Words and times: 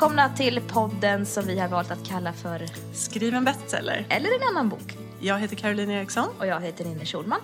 välkomna 0.00 0.36
till 0.36 0.60
podden 0.60 1.26
som 1.26 1.46
vi 1.46 1.58
har 1.58 1.68
valt 1.68 1.90
att 1.90 2.08
kalla 2.08 2.32
för 2.32 2.66
Skriv 2.94 3.34
en 3.34 3.44
bestseller. 3.44 4.06
Eller 4.10 4.28
en 4.36 4.48
annan 4.48 4.68
bok. 4.68 4.96
Jag 5.20 5.38
heter 5.38 5.56
Caroline 5.56 5.90
Eriksson 5.90 6.28
Och 6.38 6.46
jag 6.46 6.60
heter 6.60 6.84
Ninni 6.84 7.06
Schulman. 7.06 7.40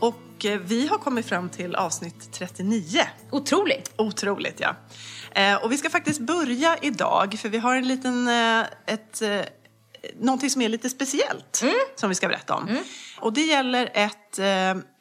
och 0.00 0.44
eh, 0.44 0.58
vi 0.58 0.86
har 0.86 0.98
kommit 0.98 1.26
fram 1.26 1.48
till 1.48 1.74
avsnitt 1.74 2.32
39. 2.32 3.00
Otroligt! 3.30 3.92
Otroligt 3.96 4.60
ja. 4.60 4.76
Eh, 5.30 5.54
Och 5.64 5.72
vi 5.72 5.78
ska 5.78 5.90
faktiskt 5.90 6.20
börja 6.20 6.76
idag 6.82 7.38
för 7.38 7.48
vi 7.48 7.58
har 7.58 7.76
en 7.76 7.88
liten, 7.88 8.28
eh, 8.28 8.66
ett, 8.86 9.22
någonting 10.20 10.50
som 10.50 10.62
är 10.62 10.68
lite 10.68 10.90
speciellt 10.90 11.64
som 11.96 12.08
vi 12.08 12.14
ska 12.14 12.28
berätta 12.28 12.54
om. 12.54 12.78
Och 13.20 13.32
det 13.32 13.42
gäller 13.42 13.90
ett 13.94 14.38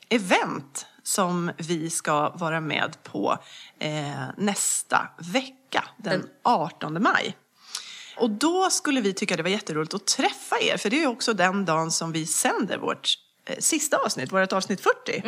event 0.09 0.85
som 1.03 1.51
vi 1.57 1.89
ska 1.89 2.29
vara 2.29 2.61
med 2.61 2.97
på 3.03 3.37
nästa 4.37 5.07
vecka, 5.33 5.55
den 5.97 6.19
Den- 6.21 6.29
18 6.43 7.03
maj. 7.03 7.37
Och 8.17 8.29
då 8.29 8.69
skulle 8.69 9.01
vi 9.01 9.13
tycka 9.13 9.35
det 9.37 9.43
var 9.43 9.49
jätteroligt 9.49 9.93
att 9.93 10.07
träffa 10.07 10.59
er, 10.61 10.77
för 10.77 10.89
det 10.89 11.03
är 11.03 11.07
också 11.07 11.33
den 11.33 11.65
dagen 11.65 11.91
som 11.91 12.11
vi 12.11 12.25
sänder 12.25 12.77
vårt 12.77 13.09
eh, 13.45 13.55
sista 13.59 13.97
avsnitt, 13.97 14.31
vårt 14.31 14.53
avsnitt 14.53 14.81
40. 14.81 15.23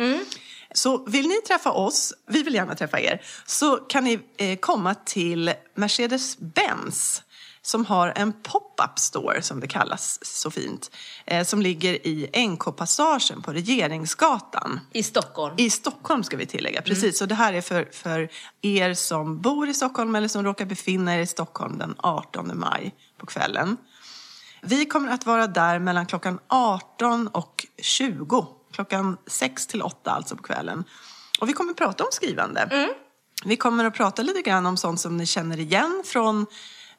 Så 0.72 1.04
vill 1.06 1.28
ni 1.28 1.34
träffa 1.40 1.72
oss, 1.72 2.12
vi 2.26 2.42
vill 2.42 2.54
gärna 2.54 2.74
träffa 2.74 3.00
er, 3.00 3.22
så 3.46 3.76
kan 3.76 4.04
ni 4.04 4.20
eh, 4.36 4.58
komma 4.58 4.94
till 4.94 5.52
Mercedes-Benz 5.74 7.22
som 7.62 7.84
har 7.84 8.12
en 8.16 8.32
pop-up 8.32 8.98
store, 8.98 9.42
som 9.42 9.60
det 9.60 9.66
kallas 9.66 10.18
så 10.22 10.50
fint, 10.50 10.90
eh, 11.26 11.44
som 11.44 11.62
ligger 11.62 12.06
i 12.06 12.30
NK-passagen 12.32 13.42
på 13.42 13.52
Regeringsgatan. 13.52 14.80
I 14.92 15.02
Stockholm. 15.02 15.54
I 15.58 15.70
Stockholm 15.70 16.24
ska 16.24 16.36
vi 16.36 16.46
tillägga, 16.46 16.82
precis. 16.82 17.18
Så 17.18 17.26
det 17.26 17.34
här 17.34 17.52
är 17.52 17.60
för, 17.60 17.88
för 17.92 18.28
er 18.62 18.94
som 18.94 19.40
bor 19.40 19.68
i 19.68 19.74
Stockholm 19.74 20.14
eller 20.14 20.28
som 20.28 20.44
råkar 20.44 20.66
befinna 20.66 21.16
er 21.16 21.20
i 21.20 21.26
Stockholm 21.26 21.78
den 21.78 21.94
18 21.98 22.58
maj 22.58 22.94
på 23.18 23.26
kvällen. 23.26 23.76
Vi 24.62 24.86
kommer 24.86 25.12
att 25.12 25.26
vara 25.26 25.46
där 25.46 25.78
mellan 25.78 26.06
klockan 26.06 26.38
18 26.48 27.28
och 27.28 27.66
20. 27.82 28.46
Klockan 28.72 29.16
6 29.26 29.66
till 29.66 29.82
8 29.82 30.10
alltså 30.10 30.36
på 30.36 30.42
kvällen. 30.42 30.84
Och 31.40 31.48
vi 31.48 31.52
kommer 31.52 31.70
att 31.70 31.76
prata 31.76 32.04
om 32.04 32.10
skrivande. 32.12 32.68
Vi 33.44 33.56
kommer 33.56 33.84
att 33.84 33.94
prata 33.94 34.22
lite 34.22 34.42
grann 34.42 34.66
om 34.66 34.76
sånt 34.76 35.00
som 35.00 35.16
ni 35.16 35.26
känner 35.26 35.60
igen 35.60 36.02
från 36.06 36.46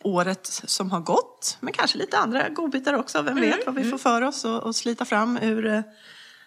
året 0.03 0.47
som 0.47 0.91
har 0.91 0.99
gått. 0.99 1.57
Men 1.59 1.73
kanske 1.73 1.97
lite 1.97 2.17
andra 2.17 2.49
godbitar 2.49 2.93
också. 2.93 3.21
Vem 3.21 3.41
vet 3.41 3.65
vad 3.65 3.75
vi 3.75 3.91
får 3.91 3.97
för 3.97 4.21
oss 4.21 4.45
och, 4.45 4.63
och 4.63 4.75
slita 4.75 5.05
fram 5.05 5.37
ur, 5.37 5.65
eh, 5.65 5.81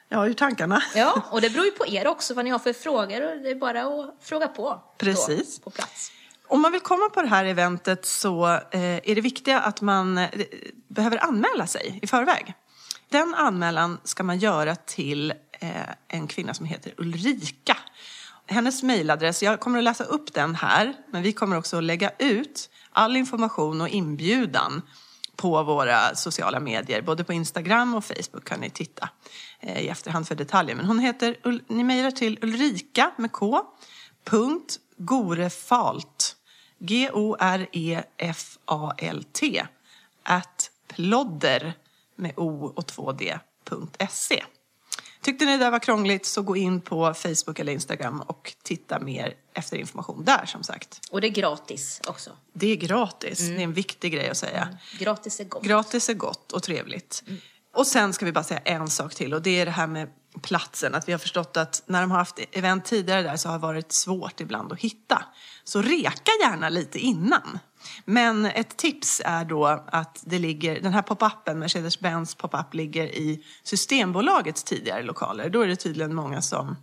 ja, 0.08 0.26
ur 0.26 0.32
tankarna. 0.32 0.82
Ja, 0.94 1.22
och 1.30 1.40
det 1.40 1.50
beror 1.50 1.64
ju 1.64 1.70
på 1.70 1.86
er 1.86 2.06
också 2.06 2.34
vad 2.34 2.44
ni 2.44 2.50
har 2.50 2.58
för 2.58 2.72
frågor 2.72 3.30
och 3.30 3.42
det 3.42 3.50
är 3.50 3.54
bara 3.54 3.82
att 3.82 4.14
fråga 4.20 4.48
på. 4.48 4.82
Precis. 4.98 5.58
Då, 5.58 5.64
på 5.64 5.70
plats. 5.70 6.12
Om 6.48 6.60
man 6.60 6.72
vill 6.72 6.80
komma 6.80 7.08
på 7.08 7.22
det 7.22 7.28
här 7.28 7.44
eventet 7.44 8.06
så 8.06 8.46
eh, 8.46 8.80
är 8.80 9.14
det 9.14 9.20
viktiga 9.20 9.60
att 9.60 9.80
man 9.80 10.18
eh, 10.18 10.28
behöver 10.88 11.24
anmäla 11.24 11.66
sig 11.66 11.98
i 12.02 12.06
förväg. 12.06 12.54
Den 13.08 13.34
anmälan 13.34 14.00
ska 14.04 14.22
man 14.22 14.38
göra 14.38 14.76
till 14.76 15.32
en 16.08 16.26
kvinna 16.26 16.54
som 16.54 16.66
heter 16.66 16.94
Ulrika. 16.96 17.76
Hennes 18.46 18.82
mejladress, 18.82 19.42
jag 19.42 19.60
kommer 19.60 19.78
att 19.78 19.84
läsa 19.84 20.04
upp 20.04 20.34
den 20.34 20.54
här, 20.54 20.94
men 21.10 21.22
vi 21.22 21.32
kommer 21.32 21.58
också 21.58 21.76
att 21.76 21.84
lägga 21.84 22.10
ut 22.18 22.70
all 22.92 23.16
information 23.16 23.80
och 23.80 23.88
inbjudan 23.88 24.82
på 25.36 25.62
våra 25.62 26.14
sociala 26.14 26.60
medier. 26.60 27.02
Både 27.02 27.24
på 27.24 27.32
Instagram 27.32 27.94
och 27.94 28.04
Facebook 28.04 28.44
kan 28.44 28.60
ni 28.60 28.70
titta 28.70 29.08
eh, 29.60 29.82
i 29.82 29.88
efterhand 29.88 30.28
för 30.28 30.34
detaljer. 30.34 30.76
Men 30.76 30.86
hon 30.86 30.98
heter, 30.98 31.36
ni 31.68 31.84
mejlar 31.84 32.10
till 32.10 32.38
Ulrika 32.42 33.12
med 33.16 33.32
K, 33.32 33.60
punkt 34.24 34.78
Gorefalt, 34.96 36.36
G-O-R-E-F-A-L-T, 36.78 38.06
at 40.22 40.70
plodder 40.88 41.72
med 42.16 42.32
O 42.36 42.72
och 42.76 42.84
2D, 42.84 43.38
punkt 43.64 43.96
SE. 44.10 44.44
Tyckte 45.20 45.44
ni 45.44 45.52
det 45.52 45.64
där 45.64 45.70
var 45.70 45.78
krångligt 45.78 46.26
så 46.26 46.42
gå 46.42 46.56
in 46.56 46.80
på 46.80 47.14
Facebook 47.14 47.58
eller 47.58 47.72
Instagram 47.72 48.20
och 48.20 48.54
titta 48.62 49.00
mer 49.00 49.34
efter 49.54 49.76
information 49.76 50.24
där 50.24 50.46
som 50.46 50.62
sagt. 50.62 51.00
Och 51.10 51.20
det 51.20 51.26
är 51.26 51.30
gratis 51.30 52.00
också. 52.08 52.30
Det 52.52 52.66
är 52.66 52.76
gratis, 52.76 53.38
det 53.38 53.54
är 53.54 53.60
en 53.60 53.72
viktig 53.72 54.12
grej 54.12 54.28
att 54.28 54.36
säga. 54.36 54.78
Gratis 54.98 55.40
är 55.40 55.44
gott. 55.44 55.62
Gratis 55.62 56.08
är 56.08 56.14
gott 56.14 56.52
och 56.52 56.62
trevligt. 56.62 57.22
Och 57.74 57.86
sen 57.86 58.12
ska 58.12 58.24
vi 58.24 58.32
bara 58.32 58.44
säga 58.44 58.60
en 58.60 58.88
sak 58.88 59.14
till 59.14 59.34
och 59.34 59.42
det 59.42 59.60
är 59.60 59.64
det 59.64 59.72
här 59.72 59.86
med 59.86 60.08
platsen. 60.42 60.94
Att 60.94 61.08
vi 61.08 61.12
har 61.12 61.18
förstått 61.18 61.56
att 61.56 61.82
när 61.86 62.00
de 62.00 62.10
har 62.10 62.18
haft 62.18 62.38
event 62.52 62.84
tidigare 62.84 63.22
där 63.22 63.36
så 63.36 63.48
har 63.48 63.54
det 63.58 63.62
varit 63.62 63.92
svårt 63.92 64.40
ibland 64.40 64.72
att 64.72 64.78
hitta. 64.78 65.24
Så 65.64 65.82
reka 65.82 66.32
gärna 66.42 66.68
lite 66.68 66.98
innan. 66.98 67.58
Men 68.04 68.46
ett 68.46 68.76
tips 68.76 69.22
är 69.24 69.44
då 69.44 69.66
att 69.86 70.22
det 70.26 70.38
ligger, 70.38 70.80
den 70.80 70.92
här 70.92 71.02
pop-upen, 71.02 71.58
Mercedes-Benz 71.58 72.36
pop-up 72.36 72.74
ligger 72.74 73.06
i 73.06 73.44
Systembolagets 73.62 74.64
tidigare 74.64 75.02
lokaler. 75.02 75.50
Då 75.50 75.60
är 75.60 75.66
det 75.66 75.76
tydligen 75.76 76.14
många 76.14 76.42
som 76.42 76.76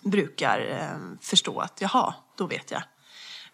brukar 0.00 0.60
eh, 0.70 1.16
förstå 1.20 1.60
att 1.60 1.80
jaha, 1.80 2.14
då 2.36 2.46
vet 2.46 2.70
jag. 2.70 2.82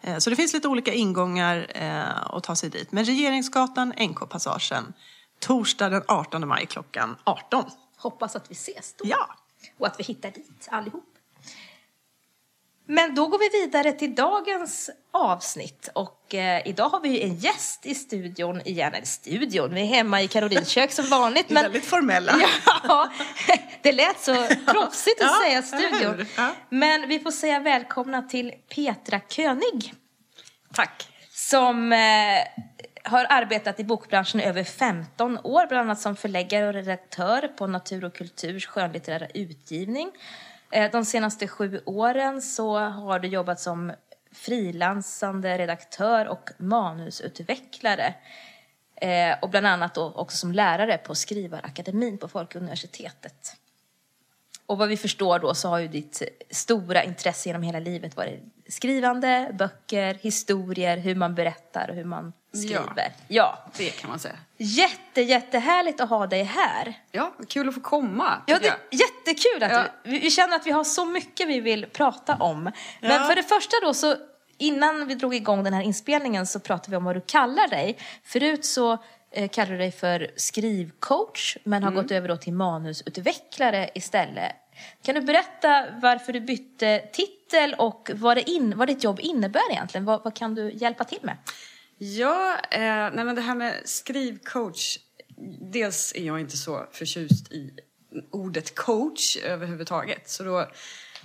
Eh, 0.01 0.17
Så 0.17 0.29
det 0.29 0.35
finns 0.35 0.53
lite 0.53 0.67
olika 0.67 0.93
ingångar 0.93 1.67
eh, 1.75 2.33
att 2.35 2.43
ta 2.43 2.55
sig 2.55 2.69
dit. 2.69 2.91
Men 2.91 3.05
Regeringsgatan, 3.05 3.93
NK-passagen, 3.97 4.93
torsdag 5.39 5.89
den 5.89 6.03
18 6.07 6.47
maj 6.47 6.65
klockan 6.65 7.15
18. 7.23 7.63
Hoppas 7.97 8.35
att 8.35 8.51
vi 8.51 8.55
ses 8.55 8.93
då. 8.97 9.05
Ja, 9.07 9.29
Och 9.77 9.87
att 9.87 9.99
vi 9.99 10.03
hittar 10.03 10.31
dit 10.31 10.67
allihop. 10.71 11.14
Men 12.87 13.15
då 13.15 13.27
går 13.27 13.39
vi 13.39 13.59
vidare 13.65 13.91
till 13.91 14.15
dagens 14.15 14.89
avsnitt 15.13 15.89
och 15.93 16.33
eh, 16.35 16.67
idag 16.67 16.89
har 16.89 16.99
vi 16.99 17.09
ju 17.09 17.21
en 17.21 17.35
gäst 17.35 17.85
i 17.85 17.95
studion 17.95 18.61
igen, 18.61 18.93
eller 18.93 19.05
studion, 19.05 19.73
vi 19.73 19.81
är 19.81 19.85
hemma 19.85 20.21
i 20.21 20.27
Karolins 20.27 20.67
kök 20.69 20.91
som 20.91 21.05
vanligt. 21.09 21.51
är 21.51 21.55
väldigt 21.55 21.85
formella. 21.85 22.33
Ja, 22.83 23.11
det 23.81 23.91
lät 23.91 24.19
så 24.19 24.33
proffsigt 24.67 25.21
att 25.21 25.27
Ja, 25.27 25.47
säga 25.47 25.61
studion. 25.61 26.25
Ja. 26.37 26.51
Men 26.69 27.09
vi 27.09 27.19
får 27.19 27.31
säga 27.31 27.59
välkomna 27.59 28.21
till 28.21 28.51
Petra 28.75 29.19
König 29.29 29.93
Tack. 30.73 31.07
som 31.33 31.93
eh, 31.93 31.99
har 33.03 33.25
arbetat 33.29 33.79
i 33.79 33.83
bokbranschen 33.83 34.39
i 34.39 34.43
över 34.43 34.63
15 34.63 35.39
år, 35.43 35.67
bland 35.67 35.81
annat 35.89 36.01
som 36.01 36.15
förläggare 36.15 36.67
och 36.67 36.73
redaktör 36.73 37.47
på 37.57 37.67
Natur 37.67 38.05
och 38.05 38.15
Kulturs 38.15 38.65
skönlitterära 38.67 39.27
utgivning. 39.33 40.11
Eh, 40.75 40.91
de 40.91 41.05
senaste 41.05 41.47
sju 41.47 41.81
åren 41.85 42.41
så 42.41 42.77
har 42.77 43.19
du 43.19 43.27
jobbat 43.27 43.59
som 43.59 43.93
frilansande 44.31 45.57
redaktör 45.57 46.27
och 46.27 46.49
manusutvecklare. 46.57 48.15
Eh, 48.95 49.37
och 49.41 49.49
bland 49.49 49.67
annat 49.67 49.95
då 49.95 50.11
också 50.15 50.37
som 50.37 50.51
lärare 50.51 50.97
på 50.97 51.15
Skrivarakademin 51.15 52.17
på 52.17 52.27
Folkuniversitetet. 52.27 53.55
Och 54.65 54.77
vad 54.77 54.89
vi 54.89 54.97
förstår 54.97 55.39
då 55.39 55.53
så 55.53 55.69
har 55.69 55.79
ju 55.79 55.87
ditt 55.87 56.21
stora 56.49 57.03
intresse 57.03 57.49
genom 57.49 57.63
hela 57.63 57.79
livet 57.79 58.17
varit 58.17 58.39
skrivande, 58.67 59.51
böcker, 59.53 60.13
historier, 60.13 60.97
hur 60.97 61.15
man 61.15 61.35
berättar 61.35 61.89
och 61.89 61.95
hur 61.95 62.03
man 62.03 62.33
skriver. 62.55 63.11
Ja. 63.27 63.59
Det 63.77 63.89
kan 63.89 64.09
man 64.09 64.19
säga. 64.19 64.35
Jätte, 64.57 65.21
jättehärligt 65.21 66.01
att 66.01 66.09
ha 66.09 66.27
dig 66.27 66.43
här. 66.43 66.93
Ja, 67.11 67.33
kul 67.49 67.67
att 67.69 67.75
få 67.75 67.81
komma. 67.81 68.41
Ja, 68.47 68.57
det 68.61 68.67
är 68.67 68.77
jättekul 68.91 69.63
att 69.63 69.71
Ja. 69.71 69.83
du, 70.03 70.09
vi, 70.11 70.19
vi 70.19 70.31
känner 70.31 70.55
att 70.55 70.67
vi 70.67 70.71
har 70.71 70.83
så 70.83 71.05
mycket 71.05 71.47
vi 71.47 71.59
vill 71.59 71.85
prata 71.85 72.35
om. 72.35 72.63
Men 72.63 73.11
Ja. 73.11 73.23
för 73.27 73.35
det 73.35 73.43
första 73.43 73.75
då 73.83 73.93
så, 73.93 74.15
innan 74.57 75.07
vi 75.07 75.15
drog 75.15 75.35
igång 75.35 75.63
den 75.63 75.73
här 75.73 75.81
inspelningen 75.81 76.47
så 76.47 76.59
pratade 76.59 76.91
vi 76.91 76.97
om 76.97 77.03
vad 77.03 77.15
du 77.15 77.21
kallar 77.21 77.67
dig. 77.67 77.97
Förut 78.23 78.65
så 78.65 78.97
eh, 79.31 79.49
kallade 79.49 79.71
du 79.73 79.77
dig 79.77 79.91
för 79.91 80.31
skrivcoach, 80.35 81.57
men 81.63 81.83
har 81.83 81.91
Mm. 81.91 82.03
gått 82.03 82.11
över 82.11 82.27
då 82.27 82.37
till 82.37 82.53
manusutvecklare 82.53 83.89
istället. 83.95 84.51
Kan 85.03 85.15
du 85.15 85.21
berätta 85.21 85.85
varför 86.01 86.33
du 86.33 86.39
bytte 86.39 86.99
titel 87.13 87.73
och 87.77 88.11
vad, 88.13 88.37
det 88.37 88.49
in, 88.49 88.77
vad 88.77 88.87
ditt 88.87 89.03
jobb 89.03 89.19
innebär 89.21 89.71
egentligen? 89.71 90.05
Vad, 90.05 90.23
vad 90.23 90.35
kan 90.35 90.55
du 90.55 90.71
hjälpa 90.73 91.03
till 91.03 91.19
med? 91.21 91.37
Ja, 92.13 92.59
eh, 92.71 92.79
nej 93.13 93.25
men 93.25 93.35
det 93.35 93.41
här 93.41 93.55
med 93.55 93.81
skrivcoach. 93.85 94.97
Dels 95.71 96.13
är 96.15 96.23
jag 96.23 96.39
inte 96.39 96.57
så 96.57 96.85
förtjust 96.91 97.51
i 97.51 97.73
ordet 98.31 98.75
coach 98.75 99.37
överhuvudtaget. 99.37 100.29
Så 100.29 100.43
då 100.43 100.67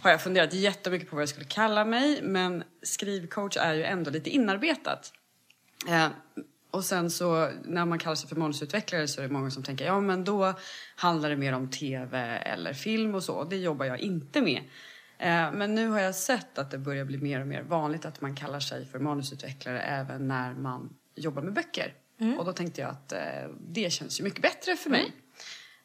har 0.02 0.10
jag 0.10 0.22
funderat 0.22 0.52
jättemycket 0.52 1.10
på 1.10 1.16
vad 1.16 1.22
jag 1.22 1.28
skulle 1.28 1.46
kalla 1.46 1.84
mig. 1.84 2.22
Men 2.22 2.64
skrivcoach 2.82 3.56
är 3.56 3.74
ju 3.74 3.84
ändå 3.84 4.10
lite 4.10 4.30
inarbetat. 4.30 5.12
Eh, 5.88 6.08
och 6.70 6.84
sen 6.84 7.10
så 7.10 7.50
när 7.64 7.84
man 7.84 7.98
kallar 7.98 8.16
sig 8.16 8.28
för 8.28 8.36
manusutvecklare 8.36 9.08
så 9.08 9.20
är 9.20 9.26
det 9.26 9.32
många 9.32 9.50
som 9.50 9.62
tänker 9.62 9.84
ja 9.84 10.00
men 10.00 10.24
då 10.24 10.54
handlar 10.96 11.30
det 11.30 11.36
mer 11.36 11.52
om 11.52 11.70
tv 11.70 12.18
eller 12.38 12.72
film 12.72 13.14
och 13.14 13.22
så. 13.22 13.44
Det 13.44 13.56
jobbar 13.56 13.86
jag 13.86 13.98
inte 13.98 14.40
med. 14.40 14.62
Eh, 15.20 15.52
Men 15.52 15.74
nu 15.74 15.88
har 15.88 16.00
jag 16.00 16.14
sett 16.14 16.58
att 16.58 16.70
det 16.70 16.78
börjar 16.78 17.04
bli 17.04 17.18
mer 17.18 17.40
och 17.40 17.46
mer 17.46 17.62
vanligt 17.62 18.04
att 18.04 18.20
man 18.20 18.34
kallar 18.36 18.60
sig 18.60 18.86
för 18.86 18.98
manusutvecklare 18.98 19.80
även 19.80 20.28
när 20.28 20.54
man 20.54 20.96
jobbar 21.14 21.42
med 21.42 21.52
böcker. 21.52 21.94
Och 22.38 22.44
då 22.44 22.52
tänkte 22.52 22.80
jag 22.80 22.90
att 22.90 23.12
eh, 23.12 23.20
det 23.68 23.90
känns 23.92 24.20
ju 24.20 24.24
mycket 24.24 24.42
bättre 24.42 24.76
för 24.76 24.90
mig 24.90 25.12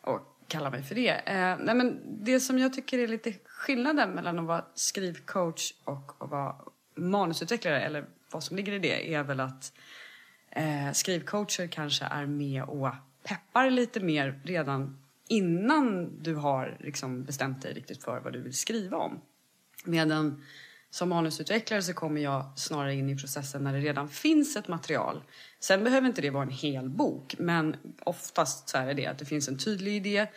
att 0.02 0.22
kalla 0.48 0.70
mig 0.70 0.84
för 0.84 0.96
det. 0.96 1.10
Eh, 1.10 1.58
nej 1.60 1.76
men 1.76 2.02
det 2.24 2.40
som 2.40 2.60
jag 2.60 2.74
tycker 2.74 3.00
är 3.00 3.08
lite 3.08 3.34
skillnaden 3.46 4.10
mellan 4.10 4.40
att 4.40 4.46
vara 4.46 4.66
skrivcoach 4.76 5.74
och 5.84 6.12
att 6.20 6.30
vara 6.30 6.56
manusutvecklare 6.96 7.82
eller 7.82 8.06
vad 8.32 8.44
som 8.44 8.58
ligger 8.58 8.74
i 8.74 8.80
det 8.80 9.14
är 9.14 9.24
väl 9.24 9.40
att 9.40 9.74
eh, 10.50 10.92
skrivcoacher 10.94 11.68
kanske 11.68 12.06
är 12.06 12.26
med 12.26 12.64
och 12.64 12.90
peppar 13.24 13.70
lite 13.70 14.00
mer 14.00 14.42
redan 14.44 15.05
innan 15.28 16.12
du 16.24 16.36
har 16.36 16.78
liksom 16.80 17.24
bestämt 17.24 17.62
dig 17.62 17.74
riktigt 17.74 18.04
för 18.04 18.20
vad 18.20 18.34
du 18.34 18.42
vill 18.42 18.54
skriva 18.54 18.98
om. 18.98 19.22
Medan 19.86 20.44
som 20.90 21.10
manusutvecklare 21.10 21.82
så 21.82 21.94
kommer 21.94 22.22
jag 22.22 22.60
snarare 22.60 22.94
in 22.94 23.10
i 23.10 23.18
processen 23.18 23.64
när 23.64 23.74
det 23.74 23.80
redan 23.80 24.10
finns 24.10 24.56
ett 24.56 24.68
material. 24.68 25.24
Sen 25.60 25.84
behöver 25.84 26.08
inte 26.08 26.22
det 26.22 26.30
vara 26.30 26.44
en 26.44 26.50
hel 26.50 26.90
bok, 26.90 27.36
men 27.40 27.76
oftast 28.04 28.70
så 28.70 28.78
är 28.78 28.94
det 28.94 29.08
att 29.08 29.20
det 29.20 29.26
finns 29.26 29.48
en 29.48 29.58
tydlig 29.58 29.96
idé. 29.96 30.28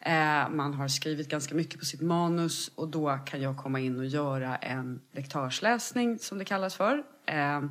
Eh, 0.00 0.48
man 0.50 0.74
har 0.74 0.88
skrivit 0.88 1.28
ganska 1.28 1.54
mycket 1.54 1.78
på 1.78 1.84
sitt 1.84 2.00
manus 2.00 2.70
och 2.74 2.88
då 2.88 3.18
kan 3.26 3.42
jag 3.42 3.56
komma 3.56 3.80
in 3.80 3.98
och 3.98 4.06
göra 4.06 4.56
en 4.56 5.00
lektörsläsning 5.12 6.18
som 6.18 6.38
det 6.38 6.44
kallas 6.44 6.74
för. 6.74 7.02
Eh, 7.26 7.62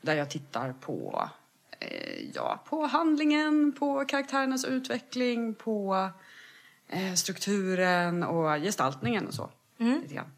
där 0.00 0.14
jag 0.14 0.30
tittar 0.30 0.72
på, 0.72 1.30
ja, 2.34 2.64
på 2.68 2.86
handlingen, 2.86 3.72
på 3.72 4.04
karaktärernas 4.04 4.64
utveckling, 4.64 5.54
på 5.54 6.10
eh, 6.88 7.14
strukturen 7.14 8.22
och 8.22 8.60
gestaltningen 8.60 9.26
och 9.26 9.34
så. 9.34 9.50
Lite 9.78 10.14
grann. 10.14 10.30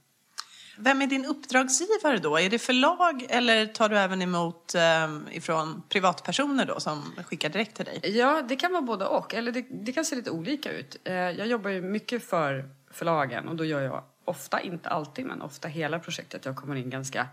Vem 0.79 1.03
är 1.03 1.06
din 1.06 1.25
uppdragsgivare 1.25 2.19
då? 2.19 2.39
Är 2.39 2.50
det 2.50 2.59
förlag 2.59 3.27
eller 3.29 3.67
tar 3.67 3.89
du 3.89 3.99
även 3.99 4.23
emot 4.23 4.75
eh, 4.75 5.37
ifrån 5.37 5.83
privatpersoner 5.89 6.67
då 6.67 6.81
som 6.81 7.03
skickar 7.27 7.49
direkt 7.49 7.77
till 7.77 7.85
dig? 7.85 8.19
Ja, 8.19 8.43
det 8.43 8.56
kan 8.56 8.73
vara 8.73 8.83
både 8.83 9.06
och. 9.06 9.35
Eller 9.35 9.53
det, 9.53 9.67
det 9.71 9.93
kan 9.93 10.05
se 10.05 10.17
lite 10.17 10.31
olika 10.31 10.73
ut. 10.73 10.97
Eh, 11.05 11.15
jag 11.15 11.47
jobbar 11.47 11.71
ju 11.71 11.83
mycket 11.83 12.25
för 12.25 12.71
förlagen 12.91 13.49
och 13.49 13.56
då 13.56 13.65
gör 13.65 13.81
jag 13.81 14.05
ofta, 14.25 14.61
inte 14.61 14.89
alltid, 14.89 15.27
men 15.27 15.43
ofta 15.43 15.69
hela 15.69 15.99
projektet. 15.99 16.44
Jag 16.44 16.56
kommer 16.56 16.77
in 16.77 16.91
ganska 16.91 17.27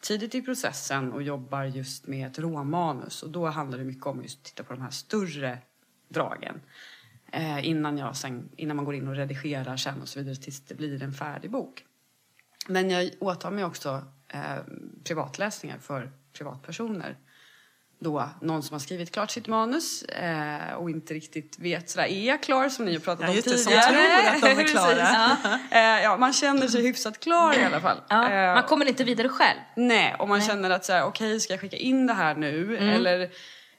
tidigt 0.00 0.34
i 0.34 0.42
processen 0.42 1.12
och 1.12 1.22
jobbar 1.22 1.64
just 1.64 2.06
med 2.06 2.26
ett 2.26 2.38
råmanus 2.38 3.22
och 3.22 3.30
då 3.30 3.46
handlar 3.46 3.78
det 3.78 3.84
mycket 3.84 4.06
om 4.06 4.22
just 4.22 4.38
att 4.38 4.44
titta 4.44 4.64
på 4.64 4.72
de 4.72 4.82
här 4.82 4.90
större 4.90 5.58
dragen. 6.08 6.60
Eh, 7.32 7.68
innan, 7.68 7.98
jag 7.98 8.16
sen, 8.16 8.48
innan 8.56 8.76
man 8.76 8.84
går 8.84 8.94
in 8.94 9.08
och 9.08 9.16
redigerar 9.16 9.76
sen 9.76 10.02
och 10.02 10.08
så 10.08 10.18
vidare 10.18 10.36
tills 10.36 10.60
det 10.60 10.74
blir 10.74 11.02
en 11.02 11.12
färdig 11.12 11.50
bok. 11.50 11.84
Men 12.68 12.90
jag 12.90 13.10
åtar 13.20 13.50
mig 13.50 13.64
också 13.64 14.04
eh, 14.28 14.56
privatläsningar 15.04 15.78
för 15.78 16.12
privatpersoner. 16.32 17.16
Då 18.00 18.28
någon 18.40 18.62
som 18.62 18.74
har 18.74 18.78
skrivit 18.80 19.12
klart 19.12 19.30
sitt 19.30 19.46
manus 19.46 20.02
eh, 20.02 20.72
och 20.74 20.90
inte 20.90 21.14
riktigt 21.14 21.58
vet 21.58 21.90
sådär, 21.90 22.06
är 22.06 22.26
jag 22.26 22.42
klar 22.42 22.68
som 22.68 22.84
ni 22.84 22.92
har 22.92 23.00
pratat 23.00 23.22
Ja, 23.24 23.28
om 23.28 23.34
just 23.34 23.48
det, 23.48 23.58
som 23.58 23.72
tidigare? 23.72 24.32
tror 24.40 24.48
att 24.50 24.56
de 24.56 24.62
är 24.62 24.66
klara. 24.72 25.36
Precis. 25.42 25.72
eh, 25.72 25.80
ja, 26.02 26.16
man 26.16 26.32
känner 26.32 26.68
sig 26.68 26.82
hyfsat 26.86 27.20
klar 27.20 27.58
i 27.58 27.64
alla 27.64 27.80
fall. 27.80 28.00
Ja, 28.08 28.30
Eh, 28.30 28.54
man 28.54 28.62
kommer 28.62 28.86
inte 28.88 29.04
vidare 29.04 29.28
själv. 29.28 29.58
Nej, 29.76 30.16
och 30.18 30.28
man 30.28 30.40
känner 30.40 30.70
att 30.70 30.84
så 30.84 30.92
här, 30.92 31.04
okej, 31.04 31.40
ska 31.40 31.52
jag 31.52 31.60
skicka 31.60 31.76
in 31.76 32.06
det 32.06 32.12
här 32.14 32.34
nu? 32.34 32.76
Mm. 32.76 32.88
Eller, 32.94 33.30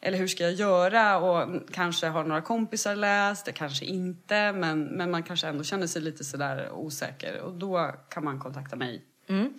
eller 0.02 0.18
hur 0.18 0.28
ska 0.28 0.44
jag 0.44 0.54
göra? 0.54 1.18
Och 1.18 1.50
kanske 1.72 2.08
har 2.08 2.24
några 2.24 2.42
kompisar 2.42 2.96
läst 2.96 3.46
det, 3.46 3.52
kanske 3.52 3.86
inte. 3.86 4.52
Men, 4.52 4.84
men 4.84 5.12
man 5.12 5.24
kanske 5.24 5.48
ändå 5.48 5.64
känner 5.64 5.88
sig 5.88 6.02
lite 6.02 6.24
sådär 6.24 6.70
osäker. 6.72 7.42
Och 7.42 7.54
då 7.54 7.92
kan 8.10 8.24
man 8.24 8.40
kontakta 8.40 8.76
mig. 8.76 9.02
Mm. 9.30 9.54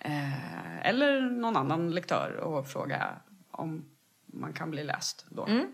Eh, 0.00 0.88
eller 0.88 1.20
någon 1.20 1.56
annan 1.56 1.90
lektör 1.90 2.36
och 2.36 2.66
fråga 2.68 3.08
om 3.50 3.84
man 4.32 4.52
kan 4.52 4.70
bli 4.70 4.84
läst 4.84 5.26
då. 5.28 5.46
Mm. 5.46 5.66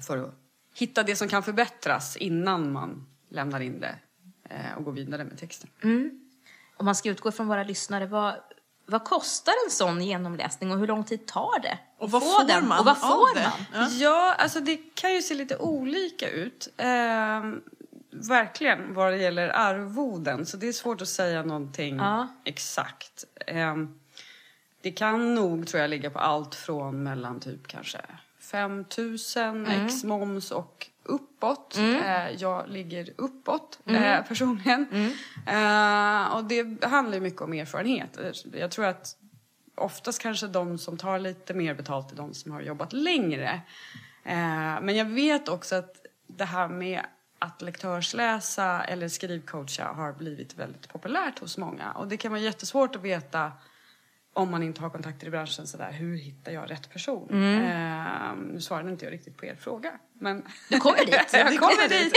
För 0.00 0.18
att 0.18 0.34
hitta 0.74 1.02
det 1.02 1.16
som 1.16 1.28
kan 1.28 1.42
förbättras 1.42 2.16
innan 2.16 2.72
man 2.72 3.06
lämnar 3.28 3.60
in 3.60 3.80
det 3.80 3.94
eh, 4.50 4.76
och 4.76 4.84
går 4.84 4.92
vidare 4.92 5.24
med 5.24 5.38
texten. 5.38 5.70
Om 6.76 6.84
man 6.84 6.94
ska 6.94 7.08
utgå 7.08 7.32
från 7.32 7.48
våra 7.48 7.62
lyssnare, 7.64 8.06
vad, 8.06 8.34
vad 8.86 9.04
kostar 9.04 9.52
en 9.66 9.70
sån 9.70 10.00
genomläsning 10.02 10.70
och 10.72 10.78
hur 10.78 10.86
lång 10.86 11.04
tid 11.04 11.26
tar 11.26 11.60
det? 11.62 11.78
Och 11.98 12.10
vad 12.10 12.22
få 12.22 12.28
får 12.28 12.46
den? 12.46 12.68
man 12.68 12.78
Och 12.78 12.84
vad 12.84 12.96
av 12.96 13.00
får 13.00 13.34
det? 13.34 13.50
man? 13.72 13.90
Ja. 13.98 14.34
alltså 14.38 14.60
det 14.60 14.76
kan 14.76 15.14
ju 15.14 15.22
se 15.22 15.34
lite 15.34 15.56
olika 15.56 16.30
ut. 16.30 16.68
Eh, 16.76 17.42
verkligen 18.10 18.94
vad 18.94 19.12
det 19.12 19.16
gäller 19.18 19.48
arvoden. 19.48 20.46
Så 20.46 20.56
det 20.56 20.68
är 20.68 20.72
svårt 20.72 21.02
att 21.02 21.08
säga 21.08 21.42
någonting 21.42 21.96
Ja. 21.96 22.28
exakt. 22.44 23.24
Eh, 23.46 23.76
det 24.86 24.92
kan 24.92 25.34
nog 25.34 25.66
tror 25.66 25.80
jag 25.80 25.90
ligga 25.90 26.10
på 26.10 26.18
allt 26.18 26.54
från 26.54 27.02
mellan 27.02 27.40
typ 27.40 27.66
kanske 27.66 27.98
5 28.40 28.84
000 28.98 29.16
Mm. 29.36 29.86
ex 29.86 30.04
moms 30.04 30.50
och 30.50 30.86
uppåt. 31.02 31.76
Eh, 31.78 32.30
jag 32.30 32.68
ligger 32.68 33.10
uppåt 33.16 33.78
Mm. 33.86 34.02
eh, 34.02 34.24
personligen. 34.28 34.86
Eh, 35.46 36.34
och 36.36 36.44
det 36.44 36.84
handlar 36.84 37.14
ju 37.14 37.20
mycket 37.20 37.40
om 37.40 37.52
erfarenhet. 37.52 38.18
Jag 38.52 38.70
tror 38.70 38.84
att 38.86 39.16
oftast 39.74 40.22
kanske 40.22 40.46
de 40.46 40.78
som 40.78 40.96
tar 40.96 41.18
lite 41.18 41.54
mer 41.54 41.74
betalt 41.74 42.12
är 42.12 42.16
de 42.16 42.34
som 42.34 42.52
har 42.52 42.60
jobbat 42.60 42.92
längre. 42.92 43.60
Eh, 44.24 44.80
men 44.82 44.96
jag 44.96 45.04
vet 45.04 45.48
också 45.48 45.76
att 45.76 46.06
det 46.26 46.44
här 46.44 46.68
med 46.68 47.00
att 47.38 47.62
lektörsläsa 47.62 48.84
eller 48.84 49.08
skrivcoacha 49.08 49.84
har 49.92 50.12
blivit 50.12 50.54
väldigt 50.58 50.88
populärt 50.88 51.38
hos 51.38 51.58
många. 51.58 51.92
Och 51.92 52.08
det 52.08 52.16
kan 52.16 52.30
vara 52.32 52.40
jättesvårt 52.40 52.96
att 52.96 53.02
veta 53.02 53.52
om 54.36 54.50
man 54.50 54.62
inte 54.62 54.80
har 54.80 54.90
kontakter 54.90 55.26
i 55.26 55.30
branschen 55.30 55.66
sådär, 55.66 55.92
hur 55.92 56.16
hittar 56.16 56.52
jag 56.52 56.70
rätt 56.70 56.90
person? 56.92 57.28
Eh, 57.30 58.36
nu 58.52 58.60
svarade 58.60 58.90
inte 58.90 59.04
jag 59.04 59.12
riktigt 59.12 59.36
på 59.36 59.46
er 59.46 59.54
fråga. 59.54 59.92
Men 60.12 60.42
Du 60.68 60.80
kommer 60.80 61.06
dit. 61.06 61.32
jag 61.32 61.58
kommer 61.58 61.88
dit. 61.88 62.12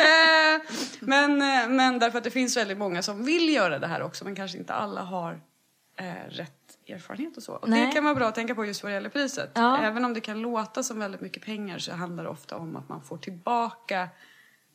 Eh, 0.00 0.76
men, 1.00 1.38
men 1.76 1.98
därför 1.98 2.18
att 2.18 2.24
det 2.24 2.30
finns 2.30 2.56
väldigt 2.56 2.78
många 2.78 3.02
som 3.02 3.24
vill 3.24 3.54
göra 3.54 3.78
det 3.78 3.86
här 3.86 4.02
också 4.02 4.24
men 4.24 4.34
kanske 4.34 4.58
inte 4.58 4.74
alla 4.74 5.02
har 5.02 5.40
eh, 5.96 6.28
rätt 6.28 6.52
erfarenhet 6.88 7.36
och 7.36 7.42
så. 7.42 7.52
Och 7.52 7.68
Nej. 7.68 7.86
det 7.86 7.92
kan 7.92 8.04
vara 8.04 8.14
bra 8.14 8.28
att 8.28 8.34
tänka 8.34 8.54
på 8.54 8.64
just 8.64 8.82
vad 8.82 8.92
det 8.92 8.94
gäller 8.94 9.08
priset. 9.10 9.50
Ja. 9.54 9.82
Även 9.82 10.04
om 10.04 10.14
det 10.14 10.20
kan 10.20 10.40
låta 10.42 10.82
som 10.82 10.98
väldigt 10.98 11.20
mycket 11.20 11.44
pengar 11.44 11.78
så 11.78 11.92
handlar 11.92 12.24
det 12.24 12.30
ofta 12.30 12.56
om 12.56 12.76
att 12.76 12.88
man 12.88 13.02
får 13.02 13.18
tillbaka 13.18 14.08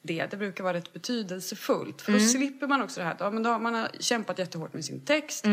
det. 0.05 0.31
Det 0.31 0.37
brukar 0.37 0.63
vara 0.63 0.73
rätt 0.73 0.93
betydelsefullt. 0.93 2.01
För 2.01 2.11
då 2.11 2.19
slipper 2.19 2.67
man 2.67 2.81
också 2.81 2.99
det 2.99 3.05
här 3.05 3.13
att 3.13 3.19
ja, 3.19 3.31
men 3.31 3.43
då, 3.43 3.59
man 3.59 3.73
har 3.75 3.89
kämpat 3.99 4.39
jättehårt 4.39 4.73
med 4.73 4.85
sin 4.85 5.05
text. 5.05 5.45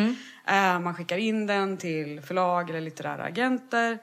Eh, 0.46 0.80
man 0.80 0.94
skickar 0.94 1.18
in 1.18 1.46
den 1.46 1.76
till 1.76 2.20
förlag 2.20 2.70
eller 2.70 2.80
litterära 2.80 3.22
agenter. 3.22 3.98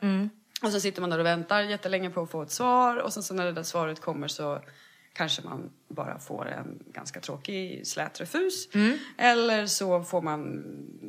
Och 0.64 0.72
så 0.72 0.80
sitter 0.80 1.02
man 1.02 1.10
där 1.10 1.20
och 1.20 1.26
väntar 1.26 1.62
jättelänge 1.62 2.10
på 2.10 2.22
att 2.22 2.32
få 2.32 2.42
ett 2.42 2.52
svar. 2.52 2.98
Och 2.98 3.14
sen 3.14 3.24
så 3.24 3.34
när 3.34 3.46
det 3.46 3.52
där 3.52 3.64
svaret 3.64 4.00
kommer 4.02 4.28
så 4.28 4.60
kanske 5.14 5.42
man 5.42 5.70
bara 5.88 6.20
får 6.20 6.48
en 6.48 6.80
ganska 6.94 7.20
tråkig 7.20 7.88
slät 7.88 8.22
refus. 8.22 8.70
Eller 9.18 9.66
så 9.66 10.04
får 10.04 10.22
man 10.22 10.64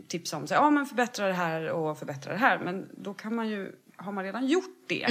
tips 0.09 0.33
om 0.33 0.45
att 0.45 0.51
ja, 0.51 0.71
men 0.71 0.87
förbättra 0.87 1.27
det 1.27 1.33
här 1.33 1.71
och 1.71 1.99
förbättra 1.99 2.33
det 2.33 2.39
här. 2.39 2.59
Men 2.59 2.89
då 2.97 3.15
kan 3.15 3.35
man 3.35 3.49
ju, 3.49 3.73
har 3.97 4.13
man 4.13 4.25
redan 4.25 4.47
gjort 4.47 4.85
det 4.89 5.07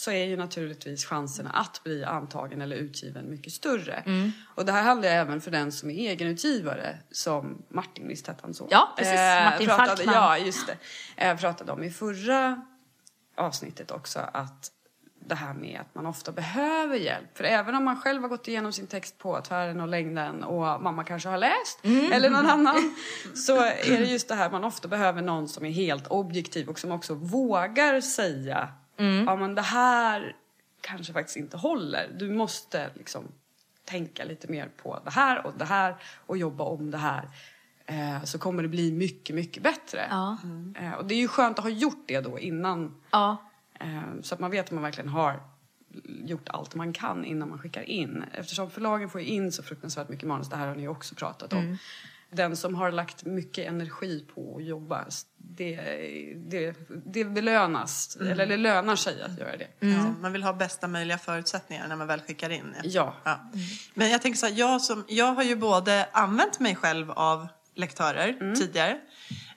så 0.00 0.10
är 0.10 0.24
ju 0.24 0.36
naturligtvis 0.36 1.04
chanserna 1.04 1.50
att 1.50 1.80
bli 1.84 2.04
antagen 2.04 2.60
eller 2.60 2.76
utgiven 2.76 3.30
mycket 3.30 3.52
större. 3.52 4.04
Och 4.54 4.64
det 4.64 4.72
här 4.72 4.82
handlar 4.82 5.08
ju 5.08 5.14
även 5.14 5.40
för 5.40 5.50
den 5.50 5.72
som 5.72 5.90
är 5.90 5.94
egenutgivare 5.94 6.98
som 7.10 7.62
Martin, 7.68 8.08
visst 8.08 8.26
hette 8.26 8.40
han 8.42 8.54
så? 8.54 8.68
Ja, 8.70 8.94
precis. 8.96 9.14
Martin 9.50 9.66
pratade, 9.66 9.88
Falkman. 9.88 10.14
Ja, 10.14 10.38
just 10.38 10.66
det. 10.66 10.76
Eh, 11.16 11.36
pratade 11.36 11.72
om 11.72 11.82
i 11.82 11.90
förra 11.90 12.62
avsnittet 13.36 13.90
också 13.90 14.18
att 14.32 14.70
det 15.26 15.34
här 15.34 15.54
med 15.54 15.80
att 15.80 15.94
man 15.94 16.06
ofta 16.06 16.32
behöver 16.32 16.96
hjälp. 16.96 17.36
För 17.36 17.44
även 17.44 17.74
om 17.74 17.84
man 17.84 18.00
själv 18.00 18.22
har 18.22 18.28
gått 18.28 18.48
igenom 18.48 18.72
sin 18.72 18.86
text 18.86 19.18
på 19.18 19.40
tvären 19.40 19.80
och 19.80 19.88
längden 19.88 20.44
och 20.44 20.82
mamma 20.82 21.04
kanske 21.04 21.28
har 21.28 21.38
läst 21.38 21.78
eller 22.12 22.30
någon 22.30 22.46
annan 22.46 22.94
så 23.34 23.56
är 23.62 23.98
det 23.98 24.04
just 24.04 24.28
det 24.28 24.34
här 24.34 24.50
man 24.50 24.64
ofta 24.64 24.88
behöver 24.88 25.22
någon 25.22 25.48
som 25.48 25.66
är 25.66 25.70
helt 25.70 26.06
objektiv 26.06 26.68
och 26.68 26.78
som 26.78 26.92
också 26.92 27.14
vågar 27.14 28.00
säga 28.00 28.68
ja 29.26 29.36
men 29.36 29.54
det 29.54 29.62
här 29.62 30.36
kanske 30.80 31.12
faktiskt 31.12 31.36
inte 31.36 31.56
håller. 31.56 32.08
Du 32.18 32.30
måste 32.30 32.90
liksom 32.94 33.24
tänka 33.84 34.24
lite 34.24 34.48
mer 34.48 34.68
på 34.82 35.00
det 35.04 35.10
här 35.10 35.46
och 35.46 35.52
det 35.58 35.64
här 35.64 35.96
och 36.26 36.36
jobba 36.38 36.64
om 36.64 36.90
det 36.90 36.98
här. 36.98 37.28
Eh, 37.86 38.24
så 38.24 38.38
kommer 38.38 38.62
det 38.62 38.68
bli 38.68 38.92
mycket, 38.92 39.36
mycket 39.36 39.62
bättre. 39.62 40.06
Ja. 40.10 40.38
Eh, 40.76 40.92
och 40.92 41.04
det 41.04 41.14
är 41.14 41.18
ju 41.18 41.28
skönt 41.28 41.58
att 41.58 41.64
ha 41.64 41.70
gjort 41.70 42.04
det 42.06 42.20
då 42.20 42.38
innan 42.38 42.94
Ja. 43.10 43.36
Eh, 43.80 44.00
Så 44.22 44.34
att 44.34 44.40
man 44.40 44.50
vet 44.50 44.64
att 44.66 44.70
man 44.70 44.82
verkligen 44.82 45.08
har 45.10 45.40
gjort 46.04 46.48
allt 46.48 46.74
man 46.74 46.92
kan 46.92 47.24
innan 47.24 47.48
man 47.48 47.58
skickar 47.58 47.82
in. 47.82 48.24
Eftersom 48.32 48.70
förlagen 48.70 49.08
får 49.10 49.20
ju 49.20 49.26
in 49.26 49.52
så 49.52 49.62
fruktansvärt 49.62 50.08
mycket 50.08 50.28
manus, 50.28 50.48
det 50.48 50.56
här 50.56 50.66
har 50.68 50.74
ni 50.74 50.82
ju 50.82 50.88
också 50.88 51.14
pratat 51.14 51.52
om. 51.52 51.78
Den 52.32 52.56
som 52.56 52.74
har 52.74 52.92
lagt 52.92 53.24
mycket 53.24 53.66
energi 53.68 54.26
på 54.34 54.56
att 54.56 54.64
jobba, 54.64 55.04
det, 55.36 55.76
det, 56.36 56.74
det 57.06 57.24
belönas, 57.24 58.16
eller 58.20 58.46
det 58.46 58.56
lönar 58.56 58.96
sig 58.96 59.22
att 59.22 59.38
göra 59.38 59.56
det. 59.56 59.68
Ja, 59.80 60.14
man 60.20 60.32
vill 60.32 60.42
ha 60.42 60.52
bästa 60.52 60.88
möjliga 60.88 61.18
förutsättningar 61.18 61.88
när 61.88 61.96
man 61.96 62.06
väl 62.06 62.20
skickar 62.20 62.50
in. 62.50 62.74
Ja. 62.84 63.14
Ja. 63.24 63.50
Men 63.94 64.10
jag 64.10 64.22
tänker 64.22 64.38
så 64.38 64.46
här, 64.46 64.54
jag, 64.56 64.82
som, 64.82 65.04
jag 65.08 65.34
har 65.34 65.42
ju 65.42 65.56
både 65.56 66.08
använt 66.12 66.60
mig 66.60 66.76
själv 66.76 67.10
av 67.10 67.48
lektörer 67.74 68.36
Mm. 68.40 68.54
tidigare. 68.54 68.98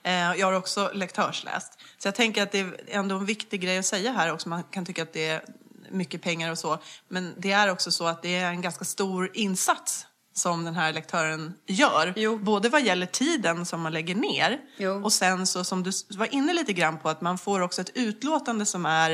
Eh, 0.02 0.12
jag 0.12 0.46
har 0.46 0.52
också 0.52 0.90
lektörsläst. 0.94 1.78
Så 1.98 2.08
jag 2.08 2.14
tänker 2.14 2.42
att 2.42 2.52
det 2.52 2.60
är 2.60 2.74
ändå 2.88 3.16
en 3.16 3.26
viktig 3.26 3.60
grej 3.60 3.78
att 3.78 3.86
säga 3.86 4.12
här 4.12 4.32
också. 4.32 4.48
Man 4.48 4.62
kan 4.62 4.84
tycka 4.84 5.02
att 5.02 5.12
det 5.12 5.28
är 5.28 5.44
mycket 5.90 6.22
pengar 6.22 6.50
och 6.50 6.58
så. 6.58 6.78
Men 7.08 7.34
det 7.38 7.52
är 7.52 7.70
också 7.70 7.90
så 7.90 8.06
att 8.06 8.22
det 8.22 8.36
är 8.36 8.48
en 8.50 8.60
ganska 8.60 8.84
stor 8.84 9.30
insats 9.34 10.06
som 10.36 10.64
den 10.64 10.74
här 10.74 10.92
lektören 10.92 11.54
gör. 11.66 12.12
Jo. 12.16 12.38
Både 12.38 12.68
vad 12.68 12.82
gäller 12.82 13.06
tiden 13.06 13.66
som 13.66 13.80
man 13.80 13.92
lägger 13.92 14.14
ner 14.14 14.60
Jo. 14.76 15.04
och 15.04 15.12
sen 15.12 15.46
så 15.46 15.64
som 15.64 15.82
du 15.82 15.90
var 16.16 16.34
inne 16.34 16.52
lite 16.52 16.72
grann 16.72 16.98
på 16.98 17.08
att 17.08 17.20
man 17.20 17.38
får 17.38 17.60
också 17.60 17.80
ett 17.80 17.90
utlåtande 17.94 18.66
som 18.66 18.86
är 18.86 19.10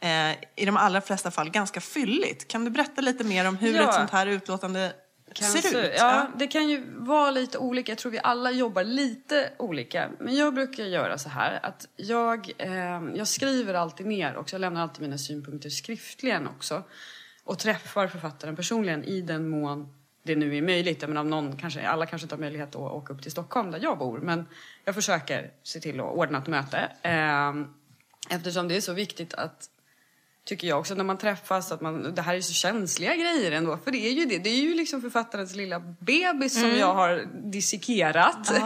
eh, 0.00 0.30
i 0.56 0.64
de 0.64 0.76
allra 0.76 1.00
flesta 1.00 1.30
fall 1.30 1.50
ganska 1.50 1.80
fylligt. 1.80 2.48
Kan 2.48 2.64
du 2.64 2.70
berätta 2.70 3.00
lite 3.00 3.24
mer 3.24 3.48
om 3.48 3.56
hur 3.56 3.74
Ja. 3.74 3.88
ett 3.88 3.94
sånt 3.94 4.10
här 4.10 4.26
utlåtande 4.26 4.92
ser 5.34 5.34
Cancer. 5.62 5.84
ut? 5.84 5.92
Ja, 5.98 6.26
det 6.38 6.46
kan 6.46 6.68
ju 6.68 6.84
vara 6.96 7.30
lite 7.30 7.58
olika. 7.58 7.92
Jag 7.92 7.98
tror 7.98 8.12
vi 8.12 8.18
alla 8.22 8.50
jobbar 8.50 8.84
lite 8.84 9.52
olika. 9.58 10.08
Men 10.20 10.36
jag 10.36 10.54
brukar 10.54 10.84
göra 10.84 11.18
så 11.18 11.28
här 11.28 11.60
att 11.62 11.86
jag, 11.96 12.50
eh, 12.58 12.70
jag 13.14 13.28
skriver 13.28 13.74
alltid 13.74 14.06
ner 14.06 14.36
också. 14.36 14.54
Jag 14.56 14.60
lämnar 14.60 14.82
alltid 14.82 15.02
mina 15.02 15.18
synpunkter 15.18 15.70
skriftligen 15.70 16.46
också. 16.46 16.82
Och 17.44 17.58
träffar 17.58 18.08
författaren 18.08 18.56
personligen 18.56 19.04
i 19.04 19.20
den 19.20 19.48
mån 19.48 19.88
det 20.26 20.36
nu 20.36 20.56
är 20.56 20.62
möjligt. 20.62 21.02
Jag 21.02 21.08
menar, 21.08 21.20
om 21.20 21.30
någon 21.30 21.56
kanske, 21.56 21.88
alla 21.88 22.06
kanske 22.06 22.24
inte 22.24 22.34
har 22.34 22.40
möjlighet 22.40 22.68
att 22.68 22.76
åka 22.76 23.12
upp 23.12 23.22
till 23.22 23.30
Stockholm 23.30 23.70
där 23.70 23.80
jag 23.82 23.98
bor. 23.98 24.18
Men 24.18 24.46
jag 24.84 24.94
försöker 24.94 25.50
se 25.62 25.80
till 25.80 26.00
att 26.00 26.06
ordna 26.06 26.38
ett 26.38 26.46
möte. 26.46 26.92
Eh, 27.02 27.52
eftersom 28.30 28.68
det 28.68 28.76
är 28.76 28.80
så 28.80 28.92
viktigt 28.92 29.34
att 29.34 29.70
Tycker 30.46 30.68
jag 30.68 30.78
också 30.78 30.94
när 30.94 31.04
man 31.04 31.18
träffas 31.18 31.72
att 31.72 31.80
man, 31.80 32.14
det 32.14 32.22
här 32.22 32.34
är 32.34 32.40
så 32.40 32.52
känsliga 32.52 33.14
grejer 33.14 33.52
ändå. 33.52 33.78
För 33.84 33.90
det 33.90 33.98
är 33.98 34.12
ju 34.12 34.24
det. 34.24 34.38
Det 34.38 34.50
är 34.50 34.62
ju 34.62 34.74
liksom 34.74 35.02
författarens 35.02 35.54
lilla 35.54 35.80
bebis 35.80 36.60
som 36.60 36.70
jag 36.70 36.94
har 36.94 37.26
dissekerat. 37.50 38.52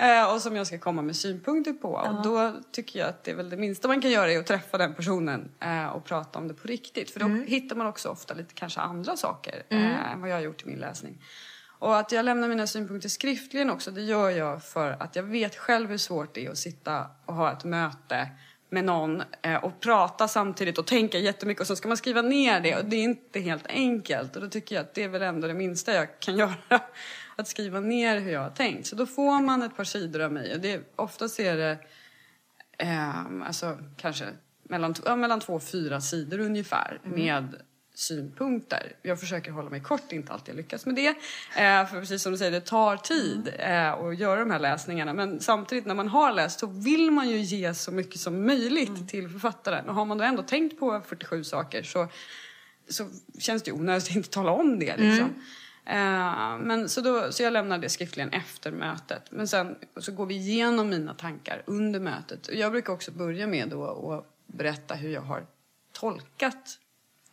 Eh, 0.00 0.34
och 0.34 0.42
som 0.42 0.56
jag 0.56 0.66
ska 0.66 0.78
komma 0.78 1.02
med 1.02 1.16
synpunkter 1.16 1.72
på. 1.72 1.88
Och 1.88 2.22
då 2.22 2.60
tycker 2.72 2.98
jag 2.98 3.08
att 3.08 3.24
det 3.24 3.30
är 3.30 3.34
väl 3.34 3.50
det 3.50 3.56
minsta 3.56 3.88
man 3.88 4.00
kan 4.00 4.10
göra 4.10 4.32
är 4.32 4.38
att 4.38 4.46
träffa 4.46 4.78
den 4.78 4.94
personen 4.94 5.50
eh, 5.60 5.86
och 5.86 6.04
prata 6.04 6.38
om 6.38 6.48
det 6.48 6.54
på 6.54 6.68
riktigt. 6.68 7.10
För 7.10 7.20
då 7.20 7.26
hittar 7.28 7.76
man 7.76 7.86
också 7.86 8.08
ofta 8.08 8.34
lite 8.34 8.54
kanske 8.54 8.80
andra 8.80 9.16
saker 9.16 9.62
eh, 9.68 10.12
än 10.12 10.20
vad 10.20 10.30
jag 10.30 10.36
har 10.36 10.42
gjort 10.42 10.62
i 10.62 10.66
min 10.66 10.78
läsning. 10.78 11.22
Och 11.78 11.98
att 11.98 12.12
jag 12.12 12.24
lämnar 12.24 12.48
mina 12.48 12.66
synpunkter 12.66 13.08
skriftligen 13.08 13.70
också, 13.70 13.90
det 13.90 14.02
gör 14.02 14.30
jag 14.30 14.64
för 14.64 14.90
att 14.90 15.16
jag 15.16 15.22
vet 15.22 15.56
själv 15.56 15.90
hur 15.90 15.98
svårt 15.98 16.34
det 16.34 16.46
är 16.46 16.50
att 16.50 16.58
sitta 16.58 17.06
och 17.24 17.34
ha 17.34 17.52
ett 17.52 17.64
möte 17.64 18.28
med 18.70 18.84
någon 18.84 19.22
eh, 19.42 19.64
och 19.64 19.80
prata 19.80 20.28
samtidigt 20.28 20.78
och 20.78 20.86
tänka 20.86 21.18
jättemycket 21.18 21.60
och 21.60 21.66
så 21.66 21.76
ska 21.76 21.88
man 21.88 21.96
skriva 21.96 22.22
ner 22.22 22.60
det 22.60 22.76
och 22.76 22.84
det 22.84 22.96
är 22.96 23.02
inte 23.02 23.40
helt 23.40 23.66
enkelt. 23.66 24.36
Och 24.36 24.42
då 24.42 24.48
tycker 24.48 24.74
jag 24.74 24.82
att 24.82 24.94
det 24.94 25.02
är 25.02 25.08
väl 25.08 25.22
ändå 25.22 25.48
det 25.48 25.54
minsta 25.54 25.92
jag 25.92 26.20
kan 26.20 26.36
göra. 26.38 26.80
Att 27.36 27.48
skriva 27.48 27.80
ner 27.80 28.20
hur 28.20 28.32
jag 28.32 28.40
har 28.40 28.50
tänkt. 28.50 28.86
Så 28.86 28.96
då 28.96 29.06
får 29.06 29.40
man 29.40 29.62
ett 29.62 29.76
par 29.76 29.84
sidor 29.84 30.20
av 30.20 30.32
mig 30.32 30.54
och 30.54 30.60
det, 30.60 30.80
oftast 30.96 31.40
är 31.40 31.56
det 31.56 31.78
Ehm, 32.78 33.42
alltså 33.42 33.78
kanske 33.96 34.24
mellan, 34.62 34.94
ja, 35.04 35.16
mellan 35.16 35.40
två 35.40 35.54
och 35.54 35.62
fyra 35.62 36.00
sidor 36.00 36.38
ungefär 36.38 37.00
med 37.02 37.54
synpunkter. 37.98 38.92
Jag 39.02 39.20
försöker 39.20 39.50
hålla 39.50 39.70
mig 39.70 39.80
kort, 39.80 40.12
inte 40.12 40.32
alltid 40.32 40.56
lyckas 40.56 40.86
med 40.86 40.94
det. 40.94 41.08
Eh, 41.08 41.86
för 41.86 42.00
precis 42.00 42.22
som 42.22 42.32
du 42.32 42.38
säger, 42.38 42.50
det 42.50 42.60
tar 42.60 42.96
tid 42.96 43.50
eh, 43.58 43.92
att 43.92 44.18
göra 44.18 44.40
de 44.40 44.50
här 44.50 44.58
läsningarna. 44.58 45.12
Men 45.12 45.40
samtidigt 45.40 45.86
när 45.86 45.94
man 45.94 46.08
har 46.08 46.32
läst 46.32 46.60
så 46.60 46.66
vill 46.66 47.10
man 47.10 47.28
ju 47.28 47.38
ge 47.38 47.74
så 47.74 47.92
mycket 47.92 48.20
som 48.20 48.46
möjligt 48.46 49.08
till 49.08 49.28
författaren. 49.28 49.88
Och 49.88 49.94
har 49.94 50.04
man 50.04 50.18
då 50.18 50.24
ändå 50.24 50.42
tänkt 50.42 50.78
på 50.78 51.00
47 51.06 51.44
saker 51.44 51.82
så, 51.82 52.08
så 52.88 53.08
känns 53.38 53.62
det 53.62 53.70
ju 53.70 53.76
onödigt 53.76 54.10
att 54.10 54.16
inte 54.16 54.30
tala 54.30 54.50
om 54.50 54.78
det. 54.78 54.96
Liksom. 54.96 55.34
Eh, 55.86 56.58
men 56.58 56.88
så, 56.88 57.00
då, 57.00 57.32
så 57.32 57.42
jag 57.42 57.52
lämnar 57.52 57.78
det 57.78 57.88
skriftligen 57.88 58.30
efter 58.30 58.72
mötet. 58.72 59.22
Men 59.30 59.48
sen 59.48 59.76
så 59.96 60.12
går 60.12 60.26
vi 60.26 60.34
igenom 60.34 60.88
mina 60.88 61.14
tankar 61.14 61.62
under 61.66 62.00
mötet. 62.00 62.48
Jag 62.52 62.72
brukar 62.72 62.92
också 62.92 63.10
börja 63.10 63.46
med 63.46 63.68
då 63.68 64.12
att 64.12 64.26
berätta 64.46 64.94
hur 64.94 65.10
jag 65.10 65.22
har 65.22 65.46
tolkat 65.92 66.78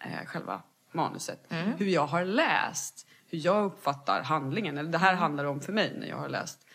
eh, 0.06 0.26
själva 0.26 0.62
manuset. 0.92 1.40
Hur 1.78 1.86
jag 1.86 2.08
har 2.08 2.26
läst. 2.26 3.08
Hur 3.28 3.38
jag 3.38 3.66
uppfattar 3.66 4.22
handlingen. 4.24 4.78
Eller 4.78 4.92
det 4.92 4.98
här 4.98 5.14
handlar 5.16 5.46
om 5.46 5.62
för 5.62 5.74
mig 5.74 5.96
när 6.00 6.08
jag 6.08 6.18
har 6.18 6.30
läst. 6.30 6.68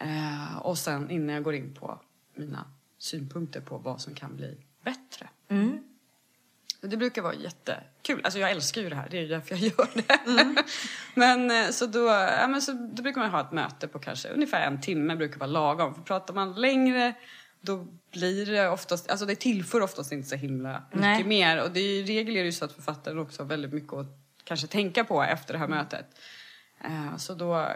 Eh, 0.00 0.56
och 0.56 0.78
sen 0.78 1.10
innan 1.10 1.34
jag 1.34 1.44
går 1.44 1.54
in 1.54 1.74
på 1.74 2.00
mina 2.34 2.66
synpunkter 2.98 3.60
på 3.60 3.78
vad 3.78 4.00
som 4.00 4.14
kan 4.14 4.36
bli 4.36 4.60
bättre. 4.84 5.28
Och 6.82 6.88
Det 6.90 6.96
brukar 6.96 7.22
vara 7.22 7.34
jättekul. 7.34 8.20
Alltså 8.24 8.38
jag 8.38 8.50
älskar 8.50 8.80
ju 8.80 8.88
det 8.88 8.96
här, 8.96 9.08
det 9.10 9.18
är 9.18 9.22
ju 9.22 9.28
därför 9.28 9.54
jag 9.54 9.60
gör 9.60 9.88
det. 9.94 10.64
men, 11.14 11.50
eh, 11.50 11.70
så 11.70 11.86
då, 11.86 12.06
ja, 12.40 12.46
men 12.48 12.62
så 12.62 12.72
då 12.72 13.02
brukar 13.02 13.20
man 13.20 13.30
ha 13.30 13.40
ett 13.40 13.52
möte 13.52 13.88
på 13.88 13.98
kanske 13.98 14.28
ungefär 14.28 14.66
en 14.66 14.80
timme, 14.80 15.16
brukar 15.16 15.38
vara 15.38 15.50
lagom. 15.50 15.94
För 15.94 16.02
pratar 16.02 16.34
man 16.34 16.52
längre 16.54 17.14
då 17.64 17.86
blir 18.12 18.46
det 18.46 18.68
oftast, 18.68 19.10
alltså 19.10 19.26
det 19.26 19.34
tillför 19.34 19.80
oftast 19.80 20.12
inte 20.12 20.28
så 20.28 20.36
himla 20.36 20.82
mycket 20.90 21.00
Nej. 21.00 21.24
mer. 21.24 21.62
Och 21.62 21.70
det 21.70 21.80
är, 21.80 22.00
i 22.00 22.04
regel 22.04 22.36
är 22.36 22.40
det 22.40 22.46
ju 22.46 22.52
så 22.52 22.64
att 22.64 22.72
författaren 22.72 23.18
också 23.18 23.42
har 23.42 23.48
väldigt 23.48 23.72
mycket 23.72 23.92
att 23.92 24.06
kanske 24.44 24.66
tänka 24.66 25.04
på 25.04 25.22
efter 25.22 25.52
det 25.52 25.58
här 25.58 25.68
mötet. 25.68 26.06
Eh, 26.84 27.16
så 27.16 27.34
då 27.34 27.68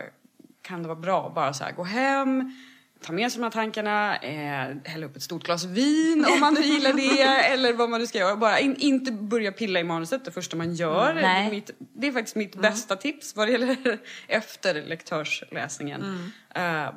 kan 0.63 0.83
det 0.83 0.89
vara 0.89 1.01
bra 1.01 1.27
att 1.27 1.35
bara 1.35 1.53
så 1.53 1.65
här, 1.65 1.73
gå 1.73 1.85
hem, 1.85 2.53
ta 3.01 3.13
med 3.13 3.33
sig 3.33 3.39
de 3.39 3.45
här 3.45 3.51
tankarna, 3.51 4.17
eh, 4.17 4.77
hälla 4.85 5.07
upp 5.07 5.17
ett 5.17 5.23
stort 5.23 5.45
glas 5.45 5.65
vin 5.65 6.27
om 6.33 6.41
man 6.41 6.55
nu 6.55 6.61
gillar 6.61 6.93
det 6.93 7.23
eller 7.53 7.73
vad 7.73 7.91
man 7.91 8.01
nu 8.01 8.07
ska 8.07 8.19
göra. 8.19 8.37
Bara 8.37 8.59
in, 8.59 8.77
inte 8.77 9.13
börja 9.13 9.53
pilla 9.53 9.81
i 9.81 9.85
manuset 9.85 10.25
det 10.25 10.31
första 10.31 10.57
man 10.57 10.75
gör. 10.75 11.11
Mm. 11.11 11.23
Det, 11.23 11.29
är 11.29 11.51
mitt, 11.51 11.71
det 11.79 12.07
är 12.07 12.13
faktiskt 12.13 12.37
mitt 12.37 12.57
bästa 12.57 12.97
tips 12.97 13.37
vad 13.37 13.49
det 13.49 13.53
gäller 13.53 13.99
efter 14.29 14.83
lektörsläsningen. 14.83 16.33
Eh, 16.55 16.89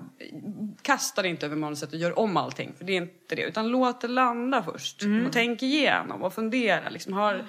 kasta 0.82 1.22
det 1.22 1.28
inte 1.28 1.46
över 1.46 1.56
manuset 1.56 1.94
och 1.94 2.00
gör 2.00 2.20
om 2.20 2.38
allting, 2.38 2.74
för 2.78 2.86
det 2.86 2.94
är 2.94 2.98
inte 2.98 3.36
det. 3.36 3.42
Utan 3.42 3.68
låt 3.68 4.02
det 4.02 4.08
landa 4.08 4.64
först 4.64 5.02
och 5.26 5.34
tänk 5.34 5.64
igenom 5.64 6.22
och 6.22 6.34
fundera. 6.34 6.90
Liksom, 6.90 7.14
har, 7.14 7.48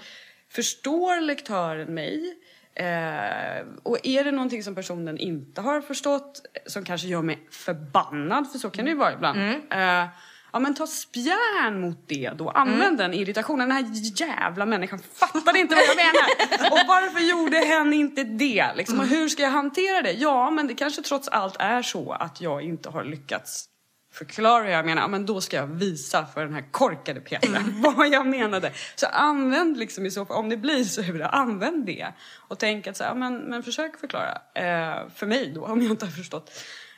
förstår 0.48 1.20
lektören 1.20 1.94
mig? 1.94 2.38
Eh, 2.74 3.66
och 3.82 3.98
är 4.06 4.24
det 4.24 4.30
någonting 4.32 4.62
som 4.62 4.74
personen 4.74 5.18
inte 5.18 5.60
har 5.60 5.80
förstått 5.80 6.42
som 6.66 6.84
kanske 6.84 7.06
gör 7.08 7.22
mig 7.22 7.46
förbannad, 7.50 8.52
för 8.52 8.58
så 8.58 8.70
kan 8.70 8.84
det 8.84 8.90
ju 8.90 8.96
vara 8.96 9.12
ibland. 9.12 9.38
Eh, 9.70 10.06
ja 10.52 10.58
men 10.58 10.74
ta 10.74 10.86
spjärn 10.86 11.80
mot 11.80 12.08
det 12.08 12.30
då. 12.36 12.50
Använd 12.50 12.98
den 12.98 13.14
irritationen. 13.14 13.68
Den 13.68 13.76
här 13.76 13.84
jävla 14.20 14.66
människan 14.66 14.98
fattade 14.98 15.58
inte 15.58 15.74
vad 15.74 15.84
jag 15.84 15.96
menar. 15.96 16.70
Och 16.70 16.88
varför 16.88 17.20
gjorde 17.20 17.56
hen 17.56 17.92
inte 17.92 18.24
det? 18.24 18.66
Liksom, 18.76 19.00
och 19.00 19.06
hur 19.06 19.28
ska 19.28 19.42
jag 19.42 19.50
hantera 19.50 20.02
det? 20.02 20.12
Ja 20.12 20.50
men 20.50 20.66
det 20.66 20.74
kanske 20.74 21.02
trots 21.02 21.28
allt 21.28 21.56
är 21.58 21.82
så 21.82 22.12
att 22.12 22.40
jag 22.40 22.62
inte 22.62 22.88
har 22.88 23.04
lyckats 23.04 23.68
förklara 24.12 24.64
hur 24.64 24.70
jag 24.70 24.86
menar, 24.86 25.08
men 25.08 25.26
då 25.26 25.40
ska 25.40 25.56
jag 25.56 25.66
visa 25.66 26.26
för 26.26 26.44
den 26.44 26.54
här 26.54 26.64
korkade 26.70 27.20
Petra 27.20 27.60
vad 27.96 28.08
jag 28.08 28.26
menade. 28.26 28.72
Så 28.94 29.06
använd 29.06 29.76
liksom 29.76 30.06
i 30.06 30.10
så 30.10 30.26
fall, 30.26 30.36
om 30.36 30.48
det 30.48 30.56
blir 30.56 31.18
det, 31.18 31.26
använd 31.26 31.86
det. 31.86 32.12
Och 32.34 32.58
tänk 32.58 32.86
att 32.86 32.96
så 32.96 33.04
här, 33.04 33.14
men, 33.14 33.36
men 33.36 33.62
försök 33.62 34.00
förklara. 34.00 34.32
Eh, 34.54 35.08
för 35.14 35.26
mig 35.26 35.52
då, 35.54 35.64
om 35.64 35.82
jag 35.82 35.90
inte 35.90 36.06
har 36.06 36.12
förstått. 36.12 36.50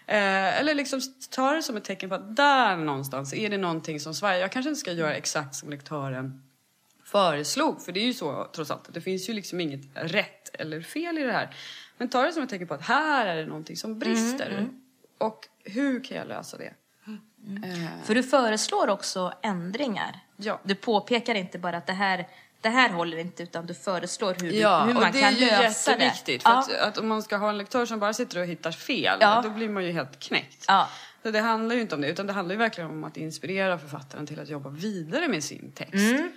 Eh, 0.06 0.60
eller 0.60 0.74
liksom 0.74 1.00
ta 1.30 1.52
det 1.52 1.62
som 1.62 1.76
ett 1.76 1.84
tecken 1.84 2.08
på 2.08 2.14
att 2.14 2.36
där 2.36 2.76
någonstans 2.76 3.34
är 3.34 3.50
det 3.50 3.58
någonting 3.58 4.00
som 4.00 4.14
Sverige, 4.14 4.40
jag 4.40 4.52
kanske 4.52 4.68
inte 4.68 4.80
ska 4.80 4.92
göra 4.92 5.14
exakt 5.14 5.54
som 5.54 5.70
lektören 5.70 6.42
föreslog. 7.04 7.82
För 7.82 7.92
det 7.92 8.00
är 8.00 8.06
ju 8.06 8.14
så 8.14 8.50
trots 8.54 8.70
allt, 8.70 8.94
det 8.94 9.00
finns 9.00 9.28
ju 9.28 9.32
liksom 9.32 9.60
inget 9.60 9.80
rätt 9.94 10.50
eller 10.52 10.80
fel 10.80 11.18
i 11.18 11.22
det 11.22 11.32
här. 11.32 11.54
Men 11.98 12.08
ta 12.08 12.22
det 12.22 12.32
som 12.32 12.42
ett 12.42 12.50
tecken 12.50 12.68
på 12.68 12.74
att 12.74 12.82
här 12.82 13.26
är 13.26 13.36
det 13.36 13.46
någonting 13.46 13.76
som 13.76 13.98
brister. 13.98 14.68
Och 15.18 15.48
hur 15.64 16.04
kan 16.04 16.16
jag 16.16 16.28
lösa 16.28 16.56
det? 16.56 16.74
Eh, 17.64 18.04
För 18.04 18.14
du 18.14 18.22
föreslår 18.22 18.88
också 18.88 19.32
ändringar. 19.42 20.18
Ja. 20.36 20.60
Du 20.62 20.74
påpekar 20.74 21.34
inte 21.34 21.58
bara 21.58 21.76
att 21.76 21.86
det 21.86 21.92
här, 21.92 22.28
det 22.60 22.68
här 22.68 22.88
håller 22.90 23.16
inte 23.18 23.42
utan 23.42 23.66
du 23.66 23.74
föreslår 23.74 24.34
hur, 24.40 24.52
Ja, 24.52 24.80
hur 24.84 24.94
och 24.96 25.02
man 25.02 25.12
det 25.12 25.20
kan 25.20 25.34
är 25.34 25.38
ju 25.38 25.46
lösa 25.46 25.96
det. 25.96 26.04
jätteviktigt. 26.04 26.42
För 26.42 26.50
ja. 26.50 26.58
att, 26.58 26.72
att 26.72 26.98
om 26.98 27.08
man 27.08 27.22
ska 27.22 27.36
ha 27.36 27.48
en 27.48 27.58
lektör 27.58 27.86
som 27.86 27.98
bara 27.98 28.12
sitter 28.12 28.40
och 28.40 28.46
hittar 28.46 28.72
fel, 28.72 29.18
Ja. 29.20 29.40
då 29.44 29.50
blir 29.50 29.68
man 29.68 29.84
ju 29.84 29.92
helt 29.92 30.18
knäckt. 30.20 30.64
Ja. 30.68 30.88
Så 31.22 31.30
det 31.30 31.40
handlar 31.40 31.74
ju 31.76 31.80
inte 31.82 31.94
om 31.94 32.00
det, 32.00 32.08
utan 32.08 32.26
det 32.26 32.32
handlar 32.32 32.54
ju 32.54 32.58
verkligen 32.58 32.90
om 32.90 33.04
att 33.04 33.16
inspirera 33.16 33.78
författaren 33.78 34.26
till 34.26 34.40
att 34.40 34.48
jobba 34.48 34.68
vidare 34.70 35.28
med 35.28 35.44
sin 35.44 35.72
text. 35.72 35.94
Mm. 35.94 36.32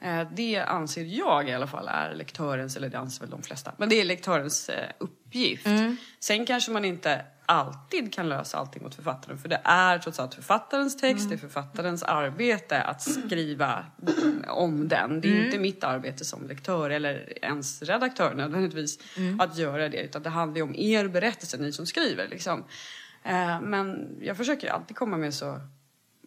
Eh, 0.00 0.28
Det 0.32 0.56
anser 0.56 1.04
jag 1.04 1.48
i 1.48 1.54
alla 1.54 1.66
fall 1.66 1.88
är 1.88 2.14
lektörens, 2.14 2.76
eller 2.76 2.88
det 2.88 2.98
anser 2.98 3.20
väl 3.20 3.30
de 3.30 3.42
flesta, 3.42 3.72
men 3.76 3.88
det 3.88 4.00
är 4.00 4.04
lektörens 4.04 4.68
eh, 4.68 4.90
uppgift. 5.26 5.66
Mm. 5.66 5.96
Sen 6.20 6.46
kanske 6.46 6.70
man 6.70 6.84
inte 6.84 7.24
alltid 7.48 8.12
kan 8.14 8.28
lösa 8.28 8.58
allting 8.58 8.86
åt 8.86 8.94
författaren 8.94 9.38
för 9.38 9.48
det 9.48 9.60
är 9.64 9.98
trots 9.98 10.20
allt 10.20 10.34
författarens 10.34 10.96
text, 10.96 11.18
Mm. 11.24 11.28
det 11.30 11.34
är 11.34 11.38
författarens 11.38 12.02
arbete 12.02 12.82
att 12.82 13.02
skriva 13.02 13.84
om 14.48 14.88
den. 14.88 15.20
Det 15.20 15.28
är 15.28 15.32
Mm. 15.32 15.44
inte 15.46 15.58
mitt 15.58 15.84
arbete 15.84 16.24
som 16.24 16.46
lektör 16.48 16.90
eller 16.90 17.44
ens 17.44 17.82
redaktör 17.82 18.34
nödvändigtvis 18.34 18.98
Mm. 19.16 19.40
att 19.40 19.56
göra 19.58 19.88
det 19.88 20.02
utan 20.02 20.22
det 20.22 20.30
handlar 20.30 20.56
ju 20.56 20.62
om 20.62 20.74
er 20.74 21.08
berättelse, 21.08 21.56
ni 21.56 21.72
som 21.72 21.86
skriver. 21.86 22.28
Liksom. 22.28 22.64
Eh, 23.22 23.60
Men 23.60 24.16
jag 24.20 24.36
försöker 24.36 24.70
alltid 24.70 24.96
komma 24.96 25.16
med 25.16 25.34
så 25.34 25.60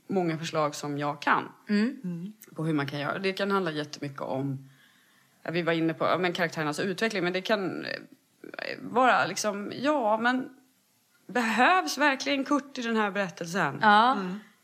många 0.08 0.38
förslag 0.38 0.76
som 0.76 0.98
jag 0.98 1.22
kan 1.22 1.44
Mm. 1.70 2.34
på 2.56 2.66
hur 2.66 2.74
man 2.74 2.88
kan 2.88 3.00
göra. 3.00 3.20
Det 3.20 3.34
kan 3.34 3.52
handla 3.52 3.72
jättemycket 3.72 4.22
om, 4.22 4.70
vi 5.52 5.62
var 5.62 5.74
inne 5.74 5.94
på 5.94 6.18
men 6.20 6.34
karaktärernas 6.34 6.80
utveckling, 6.80 7.24
men 7.24 7.34
det 7.34 7.42
kan 7.42 7.86
vara 8.80 9.26
liksom, 9.26 9.72
ja 9.76 10.18
men 10.18 10.50
behövs 11.28 11.98
verkligen 11.98 12.46
Kurt 12.46 12.78
i 12.78 12.82
den 12.82 12.96
här 12.96 13.12
berättelsen? 13.12 13.80
Ja. 13.82 14.18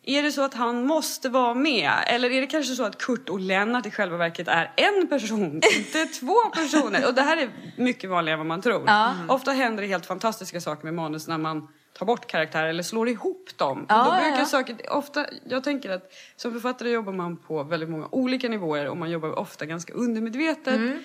Är 0.08 0.24
det 0.24 0.32
så 0.32 0.42
att 0.42 0.54
han 0.54 0.86
måste 0.86 1.30
vara 1.30 1.54
med? 1.54 1.92
Eller 2.08 2.32
är 2.32 2.42
det 2.42 2.48
kanske 2.48 2.76
så 2.76 2.84
att 2.84 2.98
Kurt 2.98 3.30
och 3.30 3.40
Lennart 3.40 3.86
i 3.86 3.92
själva 3.92 4.18
verket 4.18 4.48
är 4.48 4.72
en 4.76 5.08
person, 5.08 5.56
inte 5.78 6.06
två 6.06 6.36
personer? 6.54 7.08
Och 7.08 7.14
det 7.14 7.22
här 7.22 7.38
är 7.38 7.50
mycket 7.78 8.10
vanligare 8.10 8.34
än 8.34 8.40
vad 8.40 8.48
man 8.48 8.62
tror. 8.62 8.90
Ofta 9.28 9.52
händer 9.52 9.82
det 9.84 9.88
helt 9.88 10.06
fantastiska 10.06 10.62
saker 10.62 10.84
med 10.84 10.94
manus 10.94 11.28
när 11.28 11.38
man 11.38 11.68
tar 11.94 12.06
bort 12.06 12.28
karaktärer 12.28 12.68
eller 12.68 12.84
slår 12.84 13.10
ihop 13.10 13.50
dem. 13.58 13.86
Ja, 13.90 14.04
Då 14.04 14.10
ja, 14.10 14.22
brukar 14.22 14.40
ja. 14.40 14.46
saker, 14.46 14.94
ofta, 14.94 15.26
jag 15.46 15.64
tänker 15.64 15.90
att 15.90 16.14
som 16.36 16.52
författare 16.52 16.90
jobbar 16.90 17.14
man 17.14 17.38
på 17.38 17.64
väldigt 17.64 17.90
många 17.90 18.08
olika 18.12 18.50
nivåer 18.50 18.88
och 18.88 18.98
man 18.98 19.12
jobbar 19.12 19.40
ofta 19.40 19.66
ganska 19.66 19.94
undermedvetet. 19.94 20.76
Mm. 20.76 21.00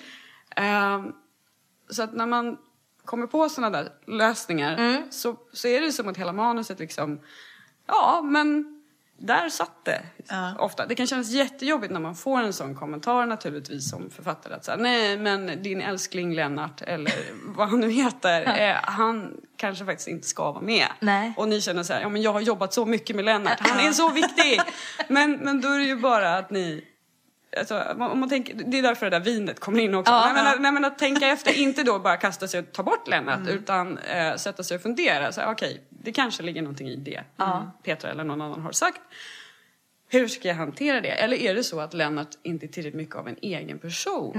Ehm, 0.55 1.13
så 1.89 2.03
att 2.03 2.13
när 2.13 2.25
man 2.25 2.57
kommer 3.05 3.27
på 3.27 3.49
sådana 3.49 3.77
där 3.77 3.89
lösningar 4.07 4.77
Mm. 4.77 5.01
så, 5.11 5.35
så 5.53 5.67
är 5.67 5.81
det 5.81 5.91
som 5.91 6.07
att 6.07 6.17
hela 6.17 6.33
manuset 6.33 6.79
liksom, 6.79 7.19
ja 7.87 8.21
men 8.23 8.77
där 9.17 9.49
satt 9.49 9.85
det. 9.85 10.01
Ja. 10.29 10.55
Ofta. 10.59 10.85
Det 10.85 10.95
kan 10.95 11.07
kännas 11.07 11.29
jättejobbigt 11.31 11.93
när 11.93 11.99
man 11.99 12.15
får 12.15 12.39
en 12.41 12.53
sån 12.53 12.75
kommentar 12.75 13.25
naturligtvis 13.25 13.89
som 13.89 14.09
författare. 14.09 14.53
Att 14.53 14.65
säga, 14.65 14.77
nej 14.77 15.17
men 15.17 15.63
din 15.63 15.81
älskling 15.81 16.33
Lennart 16.35 16.81
eller 16.81 17.13
vad 17.55 17.69
han 17.69 17.79
nu 17.79 17.89
heter, 17.89 18.59
eh, 18.69 18.75
han 18.83 19.37
kanske 19.57 19.85
faktiskt 19.85 20.07
inte 20.07 20.27
ska 20.27 20.51
vara 20.51 20.63
med. 20.63 20.87
Nej. 20.99 21.33
Och 21.37 21.47
ni 21.47 21.61
känner 21.61 21.83
så 21.83 21.93
här, 21.93 22.01
ja 22.01 22.09
men 22.09 22.21
jag 22.21 22.33
har 22.33 22.41
jobbat 22.41 22.73
så 22.73 22.85
mycket 22.85 23.15
med 23.15 23.25
Lennart, 23.25 23.59
han 23.59 23.79
är 23.87 23.91
så 24.03 24.09
viktig. 24.09 24.61
men, 25.07 25.31
men 25.37 25.61
då 25.61 25.67
är 25.69 25.77
det 25.79 25.85
ju 25.85 25.95
bara 25.95 26.37
att 26.37 26.49
ni 26.51 26.85
Alltså, 27.57 27.83
om 27.99 28.19
man 28.19 28.29
tänker, 28.29 28.53
det 28.53 28.77
är 28.77 28.81
därför 28.81 29.05
det 29.09 29.19
där 29.19 29.25
vinet 29.25 29.59
kommer 29.59 29.79
in 29.79 29.95
också. 29.95 30.11
Ja. 30.11 30.31
nej, 30.33 30.43
men, 30.43 30.61
nej, 30.61 30.71
men 30.71 30.85
att 30.85 30.99
tänka 30.99 31.27
efter, 31.27 31.59
inte 31.59 31.83
då 31.83 31.99
bara 31.99 32.17
kasta 32.17 32.47
sig 32.47 32.59
och 32.59 32.71
ta 32.71 32.83
bort 32.83 33.07
Lennart 33.07 33.47
utan 33.49 33.97
eh, 33.97 34.35
sätta 34.35 34.63
sig 34.63 34.75
och 34.75 34.81
fundera. 34.81 35.51
Okej, 35.51 35.81
det 35.89 36.11
kanske 36.11 36.43
ligger 36.43 36.61
någonting 36.61 36.87
i 36.87 36.95
det 36.95 37.21
Petra 37.83 38.11
eller 38.11 38.23
någon 38.23 38.41
annan 38.41 38.61
har 38.61 38.71
sagt. 38.71 39.01
Hur 40.09 40.27
ska 40.27 40.47
jag 40.47 40.55
hantera 40.55 41.01
det? 41.01 41.09
Eller 41.09 41.37
är 41.37 41.55
det 41.55 41.63
så 41.63 41.79
att 41.79 41.93
Lennart 41.93 42.29
inte 42.43 42.65
är 42.65 42.67
tillräckligt 42.67 42.97
mycket 42.97 43.15
av 43.15 43.27
en 43.27 43.37
egen 43.41 43.79
person? 43.79 44.33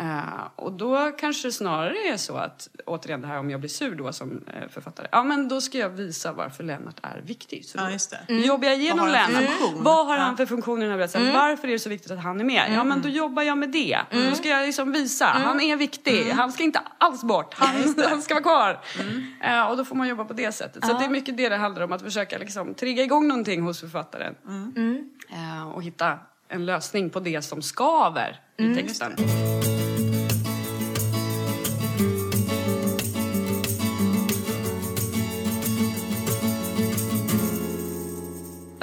Eh, 0.00 0.46
och 0.56 0.72
då 0.72 1.12
kanske 1.18 1.48
det 1.48 1.52
snarare 1.52 1.96
är 2.12 2.16
så 2.16 2.36
att, 2.36 2.68
återigen 2.86 3.20
det 3.20 3.26
här 3.26 3.38
om 3.38 3.50
jag 3.50 3.60
blir 3.60 3.70
sur 3.70 3.94
då 3.94 4.12
som 4.12 4.44
eh, 4.46 4.68
författare. 4.68 5.06
Ja 5.12 5.22
men 5.22 5.48
då 5.48 5.60
ska 5.60 5.78
jag 5.78 5.88
visa 5.88 6.32
varför 6.32 6.64
Lennart 6.64 6.96
är 7.02 7.22
viktig. 7.24 7.64
Så 7.64 7.78
Ja, 7.78 7.90
just 7.90 8.10
det. 8.10 8.18
Mm. 8.28 8.42
jobbar 8.42 8.68
jag 8.68 8.76
igenom 8.76 9.08
Lennart. 9.08 9.44
funktion? 9.44 9.84
Vad 9.84 10.06
har 10.06 10.16
han 10.16 10.36
för 10.36 10.46
funktion 10.46 10.78
i 10.78 10.80
den 10.82 10.90
här 10.90 10.98
berättelsen? 10.98 11.32
Varför 11.34 11.68
är 11.68 11.72
det 11.72 11.78
så 11.78 11.88
viktigt 11.88 12.10
att 12.10 12.22
han 12.22 12.40
är 12.40 12.44
med? 12.44 12.72
Ja 12.74 12.84
men 12.84 13.02
då 13.02 13.08
jobbar 13.08 13.42
jag 13.42 13.58
med 13.58 13.70
det. 13.70 13.98
Då 14.10 14.34
ska 14.34 14.48
jag 14.48 14.66
liksom 14.66 14.92
visa. 14.92 15.24
Han 15.24 15.60
är 15.60 15.76
viktig. 15.76 16.30
Han 16.30 16.52
ska 16.52 16.62
inte 16.62 16.82
alls 16.98 17.22
bort. 17.24 17.54
Han, 17.54 17.94
han 18.08 18.22
ska 18.22 18.34
vara 18.34 18.42
kvar. 18.42 18.80
Eh, 19.42 19.70
och 19.70 19.76
då 19.76 19.84
får 19.84 19.96
man 19.96 20.08
jobba 20.08 20.24
på 20.24 20.32
det 20.32 20.52
sättet. 20.52 20.86
Så 20.86 20.98
det 20.98 21.04
är 21.04 21.08
mycket 21.10 21.36
det 21.36 21.48
det 21.48 21.56
handlar 21.56 21.82
om. 21.82 21.92
Att 21.92 22.02
försöka 22.02 22.38
liksom 22.38 22.74
trigga 22.74 23.02
igång 23.02 23.28
någonting 23.28 23.62
hos 23.62 23.80
författaren. 23.80 24.34
Och 25.74 25.82
hitta 25.82 26.18
en 26.48 26.66
lösning 26.66 27.10
på 27.10 27.20
det 27.20 27.42
som 27.42 27.62
skaver 27.62 28.40
i 28.56 28.74
texten. 28.74 29.12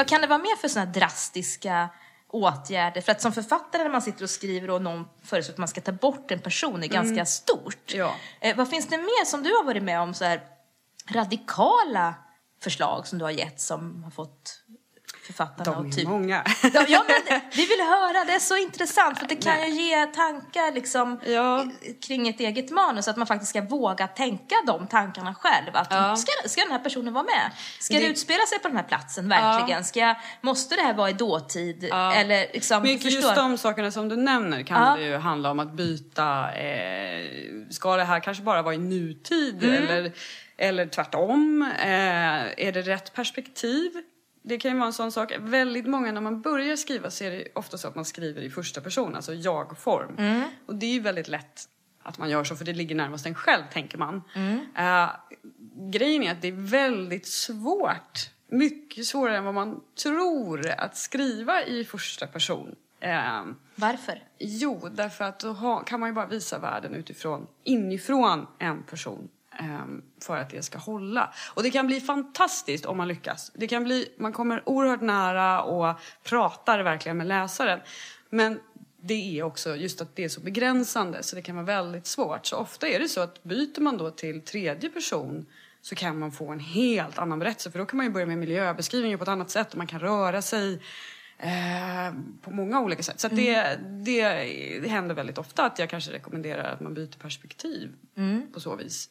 Vad 0.08 0.10
kan 0.10 0.22
det 0.22 0.28
vara 0.28 0.40
mer 0.40 0.56
för 0.56 0.80
här 0.80 0.86
drastiska 0.86 1.90
åtgärder? 2.28 3.02
För 3.02 3.12
att 3.12 3.22
som 3.22 3.34
författare 3.34 3.84
när 3.84 3.90
man 3.90 4.02
sitter 4.02 4.24
och 4.24 4.30
skriver 4.30 4.70
och 4.70 4.82
någon 4.82 5.06
föreslår 5.24 5.54
att 5.54 5.58
man 5.58 5.68
ska 5.68 5.82
ta 5.82 5.92
bort 5.92 6.32
en 6.32 6.40
person 6.40 6.84
är 6.84 6.88
ganska 6.88 7.26
stort. 7.26 7.94
Ja. 7.94 8.16
Eh, 8.40 8.56
vad 8.58 8.70
finns 8.70 8.88
det 8.88 8.98
mer 8.98 9.26
som 9.26 9.44
du 9.44 9.50
har 9.50 9.64
varit 9.64 9.84
med 9.84 10.00
om 10.00 10.14
så 10.14 10.26
här 10.26 10.42
radikala 11.12 12.16
förslag 12.64 13.08
som 13.08 13.20
du 13.20 13.26
har 13.26 13.32
gett 13.32 13.62
som 13.62 14.04
har 14.04 14.12
fått 14.12 14.64
författarna 15.28 15.72
De 15.72 15.86
är 15.88 15.92
typ 15.92 16.08
många. 16.08 16.44
Ja, 16.74 16.86
ja, 16.88 17.06
men 17.08 17.42
vi 17.54 17.66
vill 17.66 17.80
höra, 17.82 18.26
det 18.26 18.34
är 18.34 18.40
så 18.40 18.58
intressant 18.58 19.20
för 19.20 19.26
det 19.28 19.36
kan 19.36 19.62
ju 19.72 19.82
ge 19.82 20.06
tankar 20.06 20.72
liksom 20.74 21.20
Ja. 21.26 21.66
kring 22.08 22.28
ett 22.28 22.40
eget 22.40 22.72
manus, 22.72 23.08
att 23.08 23.18
man 23.18 23.28
faktiskt 23.28 23.50
ska 23.50 23.62
våga 23.62 24.08
tänka 24.08 24.56
de 24.68 24.88
tankarna 24.88 25.36
själv. 25.36 25.70
Att 25.74 25.88
Ja. 25.92 26.16
ska, 26.16 26.50
ska 26.50 26.62
den 26.62 26.72
här 26.72 26.80
personen 26.80 27.14
vara 27.14 27.24
med? 27.24 27.52
Ska 27.80 27.94
det, 27.94 28.00
Det- 28.00 28.08
utspela 28.08 28.46
sig 28.46 28.60
på 28.60 28.68
den 28.68 28.78
här 28.78 28.84
platsen 28.84 29.30
verkligen? 29.30 29.84
Ska, 29.86 30.00
jag- 30.00 30.16
måste 30.42 30.76
det 30.76 30.82
här 30.82 30.94
vara 30.94 31.10
i 31.10 31.14
dåtid? 31.14 31.84
Eller 31.94 32.54
liksom, 32.54 32.84
Mycket 32.84 33.04
förstår? 33.04 33.22
just 33.22 33.36
de 33.36 33.58
sasakerna 33.58 33.92
som 33.92 34.10
du 34.10 34.16
nämner 34.16 34.64
kan 34.64 34.88
Ja. 34.88 34.96
det 34.96 35.04
ju 35.08 35.18
handla 35.18 35.52
om 35.52 35.60
att 35.60 35.72
byta, 35.74 36.52
eh, 36.56 37.26
ska 37.70 37.96
det 37.96 38.04
här 38.04 38.20
kanske 38.20 38.44
bara 38.44 38.62
vara 38.62 38.74
i 38.76 38.78
nutid 38.78 39.64
Mm. 39.64 39.84
eller, 39.84 40.12
eller 40.58 40.86
tvärtom? 40.86 41.72
Eh, 41.80 41.88
är 42.68 42.72
det 42.72 42.82
rätt 42.82 43.14
perspektiv? 43.14 43.92
Det 44.48 44.58
kan 44.58 44.72
ju 44.72 44.78
vara 44.78 44.88
en 44.88 44.94
sån 44.94 45.12
sak. 45.12 45.34
Väldigt 45.40 45.86
många 45.86 46.12
när 46.12 46.22
man 46.22 46.42
börjar 46.42 46.76
skriva 46.76 47.12
så 47.12 47.24
är 47.24 47.32
det 47.32 47.48
ofta 47.56 47.78
så 47.78 47.88
att 47.88 47.96
man 47.96 48.06
skriver 48.06 48.42
i 48.42 48.50
första 48.50 48.82
person, 48.82 49.16
alltså 49.16 49.34
jag-form. 49.34 50.16
Mm. 50.18 50.50
Och 50.66 50.76
det 50.76 50.86
är 50.86 50.94
ju 50.94 51.00
väldigt 51.00 51.28
lätt 51.28 51.70
att 52.04 52.18
man 52.18 52.30
gör 52.30 52.44
så 52.44 52.56
för 52.56 52.66
det 52.66 52.74
ligger 52.74 52.96
närmast 52.96 53.26
en 53.26 53.36
själv 53.36 53.64
tänker 53.74 53.98
man. 53.98 54.24
Mm. 54.36 54.60
Eh, 54.76 55.10
grejen 55.92 56.24
är 56.24 56.32
att 56.32 56.42
det 56.42 56.48
är 56.48 56.70
väldigt 56.70 57.28
svårt, 57.28 58.30
mycket 58.48 59.06
svårare 59.06 59.38
än 59.38 59.46
vad 59.46 59.54
man 59.54 59.82
tror 60.04 60.70
att 60.70 60.98
skriva 60.98 61.64
i 61.64 61.84
första 61.84 62.28
person. 62.28 62.76
Eh, 63.00 63.44
Varför? 63.76 64.24
jo, 64.40 64.90
därför 64.92 65.26
att 65.26 65.40
då 65.40 65.54
ha, 65.54 65.84
kan 65.84 66.00
man 66.00 66.10
ju 66.10 66.14
bara 66.14 66.28
visa 66.28 66.60
världen 66.60 66.94
utifrån, 66.94 67.48
inifrån 67.64 68.48
en 68.60 68.84
person. 68.84 69.30
Ehm, 69.60 70.02
för 70.22 70.38
att 70.38 70.50
det 70.50 70.64
ska 70.64 70.78
hålla. 70.78 71.34
Och 71.54 71.64
det 71.64 71.72
kan 71.72 71.88
bli 71.88 72.02
fantastiskt 72.02 72.86
om 72.86 72.98
man 72.98 73.08
lyckas. 73.08 73.52
Det 73.56 73.68
kan 73.68 73.84
bli, 73.84 74.10
man 74.18 74.34
kommer 74.34 74.70
oerhört 74.70 75.02
nära 75.02 75.62
och 75.62 76.00
pratar 76.24 76.80
verkligen 76.80 77.18
med 77.18 77.28
läsaren. 77.28 77.80
Men 78.30 78.60
det 79.02 79.40
är 79.40 79.44
också 79.44 79.76
just 79.76 80.02
att 80.02 80.16
det 80.16 80.24
är 80.24 80.30
så 80.30 80.42
begränsande 80.42 81.24
så 81.24 81.36
det 81.36 81.42
kan 81.42 81.56
vara 81.56 81.66
väldigt 81.66 82.08
svårt. 82.08 82.46
Så 82.46 82.58
ofta 82.58 82.88
är 82.88 83.00
det 83.00 83.10
så 83.10 83.22
att 83.22 83.44
byter 83.44 83.82
man 83.82 83.98
då 83.98 84.12
till 84.12 84.42
tredje 84.42 84.90
person 84.90 85.46
så 85.82 85.96
kan 85.96 86.20
man 86.20 86.32
få 86.32 86.52
en 86.52 86.60
helt 86.60 87.18
annan 87.18 87.40
berättelse. 87.40 87.72
För 87.72 87.80
då 87.80 87.86
kan 87.86 87.98
man 87.98 88.06
ju 88.06 88.12
börja 88.12 88.26
med 88.26 88.38
miljöbeskrivningar 88.38 89.18
på 89.18 89.24
ett 89.24 89.30
annat 89.30 89.50
sätt 89.50 89.72
och 89.72 89.78
man 89.78 89.88
kan 89.88 90.00
röra 90.00 90.42
sig 90.42 90.82
eh, 91.38 92.14
på 92.42 92.52
många 92.52 92.82
olika 92.82 93.04
sätt. 93.04 93.20
Så 93.20 93.28
det, 93.28 93.80
det, 94.06 94.30
det 94.82 94.90
händer 94.90 95.16
väldigt 95.16 95.38
ofta 95.38 95.66
att 95.66 95.80
jag 95.80 95.90
kanske 95.90 96.12
rekommenderar 96.12 96.74
att 96.74 96.80
man 96.80 96.94
byter 96.94 97.20
perspektiv 97.20 97.94
på 98.54 98.60
så 98.60 98.76
vis. 98.76 99.10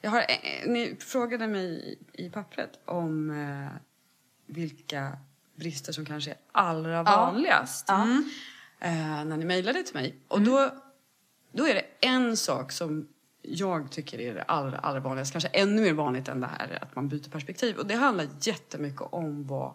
Jag 0.00 0.10
har, 0.10 0.20
eh, 0.20 0.70
ni 0.70 0.96
frågade 1.00 1.46
mig 1.46 1.98
i, 2.12 2.30
pappret 2.30 2.78
om 2.84 3.30
eh, 3.30 3.80
vilka 4.46 5.18
brister 5.54 5.92
som 5.92 6.04
kanske 6.04 6.30
är 6.30 6.36
allra 6.52 7.02
vanligast 7.02 7.88
eh, 8.80 9.24
när 9.24 9.36
ni 9.36 9.44
mejlade 9.44 9.82
till 9.82 9.94
mig. 9.94 10.14
Och 10.28 10.40
då, 10.42 10.70
då 11.52 11.68
är 11.68 11.74
det 11.74 12.06
en 12.06 12.36
sak 12.36 12.72
som 12.72 13.08
jag 13.42 13.90
tycker 13.90 14.20
är 14.20 14.34
det 14.34 14.42
allra, 14.42 14.78
allra 14.78 15.00
vanligaste, 15.00 15.32
kanske 15.32 15.48
ännu 15.48 15.82
mer 15.82 15.92
vanligt 15.92 16.28
än 16.28 16.40
det 16.40 16.46
här 16.58 16.78
att 16.82 16.96
man 16.96 17.08
byter 17.08 17.30
perspektiv. 17.30 17.76
Och 17.76 17.86
det 17.86 17.94
handlar 17.94 18.26
jättemycket 18.40 19.02
om 19.02 19.46
vad 19.46 19.74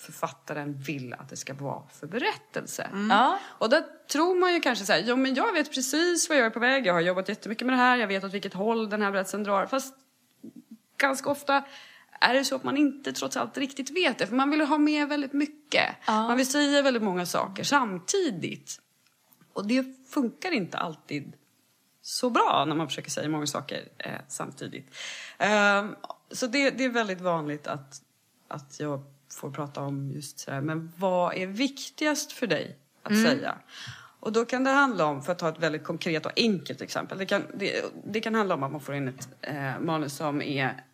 författaren 0.00 0.78
vill 0.78 1.14
att 1.14 1.28
det 1.28 1.36
ska 1.36 1.54
vara 1.54 1.82
för 1.88 2.06
berättelse. 2.06 2.90
Ja. 3.08 3.38
Och 3.42 3.70
där 3.70 3.84
tror 4.12 4.34
man 4.34 4.54
ju 4.54 4.60
kanske 4.60 4.84
så 4.84 4.92
här, 4.92 5.04
ja 5.06 5.16
men 5.16 5.34
jag 5.34 5.52
vet 5.52 5.74
precis 5.74 6.28
vad 6.28 6.38
jag 6.38 6.46
är 6.46 6.50
på 6.50 6.60
väg, 6.60 6.86
jag 6.86 6.94
har 6.94 7.00
jobbat 7.00 7.28
jättemycket 7.28 7.66
med 7.66 7.72
det 7.72 7.82
här, 7.82 7.96
jag 7.96 8.06
vet 8.06 8.24
åt 8.24 8.34
vilket 8.34 8.54
håll 8.54 8.90
den 8.90 9.02
här 9.02 9.10
berättelsen 9.10 9.44
drar. 9.44 9.66
Fast 9.66 9.94
ganska 10.96 11.30
ofta 11.30 11.64
är 12.20 12.34
det 12.34 12.44
så 12.44 12.56
att 12.56 12.64
man 12.64 12.76
inte 12.76 13.12
trots 13.12 13.36
allt 13.36 13.58
riktigt 13.58 13.90
vet 13.90 14.18
det. 14.18 14.26
För 14.26 14.36
man 14.36 14.50
vill 14.50 14.60
ha 14.60 14.78
med 14.78 15.08
väldigt 15.08 15.32
mycket. 15.32 15.96
Man 16.06 16.36
vill 16.36 16.46
säga 16.46 16.82
väldigt 16.82 17.02
många 17.02 17.26
saker 17.26 17.64
samtidigt. 17.64 18.80
Och 19.52 19.66
det 19.66 19.84
funkar 20.10 20.50
inte 20.50 20.78
alltid 20.78 21.32
så 22.02 22.30
bra 22.30 22.64
när 22.68 22.74
man 22.74 22.88
försöker 22.88 23.10
säga 23.10 23.28
många 23.28 23.46
saker 23.46 23.88
eh, 23.98 24.12
samtidigt. 24.28 24.94
Ehm, 25.38 25.94
så 26.30 26.46
det, 26.46 26.70
det 26.70 26.84
är 26.84 26.88
väldigt 26.88 27.20
vanligt 27.20 27.66
att, 27.66 28.02
att 28.48 28.80
jag 28.80 29.02
får 29.40 29.50
prata 29.50 29.80
om 29.80 30.10
just 30.10 30.38
sådär, 30.38 30.60
men 30.60 30.92
vad 30.96 31.34
är 31.34 31.46
viktigast 31.46 32.32
för 32.32 32.46
dig 32.46 32.76
att 33.02 33.22
säga? 33.22 33.54
Och 34.20 34.32
då 34.32 34.44
kan 34.44 34.64
det 34.64 34.70
handla 34.70 35.04
om, 35.04 35.22
för 35.22 35.32
att 35.32 35.38
ta 35.38 35.48
ett 35.48 35.58
väldigt 35.58 35.84
konkret 35.84 36.26
och 36.26 36.32
enkelt 36.36 36.80
exempel, 36.80 37.18
det 37.18 37.26
kan, 37.26 37.42
det, 37.54 37.84
det 38.04 38.20
kan 38.20 38.34
handla 38.34 38.54
om 38.54 38.62
att 38.62 38.72
man 38.72 38.80
får 38.80 38.94
in 38.94 39.08
ett 39.08 39.28
eh, 39.40 39.80
manus 39.80 40.16
som 40.16 40.42
är 40.42 40.84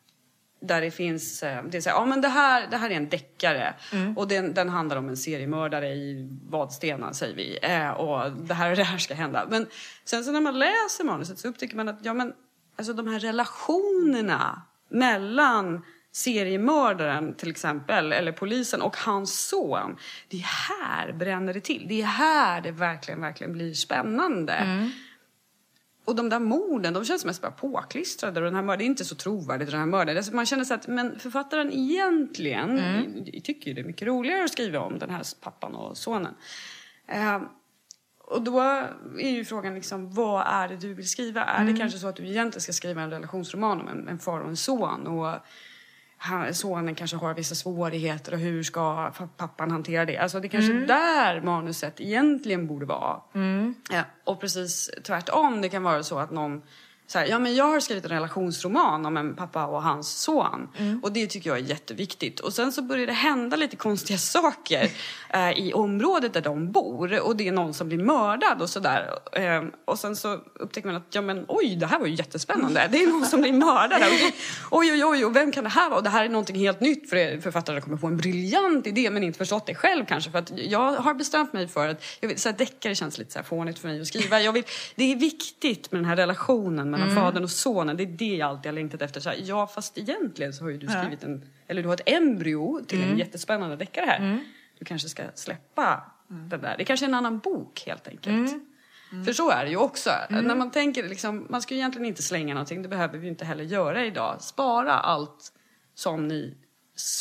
där 0.60 0.80
det 0.80 0.90
finns, 0.90 1.42
eh, 1.42 1.64
det 1.64 1.76
är 1.76 1.80
så 1.80 1.90
här, 1.90 1.96
ja 1.96 2.06
men 2.06 2.20
det 2.20 2.28
här, 2.28 2.66
det 2.70 2.76
här 2.76 2.90
är 2.90 2.94
en 2.94 3.08
deckare 3.08 3.74
och 4.16 4.28
den, 4.28 4.54
den 4.54 4.68
handlar 4.68 4.96
om 4.96 5.08
en 5.08 5.16
seriemördare 5.16 5.88
i 5.88 6.28
Vadstena 6.48 7.12
säger 7.12 7.36
vi 7.36 7.58
eh, 7.62 7.90
och 7.90 8.32
det 8.32 8.54
här 8.54 8.70
och 8.70 8.76
det 8.76 8.84
här 8.84 8.98
ska 8.98 9.14
hända. 9.14 9.46
Men 9.50 9.66
sen 10.04 10.24
så 10.24 10.32
när 10.32 10.40
man 10.40 10.58
läser 10.58 11.04
manuset 11.04 11.38
så 11.38 11.48
upptäcker 11.48 11.76
man 11.76 11.88
att 11.88 11.98
ja 12.02 12.14
men 12.14 12.32
alltså 12.76 12.92
de 12.92 13.08
här 13.08 13.18
relationerna 13.18 14.62
mellan 14.88 15.82
seriemördaren 16.16 17.34
till 17.34 17.50
exempel, 17.50 18.12
eller 18.12 18.32
polisen 18.32 18.82
och 18.82 18.96
hans 18.96 19.48
son. 19.48 19.96
Det 20.28 20.36
är 20.36 20.46
här 20.78 21.12
bränner 21.12 21.54
det 21.54 21.60
till. 21.60 21.86
Det 21.88 22.02
är 22.02 22.06
här 22.06 22.60
det 22.60 22.70
verkligen, 22.70 23.20
verkligen 23.20 23.52
blir 23.52 23.74
spännande. 23.74 24.52
och 26.04 26.16
de 26.16 26.28
där 26.28 26.38
morden, 26.38 26.94
de 26.94 27.04
känns 27.04 27.24
mest 27.24 27.42
bara 27.42 27.52
påklistrade. 27.52 28.40
Och 28.40 28.44
den 28.44 28.54
här 28.54 28.62
mördaren, 28.62 28.78
det 28.78 28.84
är 28.84 28.86
inte 28.86 29.04
så 29.04 29.14
trovärdigt 29.14 29.70
den 29.70 29.80
här 29.80 29.86
mördaren. 29.86 30.24
Man 30.32 30.46
känner 30.46 30.64
så 30.64 30.74
att 30.74 30.88
men 30.88 31.18
författaren 31.18 31.72
egentligen 31.72 32.78
mm. 32.78 33.24
tycker 33.44 33.68
ju 33.68 33.74
det 33.74 33.80
är 33.80 33.84
mycket 33.84 34.08
roligare 34.08 34.44
att 34.44 34.52
skriva 34.52 34.78
om 34.78 34.98
den 34.98 35.10
här 35.10 35.22
pappan 35.40 35.74
och 35.74 35.96
sonen. 35.96 36.34
Eh, 37.08 37.42
och 38.18 38.42
då 38.42 38.60
är 39.18 39.30
ju 39.30 39.44
frågan 39.44 39.74
liksom, 39.74 40.14
vad 40.14 40.46
är 40.46 40.68
det 40.68 40.76
du 40.76 40.94
vill 40.94 41.08
skriva? 41.08 41.44
Är 41.44 41.64
det 41.64 41.76
kanske 41.78 41.98
så 41.98 42.08
att 42.08 42.16
du 42.16 42.28
egentligen 42.28 42.60
ska 42.60 42.72
skriva 42.72 43.02
en 43.02 43.10
relationsroman 43.10 43.80
om 43.80 43.88
en, 43.88 44.08
en 44.08 44.18
far 44.18 44.40
och 44.40 44.48
en 44.48 44.56
son? 44.56 45.06
Och 45.06 45.38
han, 46.18 46.54
sonen 46.54 46.94
kanske 46.94 47.16
har 47.16 47.34
vissa 47.34 47.54
svårigheter 47.54 48.32
och 48.32 48.38
hur 48.38 48.62
ska 48.62 49.12
pappan 49.36 49.70
hantera 49.70 50.04
det? 50.04 50.18
Alltså 50.18 50.40
det 50.40 50.46
är 50.46 50.50
kanske 50.50 50.72
mm. 50.72 50.86
där 50.86 51.40
manuset 51.40 52.00
egentligen 52.00 52.66
borde 52.66 52.86
vara. 52.86 53.20
Mm. 53.34 53.74
Ja, 53.90 54.02
och 54.24 54.40
precis 54.40 54.90
tvärtom, 55.04 55.60
det 55.60 55.68
kan 55.68 55.82
vara 55.82 56.02
så 56.02 56.18
att 56.18 56.30
någon 56.30 56.62
så 57.06 57.18
här, 57.18 57.26
ja 57.26 57.38
men 57.38 57.54
jag 57.54 57.64
har 57.64 57.80
skrivit 57.80 58.04
en 58.04 58.10
relationsroman 58.10 59.06
om 59.06 59.16
en 59.16 59.34
pappa 59.34 59.66
och 59.66 59.82
hans 59.82 60.22
son. 60.22 60.68
Mm. 60.78 61.00
Och 61.02 61.12
det 61.12 61.26
tycker 61.26 61.50
jag 61.50 61.58
är 61.58 61.62
jätteviktigt. 61.62 62.40
Och 62.40 62.52
sen 62.52 62.72
så 62.72 62.82
börjar 62.82 63.06
det 63.06 63.12
hända 63.12 63.56
lite 63.56 63.76
konstiga 63.76 64.18
saker 64.36 64.90
eh, 65.30 65.50
i 65.50 65.72
området 65.72 66.32
där 66.32 66.40
de 66.40 66.72
bor. 66.72 67.20
Och 67.20 67.36
det 67.36 67.48
är 67.48 67.52
någon 67.52 67.74
som 67.74 67.88
blir 67.88 67.98
mördad 67.98 68.62
och 68.62 68.70
sådär. 68.70 69.18
Eh, 69.32 69.64
och 69.84 69.98
sen 69.98 70.16
så 70.16 70.40
upptäcker 70.54 70.88
man 70.88 70.96
att, 70.96 71.06
ja 71.10 71.20
men 71.20 71.44
oj, 71.48 71.76
det 71.76 71.86
här 71.86 71.98
var 71.98 72.06
ju 72.06 72.14
jättespännande. 72.14 72.88
Det 72.92 73.02
är 73.02 73.06
någon 73.06 73.26
som 73.26 73.40
blir 73.40 73.52
mördad. 73.52 74.02
Och 74.02 74.78
oj, 74.78 74.92
oj, 74.92 75.04
oj, 75.04 75.24
och 75.24 75.36
vem 75.36 75.52
kan 75.52 75.64
det 75.64 75.70
här 75.70 75.88
vara? 75.88 75.98
Och 75.98 76.04
det 76.04 76.10
här 76.10 76.24
är 76.24 76.28
någonting 76.28 76.56
helt 76.56 76.80
nytt 76.80 77.10
för 77.10 77.40
författaren 77.40 77.82
kommer 77.82 77.96
få 77.96 78.06
en 78.06 78.16
briljant 78.16 78.86
idé 78.86 79.10
men 79.10 79.22
inte 79.22 79.38
förstått 79.38 79.66
det 79.66 79.74
själv 79.74 80.04
kanske. 80.04 80.30
För 80.30 80.38
att 80.38 80.52
jag 80.56 80.92
har 80.92 81.14
bestämt 81.14 81.52
mig 81.52 81.68
för 81.68 81.88
att, 81.88 82.04
jag 82.20 82.28
vill, 82.28 82.40
så 82.40 82.48
här, 82.48 82.56
deckare 82.56 82.94
känns 82.94 83.18
lite 83.18 83.32
så 83.32 83.38
här 83.38 83.44
fånigt 83.44 83.78
för 83.78 83.88
mig 83.88 84.00
att 84.00 84.06
skriva. 84.06 84.40
Jag 84.40 84.52
vill, 84.52 84.64
det 84.94 85.12
är 85.12 85.16
viktigt 85.16 85.92
med 85.92 86.00
den 86.00 86.08
här 86.08 86.16
relationen 86.16 86.95
mellan 86.96 87.10
mm. 87.10 87.22
fadern 87.24 87.42
och 87.42 87.50
sonen. 87.50 87.96
Det 87.96 88.02
är 88.02 88.06
det 88.06 88.36
jag 88.36 88.48
alltid 88.48 88.66
har 88.66 88.72
längtat 88.72 89.02
efter. 89.02 89.20
Så 89.20 89.30
här, 89.30 89.38
ja, 89.44 89.66
fast 89.66 89.98
egentligen 89.98 90.52
så 90.52 90.64
har 90.64 90.70
ju 90.70 90.78
du 90.78 90.86
skrivit 90.86 91.24
en, 91.24 91.44
eller 91.66 91.82
du 91.82 91.88
har 91.88 91.94
ett 91.94 92.08
embryo 92.08 92.80
till 92.86 92.98
mm. 92.98 93.10
en 93.10 93.18
jättespännande 93.18 93.76
deckare 93.76 94.06
här. 94.06 94.18
Mm. 94.18 94.38
Du 94.78 94.84
kanske 94.84 95.08
ska 95.08 95.22
släppa 95.34 96.02
mm. 96.30 96.48
den 96.48 96.60
där. 96.60 96.74
Det 96.78 96.84
kanske 96.84 97.06
är 97.06 97.08
en 97.08 97.14
annan 97.14 97.38
bok 97.38 97.82
helt 97.86 98.08
enkelt. 98.08 98.50
Mm. 98.50 98.66
Mm. 99.12 99.24
För 99.24 99.32
så 99.32 99.50
är 99.50 99.64
det 99.64 99.70
ju 99.70 99.76
också. 99.76 100.10
När 100.28 100.54
man 100.54 100.70
tänker 100.70 101.08
liksom, 101.08 101.46
man 101.50 101.62
ska 101.62 101.74
ju 101.74 101.80
egentligen 101.80 102.06
inte 102.06 102.22
slänga 102.22 102.54
någonting. 102.54 102.82
Det 102.82 102.88
behöver 102.88 103.18
vi 103.18 103.28
inte 103.28 103.44
heller 103.44 103.64
göra 103.64 104.04
idag. 104.04 104.36
Spara 104.40 104.92
allt 104.92 105.52
som 105.94 106.28
ni 106.28 106.54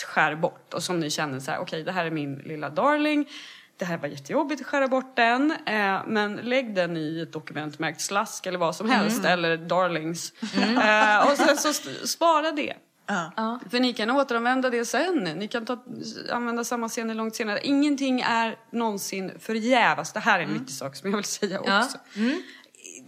skär 0.05 0.35
bort 0.35 0.73
och 0.73 0.83
som 0.83 0.99
ni 0.99 1.09
känner 1.09 1.39
så 1.39 1.51
här, 1.51 1.57
okej 1.57 1.63
okay, 1.63 1.83
det 1.83 1.91
här 1.91 2.05
är 2.05 2.11
min 2.11 2.35
lilla 2.35 2.69
darling 2.69 3.29
det 3.77 3.85
här 3.85 3.97
var 3.97 4.07
jättejobbigt 4.07 4.61
att 4.61 4.67
skära 4.67 4.87
bort 4.87 5.15
den, 5.15 5.51
eh, 5.51 6.01
men 6.07 6.35
lägg 6.35 6.75
den 6.75 6.97
i 6.97 7.21
ett 7.21 7.33
dokument 7.33 7.79
märkt 7.79 8.01
slask 8.01 8.45
eller 8.45 8.59
vad 8.59 8.75
som 8.75 8.89
helst, 8.89 9.19
mm. 9.19 9.31
eller 9.31 9.57
darlings. 9.57 10.33
Mm. 10.57 10.77
Eh, 10.77 11.31
och 11.31 11.37
sen 11.37 11.57
så 11.57 11.73
spara 12.07 12.51
det. 12.51 12.73
Uh. 13.11 13.57
För 13.69 13.79
ni 13.79 13.93
kan 13.93 14.11
återanvända 14.11 14.69
det 14.69 14.85
sen. 14.85 15.23
Ni 15.23 15.47
kan 15.47 15.65
ta, 15.65 15.83
använda 16.31 16.63
samma 16.63 16.89
scener 16.89 17.15
långt 17.15 17.35
senare. 17.35 17.59
Ingenting 17.63 18.21
är 18.21 18.57
någonsin 18.71 19.31
förgäves. 19.39 20.13
Det 20.13 20.19
här 20.19 20.39
är 20.39 20.43
en 20.43 20.49
mm. 20.49 20.59
viktig 20.59 20.75
sak 20.75 20.95
som 20.95 21.09
jag 21.09 21.17
vill 21.17 21.25
säga 21.25 21.59
också. 21.59 21.97
Mm 22.15 22.41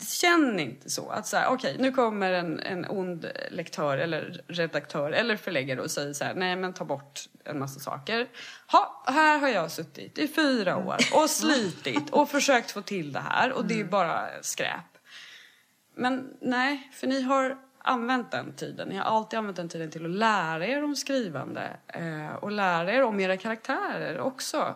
känn 0.04 0.60
inte 0.60 0.90
så. 0.90 1.10
Att 1.10 1.28
så 1.28 1.38
okej, 1.38 1.54
okay, 1.54 1.78
nu 1.78 1.92
kommer 1.92 2.32
en, 2.32 2.60
en 2.60 2.86
ond 2.90 3.26
lektör 3.52 3.98
eller 3.98 4.42
redaktör 4.48 5.12
eller 5.12 5.38
förläggare 5.38 5.82
och 5.82 5.92
säger 5.92 6.14
så 6.14 6.24
här, 6.24 6.34
nej 6.36 6.56
men 6.56 6.74
ta 6.74 6.86
bort 6.86 7.22
en 7.44 7.60
massa 7.60 7.80
saker. 7.80 8.28
Ha, 8.72 9.04
här 9.08 9.40
har 9.40 9.50
jag 9.50 9.72
suttit 9.72 10.18
i 10.18 10.28
fyra 10.28 10.72
mm. 10.72 10.88
år 10.88 10.98
och 11.14 11.30
slitit 11.30 12.10
och 12.10 12.30
försökt 12.30 12.72
få 12.72 12.82
till 12.82 13.14
det 13.14 13.20
här 13.20 13.52
och 13.52 13.66
det 13.66 13.74
är 13.74 13.80
mm. 13.80 13.90
bara 13.90 14.28
skräp. 14.42 14.98
Men 15.96 16.38
nej, 16.42 16.92
för 16.94 17.08
ni 17.08 17.22
har 17.22 17.58
använt 17.80 18.32
den 18.32 18.54
tiden. 18.56 18.88
Ni 18.90 18.96
har 18.96 19.04
alltid 19.04 19.40
använt 19.40 19.58
den 19.58 19.70
tiden 19.70 19.92
till 19.92 20.06
att 20.06 20.12
lära 20.12 20.68
er 20.68 20.84
om 20.84 20.96
skrivande 20.96 21.78
eh, 21.88 22.36
och 22.36 22.52
lära 22.52 22.94
er 22.94 23.04
om 23.04 23.20
era 23.20 23.38
karaktärer 23.38 24.20
också. 24.20 24.76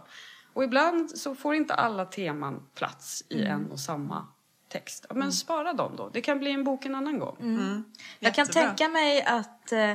Och 0.53 0.63
ibland 0.63 1.12
så 1.12 1.36
får 1.36 1.55
inte 1.55 1.73
alla 1.73 2.05
teman 2.05 2.67
plats 2.75 3.23
i 3.29 3.41
mm. 3.41 3.51
en 3.51 3.71
och 3.71 3.79
samma 3.79 4.27
text. 4.71 5.05
Men 5.10 5.17
mm. 5.17 5.31
spara 5.31 5.73
dem 5.73 5.95
då. 5.95 6.10
Det 6.10 6.21
kan 6.21 6.39
bli 6.39 6.51
en 6.51 6.63
bok 6.63 6.86
en 6.86 6.95
annan 6.95 7.19
gång. 7.19 7.36
Mm. 7.39 7.60
mm. 7.60 7.84
Jag 8.19 8.36
kan 8.36 8.47
tänka 8.47 8.88
mig 8.88 9.23
att, 9.23 9.71
eh, 9.71 9.93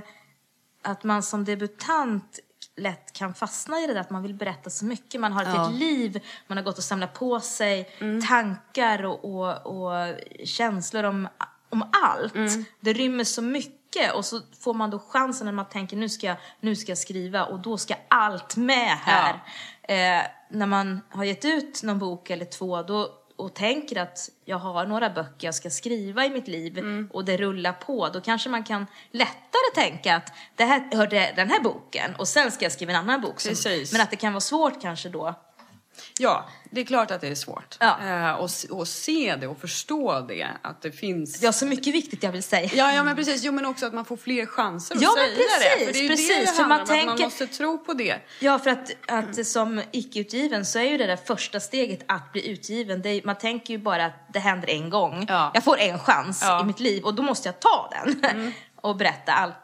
att 0.83 1.05
man 1.05 1.23
som 1.23 1.45
debutant 1.45 2.41
lätt 2.77 3.13
kan 3.13 3.35
fastna 3.35 3.81
i 3.81 3.87
det 3.87 3.95
där 3.95 4.01
att 4.01 4.11
man 4.11 4.23
vill 4.23 4.35
berätta 4.35 4.71
så 4.71 4.85
mycket. 4.85 5.21
Man 5.21 5.33
har 5.33 5.43
ett 5.43 5.49
ja. 5.55 5.69
liv, 5.69 6.25
man 6.47 6.59
har 6.59 6.65
gått 6.65 6.79
och 6.79 6.85
samlat 6.85 7.15
på 7.15 7.41
sig 7.41 7.91
mm. 7.99 8.23
tankar 8.23 9.05
och, 9.05 9.25
och, 9.25 9.67
och, 9.67 10.17
känslor 10.45 11.05
om, 11.05 11.29
om 11.69 11.91
allt. 12.07 12.35
Mm. 12.35 12.65
Det 12.81 12.93
rymmer 12.93 13.25
så 13.25 13.43
mycket 13.43 14.15
och 14.15 14.25
så 14.25 14.41
får 14.61 14.75
man 14.75 14.91
då 14.91 14.99
chansen 14.99 15.45
när 15.45 15.53
man 15.53 15.69
tänker 15.69 15.97
nu 15.97 16.09
ska 16.09 16.27
jag, 16.27 16.37
nu 16.61 16.77
ska 16.77 16.91
jag 16.91 16.99
skriva 16.99 17.45
och 17.45 17.61
då 17.61 17.79
ska 17.79 17.95
allt 18.09 18.57
med 18.57 18.99
här. 18.99 19.43
Ja. 19.89 19.95
Eh, 19.95 20.23
när 20.51 20.67
man 20.67 21.01
har 21.11 21.25
gett 21.25 21.45
ut 21.45 21.83
någon 21.83 21.99
bok 21.99 22.31
eller 22.31 22.45
två 22.45 22.83
då 22.83 23.11
och 23.37 23.55
tänker 23.55 23.97
att 23.97 24.31
jag 24.45 24.59
har 24.59 24.87
några 24.87 25.11
böcker 25.11 25.47
jag 25.47 25.55
ska 25.55 25.71
skriva 25.71 26.25
i 26.25 26.31
mitt 26.31 26.49
liv 26.49 26.79
mm. 26.79 27.09
och 27.13 27.25
det 27.25 27.37
rullar 27.37 27.73
på, 27.73 28.09
då 28.09 28.21
kanske 28.21 28.49
man 28.49 28.65
kan 28.65 28.87
lättare 29.11 29.75
tänka 29.75 30.17
att 30.17 30.33
det 30.57 30.65
här 30.65 30.97
hörde 30.97 31.33
den 31.37 31.51
här 31.51 31.61
boken 31.61 32.15
och 32.19 32.29
sen 32.29 32.51
ska 32.51 32.65
jag 32.65 32.73
skriva 32.73 32.93
en 32.93 32.99
annan 32.99 33.21
bok. 33.21 33.41
Som, 33.41 33.71
men 33.93 34.01
att 34.01 34.11
det 34.11 34.17
kan 34.17 34.33
vara 34.33 34.41
svårt 34.41 34.83
kanske 34.83 35.09
då 35.09 35.35
Ja, 36.19 36.49
det 36.71 36.81
är 36.81 36.85
klart 36.85 37.11
att 37.11 37.21
det 37.21 37.29
är 37.29 37.35
svårt. 37.35 37.77
Ja. 37.81 37.99
Eh, 38.03 38.33
och, 38.33 38.51
och 38.71 38.89
se 38.89 39.37
det 39.41 39.47
och 39.47 39.59
förstå 39.59 40.21
det. 40.21 40.49
Att 40.63 40.83
det 40.83 40.93
finns... 40.93 41.43
Ja, 41.43 41.53
så 41.53 41.67
mycket 41.67 41.95
viktigt 41.95 42.23
jag 42.23 42.33
vill 42.33 42.43
säga. 42.43 42.71
Ja, 42.75 42.93
ja 42.93 43.05
men 43.05 43.17
precis. 43.17 43.45
Jo, 43.45 43.53
men 43.53 43.67
också 43.67 43.87
att 43.87 43.95
man 43.95 44.05
får 44.05 44.17
fler 44.17 44.47
chanser 44.47 44.95
att 44.95 45.03
ja, 45.03 45.15
säga 45.17 45.37
precis, 45.37 45.79
det. 45.79 45.87
För 45.87 45.93
det 45.93 45.99
är 45.99 46.03
ju 46.03 46.09
precis, 46.09 46.29
det 46.29 46.45
det 46.45 46.63
handlar 46.63 46.79
man 46.79 46.87
tänker... 46.87 47.07
man 47.07 47.21
måste 47.21 47.47
tro 47.47 47.79
på 47.79 47.93
det. 47.93 48.17
Ja, 48.41 48.59
för 48.59 48.71
att, 48.71 48.91
att 49.09 49.47
som 49.47 49.83
icke-utgiven 49.93 50.67
så 50.67 50.79
är 50.79 50.85
ju 50.85 50.99
det 50.99 51.07
där 51.07 51.17
första 51.17 51.61
steget 51.61 52.01
att 52.09 52.33
bli 52.33 52.49
utgiven. 52.49 53.07
Är, 53.07 53.27
man 53.27 53.39
tänker 53.39 53.75
ju 53.75 53.79
bara 53.79 54.07
att 54.07 54.27
det 54.33 54.39
händer 54.39 54.71
en 54.71 54.91
gång. 54.91 55.25
Ja. 55.29 55.51
Jag 55.55 55.65
får 55.65 55.79
en 55.79 55.99
chans 55.99 56.43
ja. 56.43 56.63
i 56.63 56.65
mitt 56.65 56.81
liv 56.81 57.05
och 57.05 57.15
då 57.15 57.23
måste 57.23 57.49
jag 57.49 57.61
ta 57.61 57.91
den. 57.93 58.25
Mm. 58.25 58.53
och 58.77 58.97
berätta 58.97 59.33
allt 59.33 59.55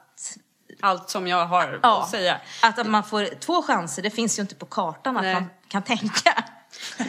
allt 0.83 1.11
som 1.11 1.27
jag 1.27 1.47
har 1.47 1.81
ja, 1.83 2.03
att 2.03 2.11
säga. 2.11 2.41
Att 2.63 2.87
man 2.87 3.05
får 3.05 3.41
två 3.41 3.63
chanser, 3.63 4.03
det 4.03 4.11
finns 4.11 4.39
ju 4.39 4.41
inte 4.41 4.55
på 4.55 4.67
kartan 4.67 5.17
att 5.17 5.23
Nej. 5.23 5.35
man 5.35 5.47
kan 5.69 5.83
tänka. 5.83 6.45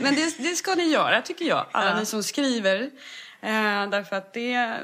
Men 0.02 0.16
det, 0.16 0.38
det, 0.38 0.56
ska 0.56 0.76
ni 0.76 0.84
göra 0.84 1.22
tycker 1.22 1.46
jag, 1.46 1.66
alla 1.72 1.90
ja. 1.90 2.00
ni 2.00 2.06
som 2.06 2.24
skriver. 2.24 2.82
Eh, 3.42 3.90
därför 3.90 4.16
att 4.16 4.34
det, 4.34 4.80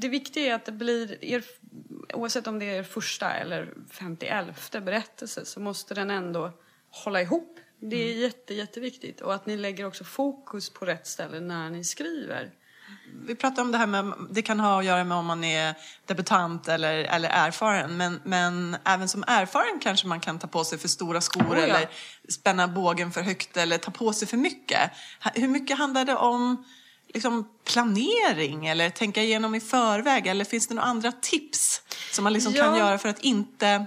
det 0.00 0.08
viktiga 0.08 0.50
är 0.50 0.54
att 0.54 0.64
det 0.64 0.72
blir 0.72 1.24
er, 1.24 1.44
oavsett 2.14 2.46
om 2.46 2.58
det 2.58 2.64
är 2.64 2.78
er 2.78 2.82
första 2.82 3.32
eller 3.32 3.74
femtioelfte 3.90 4.80
berättelse 4.80 5.44
så 5.44 5.60
måste 5.60 5.94
den 5.94 6.10
ändå 6.10 6.52
hålla 6.90 7.22
ihop. 7.22 7.58
Det 7.80 7.96
är 7.96 8.10
mm. 8.10 8.20
jätte, 8.20 8.54
jätteviktigt. 8.54 9.20
Och 9.20 9.34
att 9.34 9.46
ni 9.46 9.56
lägger 9.56 9.86
också 9.86 10.04
fokus 10.04 10.70
på 10.70 10.84
rätt 10.84 11.06
ställe 11.06 11.40
när 11.40 11.70
ni 11.70 11.84
skriver. 11.84 12.50
Vi 13.24 13.34
pratar 13.34 13.62
om 13.62 13.72
det 13.72 13.78
här 13.78 13.86
med, 13.86 14.12
det 14.30 14.42
kan 14.42 14.60
ha 14.60 14.78
att 14.78 14.84
göra 14.84 15.04
med 15.04 15.16
om 15.16 15.26
man 15.26 15.44
är 15.44 15.74
debutant 16.06 16.68
eller, 16.68 16.94
eller 16.94 17.28
erfaren. 17.28 17.96
Men, 17.96 18.20
men 18.24 18.76
även 18.84 19.08
som 19.08 19.24
erfaren 19.26 19.80
kanske 19.80 20.06
man 20.06 20.20
kan 20.20 20.38
ta 20.38 20.46
på 20.46 20.64
sig 20.64 20.78
för 20.78 20.88
stora 20.88 21.20
skor 21.20 21.42
oh, 21.42 21.58
ja. 21.58 21.64
eller 21.64 21.88
spänna 22.28 22.68
bågen 22.68 23.12
för 23.12 23.22
högt 23.22 23.56
eller 23.56 23.78
ta 23.78 23.90
på 23.90 24.12
sig 24.12 24.28
för 24.28 24.36
mycket. 24.36 24.90
Hur 25.34 25.48
mycket 25.48 25.78
handlar 25.78 26.04
det 26.04 26.16
om 26.16 26.64
liksom, 27.14 27.48
planering 27.64 28.66
eller 28.66 28.90
tänka 28.90 29.22
igenom 29.22 29.54
i 29.54 29.60
förväg? 29.60 30.26
Eller 30.26 30.44
finns 30.44 30.66
det 30.66 30.74
några 30.74 30.88
andra 30.88 31.12
tips 31.12 31.82
som 32.12 32.24
man 32.24 32.32
liksom 32.32 32.52
ja. 32.52 32.64
kan 32.64 32.78
göra 32.78 32.98
för 32.98 33.08
att 33.08 33.20
inte 33.20 33.86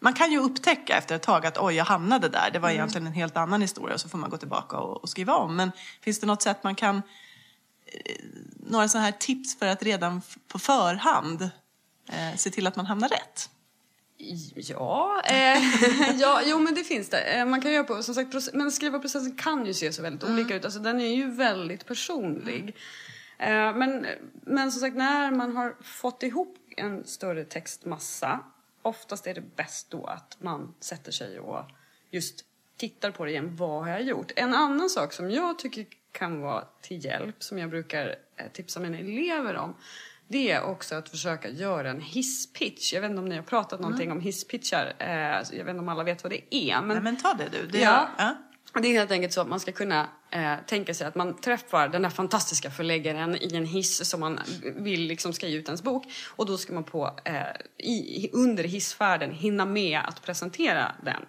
man 0.00 0.12
kan 0.12 0.32
ju 0.32 0.38
upptäcka 0.38 0.96
efter 0.96 1.16
ett 1.16 1.22
tag 1.22 1.46
att 1.46 1.58
oj, 1.58 1.74
jag 1.74 1.84
hamnade 1.84 2.28
där. 2.28 2.50
Det 2.52 2.58
var 2.58 2.68
mm. 2.68 2.78
egentligen 2.78 3.06
en 3.06 3.12
helt 3.12 3.36
annan 3.36 3.60
historia 3.60 3.94
och 3.94 4.00
så 4.00 4.08
får 4.08 4.18
man 4.18 4.30
gå 4.30 4.36
tillbaka 4.36 4.76
och, 4.76 5.02
och 5.02 5.08
skriva 5.08 5.34
om. 5.34 5.56
Men 5.56 5.72
finns 6.00 6.20
det 6.20 6.26
något 6.26 6.42
sätt 6.42 6.64
man 6.64 6.74
kan 6.74 7.02
några 8.56 8.88
sådana 8.88 9.04
här 9.04 9.12
tips 9.12 9.58
för 9.58 9.66
att 9.66 9.82
redan 9.82 10.22
på 10.48 10.58
förhand 10.58 11.42
eh, 12.08 12.36
se 12.36 12.50
till 12.50 12.66
att 12.66 12.76
man 12.76 12.86
hamnar 12.86 13.08
rätt? 13.08 13.50
Ja, 14.54 15.22
eh, 15.24 15.62
ja, 16.20 16.42
jo 16.44 16.58
men 16.58 16.74
det 16.74 16.84
finns 16.84 17.08
det. 17.08 17.20
Eh, 17.20 17.46
man 17.46 17.60
kan 17.60 17.72
göra 17.72 17.84
på, 17.84 18.02
som 18.02 18.14
sagt, 18.14 18.54
men 18.54 18.72
skrivarprocessen 18.72 19.36
kan 19.36 19.66
ju 19.66 19.74
se 19.74 19.92
så 19.92 20.02
väldigt 20.02 20.22
mm. 20.22 20.34
olika 20.34 20.54
ut. 20.54 20.64
Alltså 20.64 20.80
den 20.80 21.00
är 21.00 21.14
ju 21.14 21.30
väldigt 21.30 21.86
personlig. 21.86 22.76
Eh, 23.38 23.76
men, 23.76 24.06
men 24.42 24.72
som 24.72 24.80
sagt, 24.80 24.96
när 24.96 25.30
man 25.30 25.56
har 25.56 25.76
fått 25.82 26.22
ihop 26.22 26.56
en 26.76 27.04
större 27.04 27.44
textmassa, 27.44 28.40
oftast 28.82 29.26
är 29.26 29.34
det 29.34 29.56
bäst 29.56 29.90
då 29.90 30.04
att 30.04 30.36
man 30.40 30.74
sätter 30.80 31.12
sig 31.12 31.40
och 31.40 31.64
just 32.10 32.44
tittar 32.76 33.10
på 33.10 33.24
det 33.24 33.30
igen. 33.30 33.56
Vad 33.56 33.84
har 33.84 33.88
jag 33.88 34.02
gjort? 34.02 34.32
En 34.36 34.54
annan 34.54 34.90
sak 34.90 35.12
som 35.12 35.30
jag 35.30 35.58
tycker 35.58 35.86
kan 36.12 36.40
vara 36.40 36.64
till 36.80 37.04
hjälp, 37.04 37.42
som 37.42 37.58
jag 37.58 37.70
brukar 37.70 38.16
eh, 38.36 38.46
tipsa 38.52 38.80
mina 38.80 38.98
elever 38.98 39.56
om, 39.56 39.74
det 40.28 40.50
är 40.50 40.62
också 40.62 40.94
att 40.94 41.08
försöka 41.08 41.48
göra 41.48 41.90
en 41.90 42.00
hisspitch. 42.00 42.92
Jag 42.92 43.00
vet 43.00 43.10
inte 43.10 43.20
om 43.20 43.28
ni 43.28 43.36
har 43.36 43.42
pratat 43.42 43.80
någonting 43.80 44.06
mm. 44.06 44.18
om 44.18 44.22
hisspitchar. 44.22 44.92
Eh, 44.98 45.08
jag 45.58 45.64
vet 45.64 45.68
inte 45.68 45.78
om 45.78 45.88
alla 45.88 46.04
vet 46.04 46.22
vad 46.22 46.32
det 46.32 46.54
är. 46.54 46.80
Men, 46.80 46.88
Nej, 46.88 47.00
men 47.00 47.16
ta 47.16 47.34
det 47.34 47.48
du. 47.52 47.66
Det 47.66 47.78
ja. 47.78 48.08
ja. 48.18 48.34
Och 48.74 48.82
Det 48.82 48.88
är 48.88 48.92
helt 48.92 49.10
enkelt 49.10 49.32
så 49.32 49.40
att 49.40 49.48
man 49.48 49.60
ska 49.60 49.72
kunna 49.72 50.08
eh, 50.30 50.54
tänka 50.66 50.94
sig 50.94 51.06
att 51.06 51.14
man 51.14 51.40
träffar 51.40 51.88
den 51.88 52.02
där 52.02 52.10
fantastiska 52.10 52.70
förläggaren 52.70 53.36
i 53.36 53.56
en 53.56 53.66
hiss 53.66 54.08
som 54.10 54.20
man 54.20 54.40
vill 54.76 55.00
liksom 55.00 55.32
ska 55.32 55.46
ge 55.46 55.56
ut 55.56 55.66
ens 55.66 55.82
bok. 55.82 56.04
Och 56.36 56.46
då 56.46 56.56
ska 56.56 56.72
man 56.72 56.84
på, 56.84 57.20
eh, 57.24 57.42
i, 57.78 58.30
under 58.32 58.64
hissfärden 58.64 59.32
hinna 59.32 59.64
med 59.64 60.00
att 60.04 60.22
presentera 60.22 60.92
den. 61.04 61.22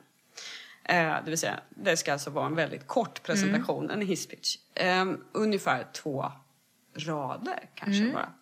Eh, 0.89 1.23
det 1.23 1.29
vill 1.29 1.37
säga, 1.37 1.59
det 1.69 1.97
ska 1.97 2.13
alltså 2.13 2.29
vara 2.29 2.45
en 2.45 2.55
väldigt 2.55 2.87
kort 2.87 3.23
presentation, 3.23 3.89
en 3.91 4.01
hisspitch. 4.01 4.57
Eh, 4.73 5.05
ungefär 5.31 5.87
två 5.93 6.31
rader 6.95 7.69
kanske 7.75 8.03
bara. 8.13 8.33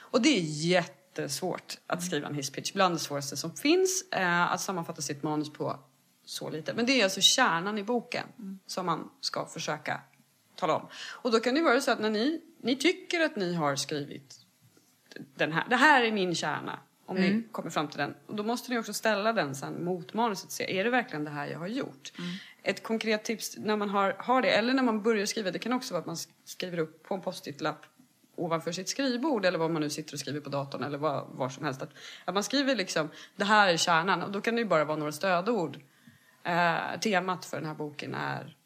Och 0.00 0.22
det 0.22 0.28
är 0.28 0.42
jättesvårt 0.42 1.78
att 1.86 2.02
skriva 2.02 2.28
en 2.28 2.34
hisspitch, 2.34 2.72
bland 2.72 2.94
det 2.94 2.98
svåraste 2.98 3.36
som 3.36 3.56
finns. 3.56 4.04
Eh, 4.12 4.52
att 4.52 4.60
sammanfatta 4.60 5.02
sitt 5.02 5.22
manus 5.22 5.52
på 5.52 5.78
så 6.24 6.50
lite. 6.50 6.74
Men 6.74 6.86
det 6.86 7.00
är 7.00 7.04
alltså 7.04 7.20
kärnan 7.20 7.78
i 7.78 7.82
boken 7.82 8.26
som 8.66 8.86
man 8.86 9.10
ska 9.20 9.46
försöka 9.46 10.00
tala 10.56 10.76
om. 10.76 10.88
Och 11.22 11.30
då 11.30 11.40
kan 11.40 11.54
det 11.54 11.62
vara 11.62 11.80
så 11.80 11.90
att 11.90 12.00
när 12.00 12.10
ni, 12.10 12.40
ni 12.62 12.76
tycker 12.76 13.20
att 13.20 13.36
ni 13.36 13.54
har 13.54 13.76
skrivit 13.76 14.34
den 15.34 15.52
här, 15.52 15.64
det 15.68 15.76
här 15.76 16.02
är 16.02 16.12
min 16.12 16.34
kärna. 16.34 16.78
Om 17.10 17.16
ni 17.16 17.42
kommer 17.52 17.70
fram 17.70 17.88
till 17.88 17.98
den. 17.98 18.14
Och 18.26 18.34
då 18.34 18.42
måste 18.42 18.72
ni 18.72 18.78
också 18.78 18.92
ställa 18.92 19.32
den 19.32 19.54
sen 19.54 19.84
mot 19.84 20.14
manuset 20.14 20.46
och 20.46 20.52
se, 20.52 20.78
är 20.78 20.84
det 20.84 20.90
verkligen 20.90 21.24
det 21.24 21.30
här 21.30 21.46
jag 21.46 21.58
har 21.58 21.66
gjort? 21.66 22.12
Ett 22.62 22.82
konkret 22.82 23.24
tips 23.24 23.56
när 23.58 23.76
man 23.76 23.90
har, 23.90 24.16
har 24.18 24.42
det, 24.42 24.50
eller 24.50 24.74
när 24.74 24.82
man 24.82 25.02
börjar 25.02 25.26
skriva, 25.26 25.50
det 25.50 25.58
kan 25.58 25.72
också 25.72 25.94
vara 25.94 26.00
att 26.00 26.06
man 26.06 26.16
skriver 26.44 26.78
upp 26.78 27.02
på 27.02 27.14
en 27.14 27.20
post-it-lapp 27.20 27.86
ovanför 28.36 28.72
sitt 28.72 28.88
skrivbord 28.88 29.44
eller 29.44 29.58
vad 29.58 29.70
man 29.70 29.82
nu 29.82 29.90
sitter 29.90 30.14
och 30.14 30.20
skriver 30.20 30.40
på 30.40 30.50
datorn 30.50 30.84
eller 30.84 30.98
var, 30.98 31.26
var 31.30 31.48
som 31.48 31.64
helst. 31.64 31.82
Att, 31.82 31.90
att 32.24 32.34
man 32.34 32.44
skriver 32.44 32.76
liksom, 32.76 33.08
det 33.36 33.44
här 33.44 33.68
är 33.68 33.76
kärnan 33.76 34.22
och 34.22 34.32
då 34.32 34.40
kan 34.40 34.54
det 34.54 34.60
ju 34.60 34.68
bara 34.68 34.84
vara 34.84 34.98
några 34.98 35.12
stödord. 35.12 35.78
Eh, 36.44 37.00
temat 37.00 37.44
för 37.44 37.56
den 37.56 37.66
här 37.66 37.74
boken 37.74 38.14
är, 38.14 38.56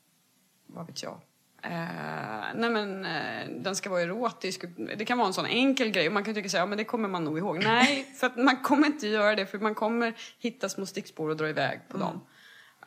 vad 0.66 0.87
vet 0.87 1.02
jag, 1.02 1.20
Eh, 1.64 2.55
nej 2.55 2.70
men 2.70 3.05
eh, 3.05 3.48
den 3.48 3.77
ska 3.77 3.90
vara 3.90 4.00
erotisk. 4.03 4.64
Det 4.96 5.05
kan 5.05 5.18
vara 5.18 5.29
en 5.29 5.35
sån 5.35 5.46
enkel 5.46 5.90
grej. 5.90 6.07
Och 6.07 6.12
man 6.12 6.24
kan 6.24 6.35
tycka 6.35 6.48
så 6.48 6.57
här, 6.57 6.62
ja 6.62 6.66
men 6.66 6.79
det 6.79 6.85
kommer 6.85 7.09
man 7.09 7.24
nog 7.24 7.38
ihåg. 7.38 7.64
Nej, 7.64 8.07
för 8.20 8.27
att 8.27 8.37
man 8.37 8.57
kommer 8.57 8.87
inte 8.87 9.07
göra 9.07 9.35
det. 9.35 9.46
För 9.46 9.59
man 9.59 9.74
kommer 9.74 10.14
hitta 10.38 10.68
små 10.68 10.87
stickspår 10.87 11.29
och 11.29 11.37
dra 11.37 11.48
iväg 11.48 11.81
på 11.88 11.98
dem. 11.98 12.20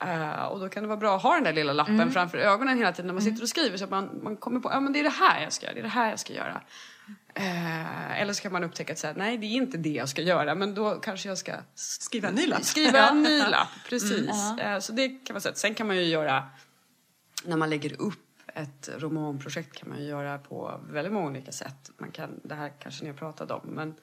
Eh, 0.01 0.43
och 0.45 0.59
då 0.59 0.69
kan 0.69 0.83
det 0.83 0.87
vara 0.87 0.97
bra 0.97 1.15
att 1.15 1.23
ha 1.23 1.35
den 1.35 1.43
där 1.43 1.53
lilla 1.53 1.73
lappen 1.73 2.11
framför 2.11 2.37
ögonen 2.37 2.77
hela 2.77 2.91
tiden 2.91 3.07
när 3.07 3.13
man 3.13 3.23
sitter 3.23 3.41
och 3.41 3.49
skriver. 3.49 3.77
Så 3.77 3.83
att 3.83 3.89
man, 3.89 4.19
man 4.23 4.37
kommer 4.37 4.59
på, 4.59 4.69
ja 4.71 4.79
men 4.79 4.93
det 4.93 4.99
är 4.99 5.03
det 5.03 5.09
här 5.09 5.41
jag 5.43 5.53
ska 5.53 5.65
göra. 5.65 5.73
Det 5.73 5.79
är 5.79 5.83
det 5.83 5.89
här 5.89 6.09
jag 6.09 6.19
ska 6.19 6.33
göra. 6.33 6.61
Eh, 7.35 8.21
eller 8.21 8.33
så 8.33 8.41
kan 8.41 8.51
man 8.51 8.63
upptäcka 8.63 8.93
att 8.93 8.99
så 8.99 9.07
här, 9.07 9.13
nej 9.17 9.37
det 9.37 9.45
är 9.45 9.51
inte 9.51 9.77
det 9.77 9.89
jag 9.89 10.09
ska 10.09 10.21
göra. 10.21 10.55
Men 10.55 10.75
då 10.75 10.91
kanske 10.95 11.29
jag 11.29 11.37
ska 11.37 11.53
Skriva 11.75 12.27
en 12.27 12.35
ny 12.35 12.47
lapp. 12.47 12.63
Skriva 12.63 13.09
en 13.09 13.23
ny 13.23 13.39
lapp, 13.49 13.67
precis. 13.89 14.59
Eh, 14.59 14.79
Så 14.79 14.91
det 14.91 15.09
kan 15.09 15.41
så 15.41 15.49
att, 15.49 15.57
sen 15.57 15.73
kan 15.75 15.87
man 15.87 15.95
ju 15.95 16.03
göra, 16.03 16.43
när 17.45 17.57
man 17.57 17.69
lägger 17.69 18.01
upp 18.01 18.26
ett 18.57 18.89
romanprojekt 18.97 19.75
kan 19.77 19.89
man 19.89 19.99
ju 19.99 20.05
göra 20.05 20.37
på 20.37 20.81
väldigt 20.89 21.13
många 21.13 21.27
olika 21.27 21.51
sätt. 21.51 21.91
Man 21.97 22.11
kan, 22.11 22.39
det 22.43 22.55
här 22.55 22.73
kanske 22.79 23.03
ni 23.03 23.09
har 23.09 23.17
pratat 23.17 23.51
om, 23.51 23.61
men 23.69 23.95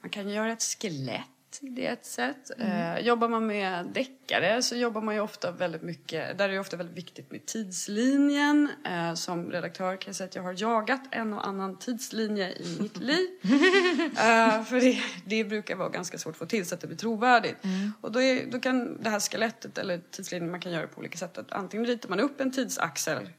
man 0.00 0.10
kan 0.10 0.28
göra 0.28 0.52
ett 0.52 0.62
skelett. 0.62 1.26
Det 1.60 1.86
är 1.86 1.92
ett 1.92 2.06
sätt. 2.06 2.50
Eh, 2.58 2.98
jobbar 2.98 3.28
man 3.28 3.46
med 3.46 3.86
deckare 3.86 4.62
så 4.62 4.76
jobbar 4.76 5.00
man 5.00 5.14
ju 5.14 5.20
ofta 5.20 5.50
väldigt 5.50 5.82
mycket, 5.82 6.38
där 6.38 6.48
är 6.48 6.52
det 6.52 6.58
ofta 6.58 6.76
väldigt 6.76 6.96
viktigt 6.96 7.30
med 7.30 7.46
tidslinjen. 7.46 8.70
Eh, 8.84 9.14
som 9.14 9.50
redaktör 9.50 9.96
kan 9.96 10.08
jag 10.08 10.16
säga 10.16 10.28
att 10.28 10.34
jag 10.34 10.42
har 10.42 10.54
jagat 10.56 11.00
en 11.10 11.32
och 11.32 11.46
annan 11.46 11.78
tidslinje 11.78 12.50
i 12.50 12.76
mitt 12.80 12.96
liv. 12.96 13.28
Eh, 14.16 14.62
för 14.64 14.80
det, 14.80 14.98
det 15.24 15.44
brukar 15.44 15.76
vara 15.76 15.88
ganska 15.88 16.18
svårt 16.18 16.30
att 16.30 16.38
få 16.38 16.46
till 16.46 16.66
så 16.66 16.74
att 16.74 16.80
det 16.80 16.86
blir 16.86 16.96
trovärdigt. 16.96 17.56
Och 18.00 18.12
då, 18.12 18.20
är, 18.20 18.50
då 18.50 18.60
kan 18.60 19.02
det 19.02 19.10
här 19.10 19.20
skelettet 19.20 19.78
eller 19.78 20.00
tidslinjen, 20.10 20.50
man 20.50 20.60
kan 20.60 20.72
göra 20.72 20.82
det 20.82 20.88
på 20.88 20.98
olika 20.98 21.18
sätt. 21.18 21.38
Att 21.38 21.52
antingen 21.52 21.86
ritar 21.86 22.08
man 22.08 22.20
upp 22.20 22.40
en 22.40 22.52
tidsaxel 22.52 23.30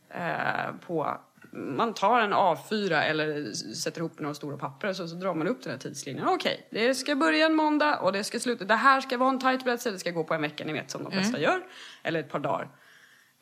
på 0.88 1.18
man 1.58 1.94
tar 1.94 2.20
en 2.20 2.34
A4 2.34 3.02
eller 3.02 3.54
sätter 3.74 4.00
ihop 4.00 4.20
några 4.20 4.34
stora 4.34 4.58
papper 4.58 4.88
och 4.88 4.96
så, 4.96 5.08
så 5.08 5.16
drar 5.16 5.34
man 5.34 5.48
upp 5.48 5.64
den 5.64 5.72
här 5.72 5.80
tidslinjen. 5.80 6.28
Okej, 6.28 6.68
det 6.72 6.96
ska 6.96 7.16
börja 7.16 7.46
en 7.46 7.56
måndag 7.56 8.00
och 8.00 8.12
det 8.12 8.24
ska 8.24 8.40
sluta. 8.40 8.66
Det 8.66 8.76
här 8.76 9.02
ska 9.02 9.18
vara 9.18 9.30
en 9.30 9.40
tight 9.40 9.64
berättelse, 9.64 9.92
det 9.92 10.00
ska 10.00 10.12
gå 10.12 10.24
på 10.24 10.34
en 10.34 10.42
vecka, 10.42 10.66
ni 10.66 10.74
vet 10.74 10.92
som 10.92 11.04
de 11.04 11.12
flesta 11.12 11.40
gör. 11.40 11.62
Eller 12.04 12.20
ett 12.20 12.30
par 12.30 12.40
dagar. 12.40 12.70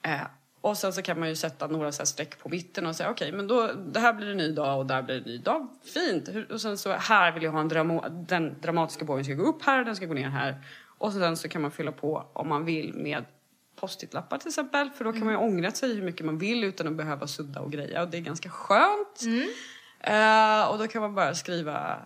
Eh, 0.01 0.21
och 0.61 0.77
sen 0.77 0.93
så 0.93 1.01
kan 1.01 1.19
man 1.19 1.29
ju 1.29 1.35
sätta 1.35 1.67
några 1.67 1.91
så 1.91 2.05
streck 2.05 2.39
på 2.39 2.49
mitten 2.49 2.85
och 2.85 2.95
säga 2.95 3.09
okej, 3.09 3.31
men 3.31 3.47
då, 3.47 3.71
det 3.73 3.99
här 3.99 4.13
blir 4.13 4.31
en 4.31 4.37
ny 4.37 4.51
dag 4.51 4.79
och 4.79 4.85
där 4.85 5.01
blir 5.01 5.17
en 5.17 5.23
ny 5.23 5.37
dag. 5.37 5.67
Fint! 5.93 6.29
Och 6.51 6.61
sen 6.61 6.77
så 6.77 6.91
här 6.91 7.31
vill 7.31 7.43
jag 7.43 7.51
ha 7.51 7.59
en 7.59 7.67
drama, 7.67 8.09
den 8.09 8.55
dramatiska 8.61 9.05
bågen 9.05 9.25
ska 9.25 9.33
gå 9.33 9.43
upp 9.43 9.63
här, 9.63 9.83
den 9.83 9.95
ska 9.95 10.05
gå 10.05 10.13
ner 10.13 10.29
här. 10.29 10.55
Och 10.97 11.13
sen 11.13 11.37
så 11.37 11.49
kan 11.49 11.61
man 11.61 11.71
fylla 11.71 11.91
på 11.91 12.27
om 12.33 12.49
man 12.49 12.65
vill 12.65 12.93
med 12.93 13.25
post-it-lappar 13.85 14.37
till 14.37 14.47
exempel. 14.47 14.89
För 14.89 15.05
då 15.05 15.11
kan 15.11 15.23
man 15.23 15.33
ju 15.33 15.39
ångra 15.39 15.71
sig 15.71 15.95
hur 15.95 16.01
mycket 16.01 16.25
man 16.25 16.37
vill 16.37 16.63
utan 16.63 16.87
att 16.87 16.93
behöva 16.93 17.27
sudda 17.27 17.59
och 17.59 17.71
greja. 17.71 18.01
Och 18.01 18.09
det 18.09 18.17
är 18.17 18.21
ganska 18.21 18.49
skönt. 18.49 19.21
Eh, 19.99 20.69
och 20.69 20.77
då 20.77 20.87
kan 20.87 21.01
man 21.01 21.15
bara 21.15 21.35
skriva 21.35 21.99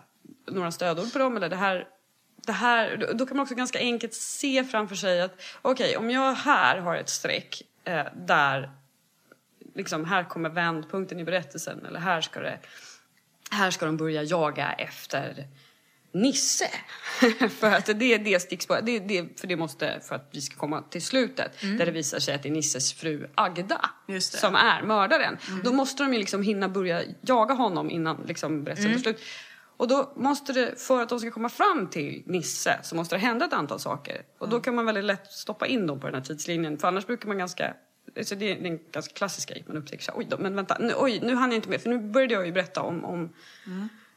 några 0.46 0.70
stödord 0.70 1.12
på 1.12 1.18
dem. 1.18 1.36
Eller 1.36 1.48
det 1.48 1.56
här, 1.56 1.88
det 2.46 2.52
här, 2.52 3.10
då 3.14 3.26
kan 3.26 3.36
man 3.36 3.42
också 3.42 3.54
ganska 3.54 3.78
enkelt 3.78 4.14
se 4.14 4.64
framför 4.64 4.96
sig 4.96 5.20
att 5.20 5.42
okej, 5.62 5.96
om 5.96 6.10
jag 6.10 6.32
här 6.32 6.78
har 6.78 6.96
ett 6.96 7.08
streck 7.08 7.62
eh, 7.84 8.06
där 8.26 8.70
liksom, 9.74 10.04
här 10.04 10.24
kommer 10.24 10.48
vändpunkten 10.48 11.20
i 11.20 11.24
berättelsen. 11.24 11.86
Eller 11.86 12.00
här 12.00 12.20
ska, 12.20 12.40
det, 12.40 12.58
här 13.50 13.70
ska 13.70 13.86
de 13.86 13.96
börja 13.96 14.22
jaga 14.22 14.72
efter 14.72 15.46
Nisse. 16.12 16.70
för 17.48 17.70
att 17.70 17.86
det 17.86 18.14
är 18.14 18.18
det 18.18 18.40
stickspår, 18.40 18.80
det, 18.82 18.98
det, 18.98 19.40
för 19.40 19.46
det 19.46 19.56
måste, 19.56 20.00
för 20.08 20.14
att 20.14 20.28
vi 20.32 20.40
ska 20.40 20.56
komma 20.56 20.82
till 20.82 21.02
slutet, 21.02 21.60
där 21.60 21.86
det 21.86 21.92
visar 21.92 22.18
sig 22.18 22.34
att 22.34 22.42
det 22.42 22.48
är 22.48 22.52
Nisses 22.52 22.92
fru 22.92 23.26
Agda 23.34 23.90
som 24.20 24.54
är 24.54 24.82
mördaren. 24.82 25.36
Då 25.64 25.72
måste 25.72 26.02
de 26.02 26.12
ju 26.12 26.18
liksom 26.18 26.42
hinna 26.42 26.68
börja 26.68 27.02
jaga 27.20 27.54
honom 27.54 27.90
innan 27.90 28.24
liksom 28.26 28.64
berättelsen 28.64 28.92
tar 28.92 29.00
slut. 29.00 29.20
Och 29.76 29.88
då 29.88 30.12
måste 30.16 30.52
det, 30.52 30.80
för 30.80 31.02
att 31.02 31.08
de 31.08 31.20
ska 31.20 31.30
komma 31.30 31.48
fram 31.48 31.86
till 31.86 32.22
Nisse, 32.26 32.78
så 32.82 32.96
måste 32.96 33.14
det 33.14 33.20
hända 33.20 33.44
ett 33.44 33.52
antal 33.52 33.80
saker. 33.80 34.22
Och 34.38 34.48
då 34.48 34.60
kan 34.60 34.74
man 34.74 34.86
väldigt 34.86 35.04
lätt 35.04 35.32
stoppa 35.32 35.66
in 35.66 35.86
dem 35.86 36.00
på 36.00 36.06
den 36.06 36.14
här 36.14 36.22
tidslinjen. 36.22 36.78
För 36.78 36.88
annars 36.88 37.06
brukar 37.06 37.28
man 37.28 37.38
ganska 37.38 37.74
Alltså 38.16 38.34
det 38.34 38.52
är 38.52 38.66
en 38.66 38.78
ganska 38.92 39.14
klassisk 39.14 39.48
grej. 39.48 39.64
Man 39.66 39.76
upptäcker 39.76 40.04
så 40.04 40.12
oj 40.14 40.26
då, 40.30 40.38
men 40.38 40.56
vänta, 40.56 40.76
nu, 40.80 40.92
oj, 40.96 41.20
nu 41.22 41.34
hann 41.34 41.50
jag 41.50 41.58
inte 41.58 41.68
med. 41.68 41.80
För 41.80 41.90
nu 41.90 41.98
började 41.98 42.34
jag 42.34 42.46
ju 42.46 42.52
berätta 42.52 42.82
om, 42.82 43.04
om 43.04 43.28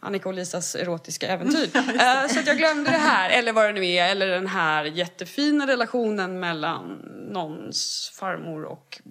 Annika 0.03 0.29
och 0.29 0.35
Lisas 0.35 0.75
erotiska 0.75 1.27
äventyr. 1.27 1.69
Eh, 1.75 2.27
så 2.27 2.39
att 2.39 2.47
jag 2.47 2.57
glömde 2.57 2.91
det 2.91 2.97
här, 2.97 3.29
eller 3.29 3.53
vad 3.53 3.65
det 3.65 3.73
nu 3.73 3.85
är. 3.85 4.11
Eller 4.11 4.27
den 4.27 4.47
här 4.47 4.85
jättefina 4.85 5.67
relationen 5.67 6.39
mellan 6.39 6.91
någons 7.31 8.11
farmor 8.15 8.63
och 8.63 9.01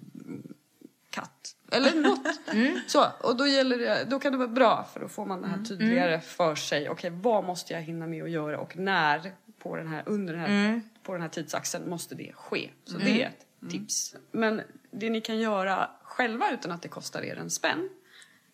katt. 1.09 1.55
Eller 1.71 2.01
något. 2.01 2.27
Så, 2.87 3.05
och 3.21 3.37
då, 3.37 3.47
gäller 3.47 3.77
det, 3.77 4.05
då 4.09 4.19
kan 4.19 4.31
det 4.31 4.37
vara 4.37 4.47
bra 4.47 4.87
för 4.93 4.99
då 4.99 5.07
får 5.07 5.25
man 5.25 5.41
det 5.41 5.47
här 5.47 5.63
tydligare 5.65 6.19
för 6.21 6.55
sig. 6.55 6.89
Okej, 6.89 7.09
vad 7.09 7.43
måste 7.43 7.73
jag 7.73 7.81
hinna 7.81 8.07
med 8.07 8.23
att 8.23 8.29
göra 8.29 8.59
och 8.59 8.77
när 8.77 9.31
på 9.59 9.75
den 9.75 9.87
här, 9.87 10.03
under 10.05 10.33
den 10.33 10.41
här, 10.41 10.81
på 11.03 11.13
den 11.13 11.21
här 11.21 11.29
tidsaxeln 11.29 11.89
måste 11.89 12.15
det 12.15 12.33
ske. 12.33 12.69
Så 12.85 12.97
det 12.97 13.23
är 13.23 13.27
ett 13.27 13.71
tips. 13.71 14.15
Men 14.31 14.61
det 14.91 15.09
ni 15.09 15.21
kan 15.21 15.39
göra 15.39 15.89
själva 16.03 16.51
utan 16.51 16.71
att 16.71 16.81
det 16.81 16.87
kostar 16.87 17.21
er 17.21 17.35
en 17.35 17.49
spänn. 17.49 17.89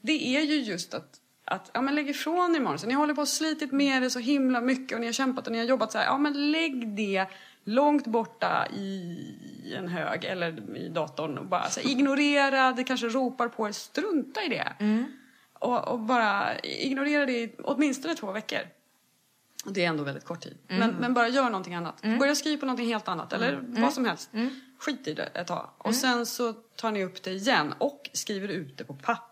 Det 0.02 0.38
är 0.38 0.42
ju 0.42 0.56
just 0.56 0.94
att 0.94 1.20
att 1.50 1.72
ja, 1.74 1.82
men 1.82 1.96
lägg 1.96 2.10
ifrån 2.10 2.56
er 2.56 2.60
manuset. 2.60 2.88
Ni 2.88 2.94
håller 2.94 3.14
på 3.14 3.22
och 3.22 3.28
slitit 3.28 3.72
med 3.72 4.02
det 4.02 4.10
så 4.10 4.20
himla 4.20 4.62
mycket 4.62 4.96
och 4.96 5.00
ni 5.00 5.06
har 5.06 5.14
kämpat 5.14 5.48
och 5.48 5.52
ni 5.54 5.60
har 5.60 5.66
jobbat 5.66 5.92
så 5.92 5.98
här. 5.98 6.06
Ja, 6.06 6.18
men 6.18 6.52
lägg 6.52 6.88
det 6.96 7.26
långt 7.64 8.08
borta 8.08 8.68
i 8.68 9.74
en 9.78 9.88
hög 9.88 10.26
eller 10.26 10.78
i 10.78 10.90
datorn 10.90 11.38
och 11.38 11.46
bara 11.46 11.70
så 11.70 11.80
här, 11.80 11.90
ignorera, 11.90 12.72
det 12.72 12.84
kanske 12.84 13.08
ropar 13.08 13.48
på 13.48 13.68
er, 13.68 13.72
strunta 13.72 14.44
i 14.44 14.50
det. 14.50 14.74
Och, 15.54 15.88
och 15.88 16.00
bara 16.00 16.60
ignorera 16.60 17.26
det 17.26 17.40
i 17.40 17.56
åtminstone 17.64 18.16
två 18.16 18.32
veckor. 18.32 18.60
Och 19.66 19.74
det 19.74 19.86
är 19.86 19.90
ändå 19.90 20.04
väldigt 20.04 20.26
kort 20.26 20.42
tid. 20.42 20.58
Men, 20.68 20.92
men 21.00 21.14
bara 21.14 21.28
gör 21.28 21.44
någonting 21.44 21.74
annat. 21.76 22.02
Börja 22.20 22.36
skriva 22.36 22.60
på 22.60 22.66
någonting 22.66 22.88
helt 22.88 23.08
annat 23.08 23.34
eller 23.34 23.60
vad 23.82 23.94
som 23.94 24.06
helst. 24.06 24.30
Skit 24.80 25.08
i 25.08 25.14
det 25.14 25.24
ett 25.24 25.48
tag. 25.48 25.70
Och 25.78 25.96
sen 25.96 26.26
så 26.26 26.54
tar 26.54 26.92
ni 26.92 27.04
upp 27.04 27.24
det 27.24 27.32
igen 27.32 27.74
och 27.78 28.10
skriver 28.14 28.48
ut 28.48 28.78
det 28.78 28.84
på 28.84 28.94
papper. 28.94 29.29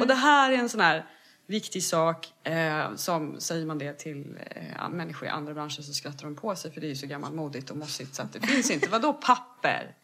Och 0.00 0.06
det 0.06 0.14
här 0.14 0.52
är 0.52 0.56
en 0.56 0.68
sån 0.68 0.80
här 0.80 1.06
viktig 1.46 1.82
sak. 1.84 2.32
Eh, 2.44 2.94
som 2.94 3.40
säger 3.40 3.66
man 3.66 3.78
det 3.78 3.92
till 3.92 4.38
eh, 4.50 4.88
människor 4.88 5.28
i 5.28 5.30
andra 5.30 5.54
branscher 5.54 5.82
så 5.82 5.92
skrattar 5.92 6.24
de 6.24 6.36
på 6.36 6.56
sig 6.56 6.72
för 6.72 6.80
det 6.80 6.86
är 6.86 6.88
ju 6.88 6.96
så 6.96 7.06
gammalmodigt 7.06 7.70
och 7.70 7.76
mossigt 7.76 8.14
så 8.14 8.22
att 8.22 8.32
det 8.32 8.40
finns 8.40 8.70
inte. 8.70 8.88
Vadå 8.88 9.12
papper? 9.12 9.94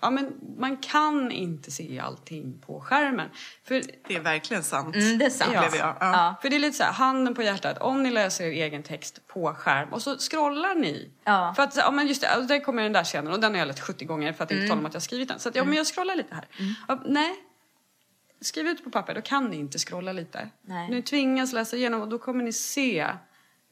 Ja 0.00 0.10
men 0.10 0.34
man 0.58 0.76
kan 0.76 1.32
inte 1.32 1.70
se 1.70 2.00
allting 2.00 2.58
på 2.66 2.80
skärmen. 2.80 3.28
För 3.64 3.82
Det 4.08 4.16
är 4.16 4.20
verkligen 4.20 4.62
sant. 4.62 4.96
Mm, 4.96 5.18
det 5.18 5.24
är 5.24 5.30
sant. 5.30 5.54
Upplever 5.54 5.78
jag. 5.78 5.96
Ja. 6.00 6.12
Ja. 6.12 6.34
för 6.42 6.50
det 6.50 6.56
är 6.56 6.60
lite 6.60 6.76
så 6.76 6.84
här, 6.84 6.92
handen 6.92 7.34
på 7.34 7.42
hjärtat, 7.42 7.78
om 7.78 8.02
ni 8.02 8.10
läser 8.10 8.44
er 8.44 8.50
egen 8.64 8.82
text 8.82 9.26
på 9.26 9.54
skärm 9.54 9.92
och 9.92 10.02
så 10.02 10.16
scrollar 10.18 10.74
ni. 10.74 11.10
Ja. 11.24 11.52
För 11.56 11.62
att, 11.62 11.76
ja 11.76 11.90
men 11.90 12.06
just 12.06 12.20
det, 12.20 12.28
alltså, 12.28 12.48
där 12.48 12.60
kommer 12.60 12.82
den 12.82 12.92
där 12.92 13.04
scenen 13.04 13.32
och 13.32 13.40
den 13.40 13.52
har 13.52 13.58
jag 13.58 13.68
läst 13.68 13.80
70 13.80 14.04
gånger 14.04 14.32
för 14.32 14.44
att 14.44 14.50
inte 14.50 14.68
tala 14.68 14.80
om 14.80 14.86
att 14.86 14.94
jag 14.94 15.02
skrivit 15.02 15.28
den. 15.28 15.38
Så 15.38 15.48
att, 15.48 15.54
ja 15.54 15.64
men 15.64 15.74
jag 15.74 15.86
scrollar 15.86 16.16
lite 16.16 16.34
här. 16.34 16.48
Ja, 16.88 17.02
nej. 17.06 17.34
Skriv 18.42 18.66
ut 18.66 18.84
på 18.84 18.90
papper, 18.90 19.14
då 19.14 19.20
kan 19.20 19.44
ni 19.50 19.56
inte 19.56 19.78
scrolla 19.78 20.12
lite. 20.12 20.48
Nej. 20.62 20.90
Ni 20.90 21.02
tvingas 21.02 21.52
läsa 21.52 21.76
igenom 21.76 22.00
och 22.00 22.08
då 22.08 22.18
kommer 22.18 22.44
ni 22.44 22.52
se 22.52 23.06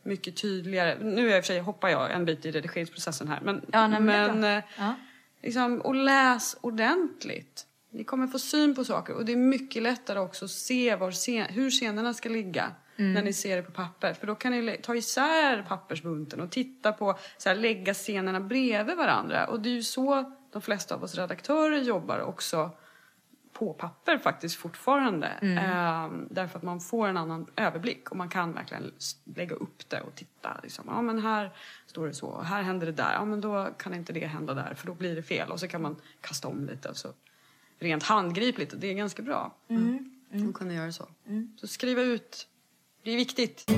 mycket 0.02 0.36
tydligare. 0.36 0.98
Nu 1.02 1.28
i 1.28 1.30
och 1.30 1.34
för 1.34 1.42
sig 1.42 1.60
hoppar 1.60 1.88
jag 1.88 2.12
en 2.12 2.24
bit 2.24 2.46
i 2.46 2.50
redigeringsprocessen 2.50 3.28
här. 3.28 3.40
Men, 3.42 3.62
Ja, 3.72 3.86
nej, 3.88 4.00
men 4.00 4.44
eh, 4.44 4.62
Ja. 4.78 4.94
liksom, 5.42 5.80
och 5.80 5.94
läs 5.94 6.56
ordentligt. 6.60 7.66
Ni 7.92 8.04
kommer 8.04 8.26
få 8.26 8.38
syn 8.38 8.74
på 8.74 8.84
saker 8.84 9.14
och 9.14 9.24
det 9.24 9.32
är 9.32 9.36
mycket 9.36 9.82
lättare 9.82 10.18
också 10.18 10.44
att 10.44 10.50
se 10.50 10.96
var 10.96 11.10
scen, 11.12 11.46
hur 11.48 11.70
scenerna 11.70 12.14
ska 12.14 12.28
ligga 12.28 12.70
när 12.96 13.22
ni 13.22 13.32
ser 13.32 13.56
det 13.56 13.62
på 13.62 13.72
papper. 13.72 14.14
För 14.14 14.26
då 14.26 14.34
kan 14.34 14.52
ni 14.52 14.78
ta 14.82 14.94
isär 14.96 15.62
pappersbunten 15.68 16.40
och 16.40 16.50
titta 16.50 16.92
på, 16.92 17.18
så 17.38 17.48
här, 17.48 17.56
lägga 17.56 17.94
scenerna 17.94 18.40
bredvid 18.40 18.96
varandra. 18.96 19.46
Och 19.46 19.60
det 19.60 19.68
är 19.68 19.74
ju 19.74 19.82
så 19.82 20.32
de 20.52 20.62
flesta 20.62 20.94
av 20.94 21.04
oss 21.04 21.14
redaktörer 21.14 21.78
jobbar 21.78 22.20
också 22.20 22.70
på 23.60 23.72
papper 23.72 24.18
faktiskt 24.18 24.56
fortfarande. 24.56 25.26
Ehm, 25.26 26.28
därför 26.30 26.58
att 26.58 26.62
man 26.62 26.80
får 26.80 27.08
en 27.08 27.16
annan 27.16 27.46
överblick 27.56 28.10
och 28.10 28.16
man 28.16 28.28
kan 28.28 28.52
verkligen 28.52 28.92
lägga 29.24 29.54
upp 29.54 29.88
det 29.88 30.00
och 30.00 30.14
titta. 30.14 30.60
Liksom, 30.62 30.84
ja 30.88 31.02
men 31.02 31.18
här 31.18 31.50
står 31.86 32.06
det 32.06 32.14
så, 32.14 32.42
här 32.42 32.62
händer 32.62 32.86
det 32.86 32.92
där. 32.92 33.12
Ja 33.12 33.24
men 33.24 33.40
då 33.40 33.68
kan 33.78 33.94
inte 33.94 34.12
det 34.12 34.26
hända 34.26 34.54
där 34.54 34.74
för 34.74 34.86
då 34.86 34.94
blir 34.94 35.16
det 35.16 35.22
fel. 35.22 35.50
Och 35.50 35.60
så 35.60 35.68
kan 35.68 35.82
man 35.82 35.96
kasta 36.20 36.48
om 36.48 36.66
lite. 36.66 36.94
Så 36.94 37.08
rent 37.78 38.02
handgripligt, 38.02 38.74
det 38.78 38.86
är 38.86 38.94
ganska 38.94 39.22
bra. 39.22 39.54
Mm. 39.68 40.48
Att 40.48 40.54
kunna 40.54 40.74
göra 40.74 40.92
så. 40.92 41.08
Så 41.56 41.66
skriva 41.66 42.02
ut, 42.02 42.48
det 43.02 43.10
är 43.10 43.16
viktigt. 43.16 43.70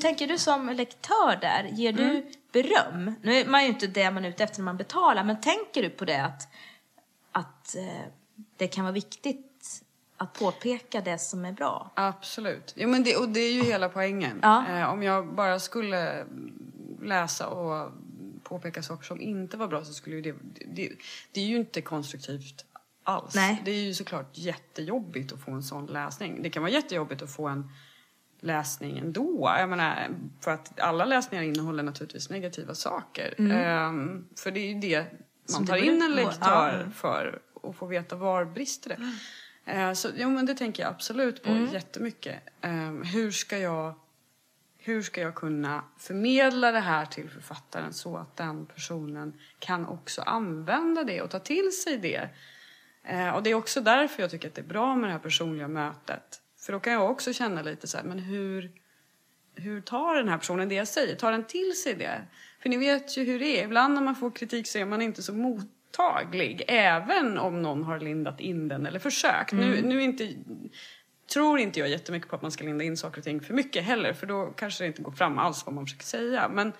Tänker 0.00 0.26
du 0.26 0.38
som 0.38 0.68
lektör 0.68 1.38
där? 1.40 1.64
Ger 1.72 1.92
du 1.92 2.04
Mm. 2.10 2.22
beröm? 2.52 3.14
Nu 3.22 3.34
är 3.34 3.46
man 3.46 3.62
ju 3.62 3.68
inte 3.68 3.86
det 3.86 4.10
man 4.10 4.24
är 4.24 4.28
ute 4.28 4.44
efter 4.44 4.58
när 4.58 4.64
man 4.64 4.76
betalar, 4.76 5.24
men 5.24 5.40
tänker 5.40 5.82
du 5.82 5.90
på 5.90 6.04
det 6.04 6.24
att, 6.24 6.48
att 7.32 7.76
eh, 7.76 8.02
det 8.56 8.68
kan 8.68 8.84
vara 8.84 8.92
viktigt 8.92 9.46
att 10.16 10.32
påpeka 10.34 11.00
det 11.00 11.18
som 11.18 11.44
är 11.44 11.52
bra? 11.52 11.90
Absolut. 11.94 12.72
Jo, 12.76 12.88
men 12.88 13.02
det, 13.04 13.16
och 13.16 13.28
det 13.28 13.40
är 13.40 13.52
ju 13.52 13.62
hela 13.62 13.88
poängen. 13.88 14.38
Ja. 14.42 14.64
Eh, 14.68 14.92
om 14.92 15.02
jag 15.02 15.34
bara 15.34 15.58
skulle 15.60 16.26
läsa 17.02 17.48
och 17.48 17.92
påpeka 18.42 18.82
saker 18.82 19.04
som 19.04 19.20
inte 19.20 19.56
var 19.56 19.68
bra 19.68 19.84
så 19.84 19.92
skulle 19.92 20.16
ju 20.16 20.22
det... 20.22 20.34
Det, 20.66 20.92
det 21.32 21.40
är 21.40 21.44
ju 21.44 21.56
inte 21.56 21.80
konstruktivt 21.82 22.64
alls. 23.04 23.34
Nej. 23.34 23.62
Det 23.64 23.70
är 23.70 23.80
ju 23.82 23.94
såklart 23.94 24.30
jättejobbigt 24.32 25.32
att 25.32 25.40
få 25.44 25.50
en 25.50 25.62
sån 25.62 25.86
läsning. 25.86 26.42
Det 26.42 26.50
kan 26.50 26.62
vara 26.62 26.72
jättejobbigt 26.72 27.22
att 27.22 27.30
få 27.32 27.48
en 27.48 27.70
läsning 28.42 28.98
ändå. 28.98 29.54
Jag 29.58 29.68
menar, 29.68 30.08
för 30.40 30.50
att 30.50 30.80
alla 30.80 31.04
läsningar 31.04 31.44
innehåller 31.44 31.82
naturligtvis 31.82 32.30
negativa 32.30 32.74
saker. 32.74 33.34
Ehm, 33.38 34.28
för 34.36 34.50
det 34.50 34.60
är 34.60 34.74
ju 34.74 34.80
det 34.80 35.06
man 35.52 35.62
det 35.64 35.68
tar 35.68 35.78
går 35.78 35.86
in 35.86 36.02
en 36.02 36.12
lektör 36.12 36.82
Ja. 36.84 36.90
för 36.94 37.42
och 37.54 37.76
få 37.76 37.86
veta 37.86 38.16
var 38.16 38.44
brister 38.44 38.88
det. 38.96 39.12
Eh, 39.72 39.92
Så, 39.92 40.08
jo, 40.16 40.30
men 40.30 40.46
det 40.46 40.54
tänker 40.54 40.82
jag 40.82 40.90
absolut 40.90 41.42
på 41.42 41.68
jättemycket. 41.72 42.40
Um, 42.62 43.02
hur, 43.02 43.30
ska 43.30 43.58
jag, 43.58 43.94
hur 44.78 45.02
ska 45.02 45.20
jag 45.20 45.34
kunna 45.34 45.84
förmedla 45.98 46.72
det 46.72 46.80
här 46.80 47.06
till 47.06 47.30
författaren 47.30 47.92
så 47.92 48.16
att 48.16 48.36
den 48.36 48.66
personen 48.66 49.32
kan 49.58 49.86
också 49.86 50.22
använda 50.22 51.04
det 51.04 51.22
och 51.22 51.30
ta 51.30 51.38
till 51.38 51.72
sig 51.84 51.96
det? 51.96 52.28
Eh, 53.04 53.30
och 53.30 53.42
det 53.42 53.50
är 53.50 53.54
också 53.54 53.80
därför 53.80 54.22
jag 54.22 54.30
tycker 54.30 54.48
att 54.48 54.54
det 54.54 54.60
är 54.60 54.66
bra 54.66 54.96
med 54.96 55.08
det 55.08 55.12
här 55.12 55.18
personliga 55.20 55.68
mötet. 55.68 56.39
För 56.60 56.72
då 56.72 56.80
kan 56.80 56.92
jag 56.92 57.10
också 57.10 57.32
känna 57.32 57.62
lite 57.62 57.86
så 57.86 57.96
här, 57.96 58.04
men 58.04 58.18
hur, 58.18 58.70
hur 59.54 59.80
tar 59.80 60.14
den 60.14 60.28
här 60.28 60.38
personen 60.38 60.68
det 60.68 60.74
jag 60.74 60.88
säger? 60.88 61.16
Tar 61.16 61.32
den 61.32 61.44
till 61.44 61.72
sig 61.76 61.94
det? 61.94 62.22
För 62.62 62.68
ni 62.68 62.76
vet 62.76 63.18
ju 63.18 63.24
hur 63.24 63.38
det 63.38 63.60
är. 63.60 63.64
Ibland 63.64 63.94
när 63.94 64.02
man 64.02 64.16
får 64.16 64.30
kritik 64.30 64.66
så 64.66 64.78
är 64.78 64.84
man 64.84 65.02
inte 65.02 65.22
så 65.22 65.32
mottaglig. 65.32 66.64
Även 66.68 67.38
om 67.38 67.62
någon 67.62 67.84
har 67.84 68.00
lindat 68.00 68.40
in 68.40 68.68
den 68.68 68.86
eller 68.86 68.98
försökt. 68.98 69.52
Nu, 69.52 69.82
nu 69.82 69.96
är 69.98 70.04
inte, 70.04 70.28
tror 71.32 71.58
inte 71.58 71.80
jag 71.80 71.88
jättemycket 71.88 72.28
på 72.28 72.36
att 72.36 72.42
man 72.42 72.50
ska 72.50 72.64
linda 72.64 72.84
in 72.84 72.96
saker 72.96 73.18
och 73.18 73.24
ting 73.24 73.40
för 73.40 73.54
mycket 73.54 73.84
heller. 73.84 74.12
För 74.12 74.26
då 74.26 74.46
kanske 74.46 74.84
det 74.84 74.88
inte 74.88 75.02
går 75.02 75.12
fram 75.12 75.38
alls 75.38 75.66
vad 75.66 75.74
man 75.74 75.86
försöker 75.86 76.04
säga. 76.04 76.48
Men, 76.48 76.72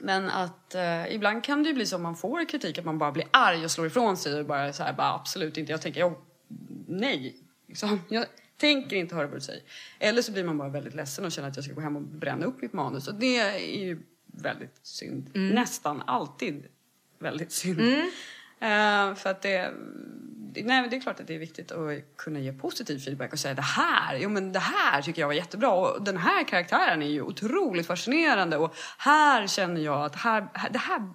men 0.00 0.30
att 0.30 0.74
eh, 0.74 1.14
ibland 1.14 1.44
kan 1.44 1.62
det 1.62 1.68
ju 1.68 1.74
bli 1.74 1.86
så 1.86 1.96
om 1.96 2.02
man 2.02 2.16
får 2.16 2.48
kritik 2.48 2.78
att 2.78 2.84
man 2.84 2.98
bara 2.98 3.12
blir 3.12 3.26
arg 3.30 3.64
och 3.64 3.70
slår 3.70 3.86
ifrån 3.86 4.16
sig 4.16 4.40
och 4.40 4.46
bara 4.46 4.72
så 4.72 4.82
här, 4.82 4.92
bara 4.92 5.14
absolut 5.14 5.56
inte. 5.56 5.72
Jag 5.72 5.82
tänker, 5.82 6.00
jag, 6.00 6.14
nej. 6.86 7.36
Liksom. 7.68 8.00
Jag 8.08 8.26
tänker 8.62 8.96
inte 8.96 9.14
höra 9.14 9.26
vad 9.26 9.36
du 9.36 9.40
säger. 9.40 9.62
Eller 9.98 10.22
så 10.22 10.32
blir 10.32 10.44
man 10.44 10.58
bara 10.58 10.68
väldigt 10.68 10.94
ledsen 10.94 11.24
och 11.24 11.32
känner 11.32 11.48
att 11.48 11.56
jag 11.56 11.64
ska 11.64 11.74
gå 11.74 11.80
hem 11.80 11.96
och 11.96 12.02
bränna 12.02 12.46
upp 12.46 12.62
mitt 12.62 12.72
manus. 12.72 13.08
Och 13.08 13.14
det 13.14 13.36
är 13.38 13.78
ju 13.84 14.02
väldigt 14.26 14.76
synd. 14.82 15.30
Nästan 15.54 16.02
alltid 16.06 16.64
väldigt 17.18 17.52
synd. 17.52 17.80
Eh, 18.60 19.14
för 19.14 19.30
att 19.30 19.42
det, 19.42 19.72
det- 20.52 20.62
nej, 20.64 20.88
det 20.88 20.96
är 20.96 21.00
klart 21.00 21.20
att 21.20 21.26
det 21.26 21.34
är 21.34 21.38
viktigt 21.38 21.72
att 21.72 22.16
kunna 22.16 22.38
ge 22.40 22.52
positiv 22.52 22.98
feedback 22.98 23.32
och 23.32 23.38
säga 23.38 23.54
det 23.54 23.62
här, 23.62 24.16
jo 24.18 24.28
men 24.30 24.52
det 24.52 24.58
här 24.58 25.02
tycker 25.02 25.22
jag 25.22 25.26
var 25.28 25.34
jättebra 25.34 25.70
och 25.72 26.02
den 26.04 26.16
här 26.16 26.44
karaktären 26.44 27.02
är 27.02 27.06
ju 27.06 27.22
otroligt 27.22 27.86
fascinerande 27.86 28.56
och 28.56 28.74
här 28.98 29.46
känner 29.46 29.80
jag 29.80 30.04
att 30.04 30.16
här, 30.16 30.46
här, 30.54 30.70
det 30.70 30.78
här, 30.78 31.10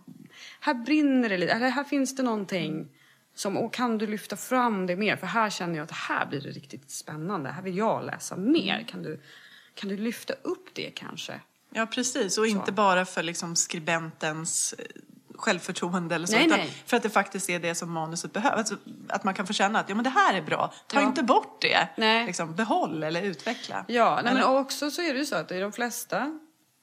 här 0.59 0.73
brinner 0.73 1.29
det 1.29 1.37
lite, 1.37 1.51
eller 1.53 1.69
här 1.69 1.83
finns 1.83 2.15
det 2.15 2.23
någonting 2.23 2.87
som, 3.39 3.57
och 3.57 3.73
kan 3.73 3.97
du 3.97 4.07
lyfta 4.07 4.35
fram 4.37 4.87
det 4.87 4.95
mer? 4.95 5.15
För 5.15 5.27
här 5.27 5.49
känner 5.49 5.75
jag 5.75 5.83
att 5.83 5.91
här 5.91 6.25
blir 6.25 6.41
det 6.41 6.49
riktigt 6.49 6.91
spännande, 6.91 7.49
här 7.49 7.61
vill 7.61 7.77
jag 7.77 8.05
läsa 8.05 8.35
mer. 8.35 8.85
Kan 8.89 9.03
du, 9.03 9.21
kan 9.73 9.89
du 9.89 9.97
lyfta 9.97 10.33
upp 10.33 10.69
det 10.73 10.91
kanske? 10.95 11.41
Ja, 11.69 11.85
precis. 11.85 12.37
Och 12.37 12.47
inte 12.47 12.71
bara 12.71 13.05
för 13.05 13.23
liksom 13.23 13.55
skribentens 13.55 14.73
eh, 14.77 14.85
självförtroende 15.35 16.15
eller 16.15 16.27
så. 16.27 16.35
Nej, 16.35 16.45
utan 16.45 16.59
nej. 16.59 16.83
för 16.85 16.97
att 16.97 17.03
det 17.03 17.09
faktiskt 17.09 17.49
är 17.49 17.59
det 17.59 17.75
som 17.75 17.91
manuset 17.91 18.33
behöver. 18.33 18.57
Alltså, 18.57 18.75
att 19.09 19.23
man 19.23 19.33
kan 19.33 19.47
få 19.47 19.53
känna 19.53 19.79
att 19.79 19.89
ja, 19.89 19.95
men 19.95 20.03
det 20.03 20.09
här 20.09 20.33
är 20.33 20.41
bra. 20.41 20.73
Ta 20.87 21.01
Ja. 21.01 21.07
inte 21.07 21.23
bort 21.23 21.61
det. 21.61 21.87
Nej. 21.97 22.25
Liksom, 22.25 22.55
behåll 22.55 23.03
eller 23.03 23.21
utveckla. 23.21 23.85
Ja, 23.87 24.19
men 24.23 24.43
också 24.43 24.91
så 24.91 25.01
är 25.01 25.13
det 25.13 25.19
ju 25.19 25.25
så 25.25 25.35
att 25.35 25.51
i 25.51 25.59
de 25.59 25.71
flesta... 25.71 26.39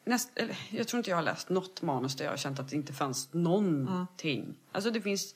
Näst, 0.06 0.30
eller, 0.34 0.56
jag 0.70 0.88
tror 0.88 0.98
inte 0.98 1.10
jag 1.10 1.16
har 1.16 1.22
läst 1.22 1.48
något 1.48 1.82
manus 1.82 2.16
där 2.16 2.24
jag 2.24 2.32
har 2.32 2.36
känt 2.36 2.60
att 2.60 2.68
det 2.68 2.76
inte 2.76 2.92
fanns 2.92 3.32
någonting. 3.32 4.54
Alltså 4.72 4.90
det 4.90 5.00
finns 5.00 5.34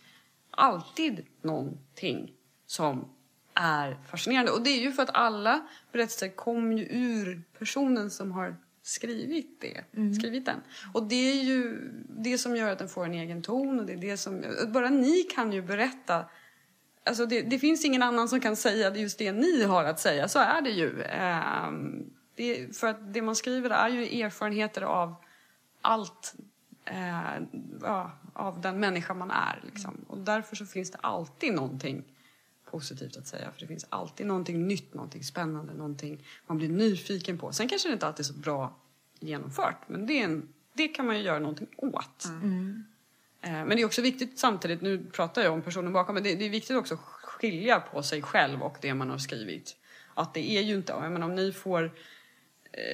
alltid 0.59 1.27
någonting 1.43 2.33
som 2.67 3.09
är 3.55 3.99
fascinerande. 4.11 4.53
Och 4.53 4.63
det 4.63 4.71
är 4.71 4.81
ju 4.81 4.93
för 4.93 5.03
att 5.03 5.15
alla 5.15 5.69
berättelser 5.93 6.29
kom 6.29 6.73
ju 6.73 6.85
ur 6.91 7.43
personen 7.59 8.11
som 8.11 8.33
har 8.33 8.57
skrivit 8.83 9.61
det. 9.61 9.85
Skrivit 10.19 10.47
den. 10.47 10.61
Och 10.93 11.03
det 11.03 11.31
är 11.31 11.43
ju 11.43 11.91
det 12.09 12.39
som 12.39 12.57
gör 12.57 12.73
att 12.73 12.79
den 12.79 12.89
får 12.89 13.05
en 13.05 13.15
egen 13.15 13.43
ton. 13.43 13.81
Och 13.81 13.87
det 13.87 13.93
är 13.93 13.97
det 13.97 14.17
som, 14.17 14.45
bara 14.69 14.89
ni 14.89 15.23
kan 15.23 15.53
ju 15.53 15.63
berätta 15.63 16.25
Alltså 17.09 17.27
det, 17.27 17.43
det 17.43 17.59
finns 17.59 17.85
ingen 17.85 18.03
annan 18.03 18.29
som 18.29 18.41
kan 18.41 18.57
säga 18.57 18.97
just 18.97 19.19
det 19.19 19.33
ni 19.33 19.63
har 19.65 19.85
att 19.85 20.01
säga, 20.01 20.29
så 20.29 20.39
är 20.39 20.63
det 20.63 20.71
ju. 20.71 21.03
Ehm, 21.03 22.11
det, 22.35 22.77
för 22.77 22.87
att 22.87 23.15
det 23.15 23.23
man 23.23 23.37
skriver 23.37 23.71
är 23.71 23.89
ju 23.89 24.23
erfarenheter 24.23 24.83
av 24.83 25.15
allt, 25.81 26.35
eh, 26.85 27.43
ja, 27.83 28.13
av 28.39 28.61
den 28.61 28.81
människa 28.81 29.15
man 29.15 29.31
är. 29.31 29.61
Liksom. 29.65 30.05
Och 30.07 30.19
därför 30.19 30.57
så 30.57 30.67
finns 30.67 30.91
det 30.91 30.99
alltid 31.01 31.55
någonting 31.55 32.05
positivt 32.71 33.17
att 33.17 33.27
säga. 33.27 33.51
För 33.53 33.61
det 33.61 33.67
finns 33.67 33.87
alltid 33.89 34.27
någonting 34.27 34.67
nytt, 34.67 34.95
någonting 34.95 35.25
spännande, 35.25 35.75
någonting 35.75 36.25
man 36.47 36.59
blir 36.59 36.69
nyfiken 36.69 37.39
på. 37.39 37.53
Sen 37.53 37.69
kanske 37.69 37.89
det 37.89 37.93
inte 37.93 38.07
alltid 38.07 38.21
är 38.21 38.25
så 38.25 38.35
bra 38.35 38.77
genomfört, 39.21 39.89
men 39.89 40.07
det, 40.07 40.21
är 40.21 40.25
en, 40.25 40.49
det 40.73 40.89
kan 40.89 41.07
man 41.07 41.17
ju 41.17 41.23
göra 41.23 41.39
någonting 41.39 41.69
åt. 41.77 42.25
Eh, 43.41 43.51
Men 43.51 43.69
det 43.69 43.81
är 43.81 43.85
också 43.85 44.03
viktigt 44.03 44.39
samtidigt, 44.39 44.81
nu 44.81 45.07
pratar 45.13 45.43
jag 45.43 45.53
om 45.53 45.63
personen 45.63 45.93
bakom, 45.93 46.15
men 46.15 46.23
det, 46.25 46.35
det 46.35 46.45
är 46.45 46.51
viktigt 46.51 46.77
också 46.77 46.95
att 46.95 47.01
skilja 47.01 47.81
på 47.81 48.03
sig 48.03 48.23
själv 48.23 48.63
och 48.63 48.77
det 48.81 48.95
man 48.95 49.11
har 49.11 49.19
skrivit. 49.19 49.77
Att 50.15 50.35
det 50.35 50.51
är 50.51 50.63
ju 50.63 50.75
inte, 50.75 50.93
jag 50.93 51.13
menar, 51.13 51.27
om 51.27 51.35
ni 51.35 51.53
får 51.53 51.93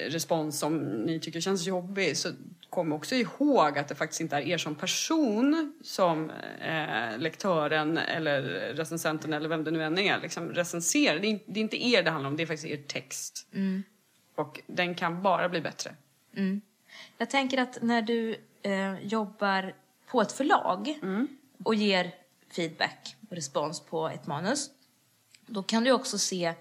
respons 0.09 0.59
som 0.59 0.77
ni 0.77 1.19
tycker 1.19 1.39
känns 1.41 1.67
jobbig 1.67 2.17
så 2.17 2.29
kom 2.69 2.93
också 2.93 3.15
ihåg 3.15 3.77
att 3.79 3.87
det 3.87 3.95
faktiskt 3.95 4.21
inte 4.21 4.35
är 4.35 4.41
er 4.41 4.57
som 4.57 4.75
person 4.75 5.73
som 5.83 6.29
eh, 6.61 7.17
lektören 7.17 7.97
eller 7.97 8.41
recensenten 8.73 9.33
eller 9.33 9.49
vem 9.49 9.63
det 9.63 9.71
nu 9.71 9.83
än 9.83 9.97
är 9.97 10.19
liksom 10.21 10.49
recenserar. 10.53 11.19
Det 11.19 11.27
är, 11.27 11.29
inte- 11.29 11.45
det 11.51 11.59
är 11.59 11.61
inte 11.61 11.85
er 11.85 12.03
det 12.03 12.09
handlar 12.11 12.29
om, 12.29 12.37
det 12.37 12.43
är 12.43 12.47
faktiskt 12.47 12.67
er 12.73 12.83
text. 12.87 13.47
Och 14.35 14.61
den 14.67 14.95
kan 14.95 15.21
bara 15.21 15.49
bli 15.49 15.61
bättre. 15.61 15.95
Jag 17.17 17.29
tänker 17.29 17.57
att 17.57 17.77
när 17.81 18.01
du 18.01 18.35
eh, 18.61 18.99
jobbar 19.07 19.73
på 20.07 20.21
ett 20.21 20.31
förlag 20.31 20.99
och 21.63 21.75
ger 21.75 22.11
feedback 22.55 23.15
och 23.29 23.35
respons 23.35 23.79
på 23.79 24.07
ett 24.09 24.27
manus, 24.27 24.69
då 25.47 25.63
kan 25.63 25.83
du 25.83 25.91
också 25.91 26.17
se 26.17 26.53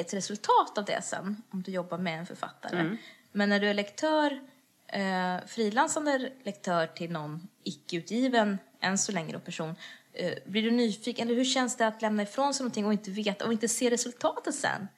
ett 0.00 0.14
resultat 0.14 0.78
av 0.78 0.84
det 0.84 1.02
sen, 1.04 1.42
om 1.50 1.62
du 1.62 1.70
jobbar 1.72 1.98
med 1.98 2.18
en 2.18 2.26
författare. 2.26 2.96
Men 3.32 3.48
när 3.48 3.60
du 3.60 3.68
är 3.70 3.74
lektör, 3.74 4.40
eh, 4.86 5.36
frilansande 5.46 6.30
lektör 6.42 6.86
till 6.86 7.10
någon 7.10 7.48
icke-utgiven, 7.64 8.58
än 8.80 8.98
så 8.98 9.12
länge 9.12 9.32
då, 9.32 9.38
person, 9.40 9.74
eh, 10.12 10.32
blir 10.46 10.62
du 10.62 10.70
nyfiken, 10.70 11.26
eller 11.28 11.36
hur 11.38 11.44
känns 11.44 11.76
det 11.76 11.86
att 11.86 12.02
lämna 12.02 12.22
ifrån 12.22 12.54
sig 12.54 12.64
någonting 12.64 12.86
och 12.86 12.92
inte 12.92 13.10
veta, 13.10 13.44
och 13.46 13.52
inte 13.52 13.68
se 13.68 13.90
resultatet 13.90 14.54
sen? 14.54 14.88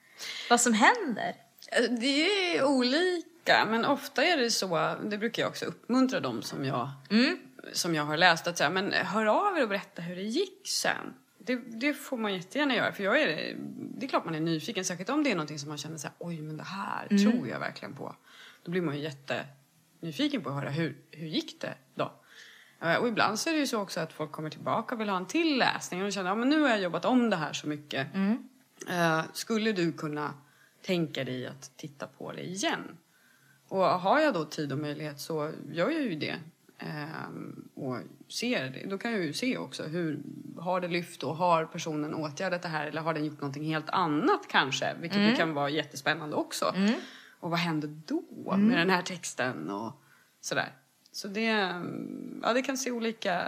Vad 0.51 0.61
som 0.61 0.73
händer? 0.73 1.35
Eh, 1.73 1.83
Det 1.91 2.57
är 2.57 2.65
olika, 2.65 3.65
men 3.69 3.85
ofta 3.85 4.25
är 4.25 4.37
det 4.37 4.51
så, 4.51 4.97
det 5.05 5.19
brukar 5.19 5.43
jag 5.43 5.49
också 5.51 5.65
uppmuntra 5.65 6.21
dem 6.21 6.43
som 6.43 6.65
jag, 6.65 6.91
som 7.73 7.95
jag 7.95 8.05
har 8.05 8.17
läst, 8.17 8.47
att 8.47 8.59
säga, 8.59 8.71
men 8.71 8.93
hör 8.93 9.27
av 9.27 9.59
er 9.59 9.63
och 9.63 9.69
berätta 9.69 10.03
hur 10.03 10.17
det 10.17 10.23
gick 10.23 10.69
sen. 10.69 11.15
Det 11.57 11.81
det, 11.81 11.95
får 11.95 12.17
man 12.17 12.35
jättegärna 12.35 12.75
göra. 12.75 12.93
För 12.93 13.05
jag 13.05 13.21
är, 13.23 13.57
det 13.99 14.07
är 14.07 14.09
klart 14.09 14.25
man 14.25 14.35
är 14.35 14.41
nyfiken, 14.41 14.85
särskilt 14.85 15.11
om 15.11 15.25
det 15.25 15.31
är 15.31 15.35
någonting 15.35 15.59
som 15.59 15.69
man 15.69 15.79
känner 15.79 15.97
så 15.97 16.07
här, 16.07 16.17
oj 16.19 16.41
men 16.43 16.57
det 16.57 16.63
här 16.63 17.09
tror 17.09 17.49
jag 17.49 17.59
verkligen 17.61 17.95
på. 17.95 18.17
Då 18.63 18.71
blir 18.71 18.83
man 18.83 18.97
ju 18.97 19.03
jättenyfiken 19.03 20.43
på 20.43 20.49
att 20.49 20.55
höra 20.55 20.71
hur, 20.71 20.97
hur 21.11 21.27
gick 21.27 21.61
det 21.61 21.75
då? 21.95 22.13
Eh, 22.83 22.97
Och 22.97 23.09
ibland 23.09 23.39
så 23.39 23.49
är 23.51 23.55
det 23.55 23.61
ju 23.61 23.67
så 23.67 23.81
också 23.81 24.01
att 24.01 24.13
folk 24.13 24.33
kommer 24.33 24.51
tillbaka 24.51 24.95
och 24.95 25.01
vill 25.01 25.09
ha 25.09 25.17
en 25.17 25.27
till 25.27 25.59
läsning 25.59 26.05
och 26.05 26.13
känner, 26.13 26.31
ja 26.31 26.35
men 26.35 26.49
nu 26.49 26.61
har 26.61 26.69
jag 26.69 26.81
jobbat 26.81 27.05
om 27.05 27.31
det 27.31 27.37
här 27.37 27.53
så 27.53 27.69
mycket. 27.69 28.07
Eh, 28.89 29.23
skulle 29.33 29.73
du 29.73 29.93
kunna 29.93 30.35
tänka 30.83 31.25
dig 31.25 31.47
att 31.47 31.77
titta 31.77 32.07
på 32.07 32.33
det 32.33 32.43
igen? 32.47 32.97
Och 33.69 33.79
har 33.85 34.21
jag 34.21 34.35
då 34.35 34.45
tid 34.45 34.73
och 34.73 34.79
möjlighet 34.79 35.21
så 35.21 35.53
gör 35.73 35.91
jag 35.91 36.03
ju 36.03 36.15
det. 36.15 36.37
Ehm, 36.81 37.69
och 37.75 37.99
ser 38.29 38.71
det. 38.71 38.87
Då 38.89 38.99
kan 38.99 39.13
jag 39.13 39.21
ju 39.21 39.33
se 39.33 39.59
också 39.59 39.83
hur 39.83 40.21
har 40.59 40.81
det 40.81 40.89
lyft 40.89 41.23
och 41.23 41.37
har 41.37 41.65
personen 41.65 42.15
åtgärdat 42.15 42.63
det 42.63 42.69
här 42.69 42.87
eller 42.87 43.01
har 43.01 43.15
den 43.15 43.25
gjort 43.25 43.41
någonting 43.41 43.65
helt 43.65 43.91
annat 43.91 44.49
kanske? 44.49 44.95
Vilket 45.01 45.21
ju 45.21 45.37
kan 45.37 45.55
vara 45.55 45.71
jättespännande 45.71 46.37
också. 46.37 46.75
Och 47.41 47.51
vad 47.51 47.59
händer 47.59 47.89
då 48.07 48.57
med 48.57 48.79
den 48.79 48.91
här 48.91 49.03
texten 49.03 49.71
och 49.71 49.93
sådär. 50.41 50.73
Så 51.13 51.29
det, 51.29 51.47
mm, 51.47 52.41
ja, 52.43 52.53
det 52.53 52.63
kan 52.63 52.79
se 52.79 52.91
olika 52.91 53.43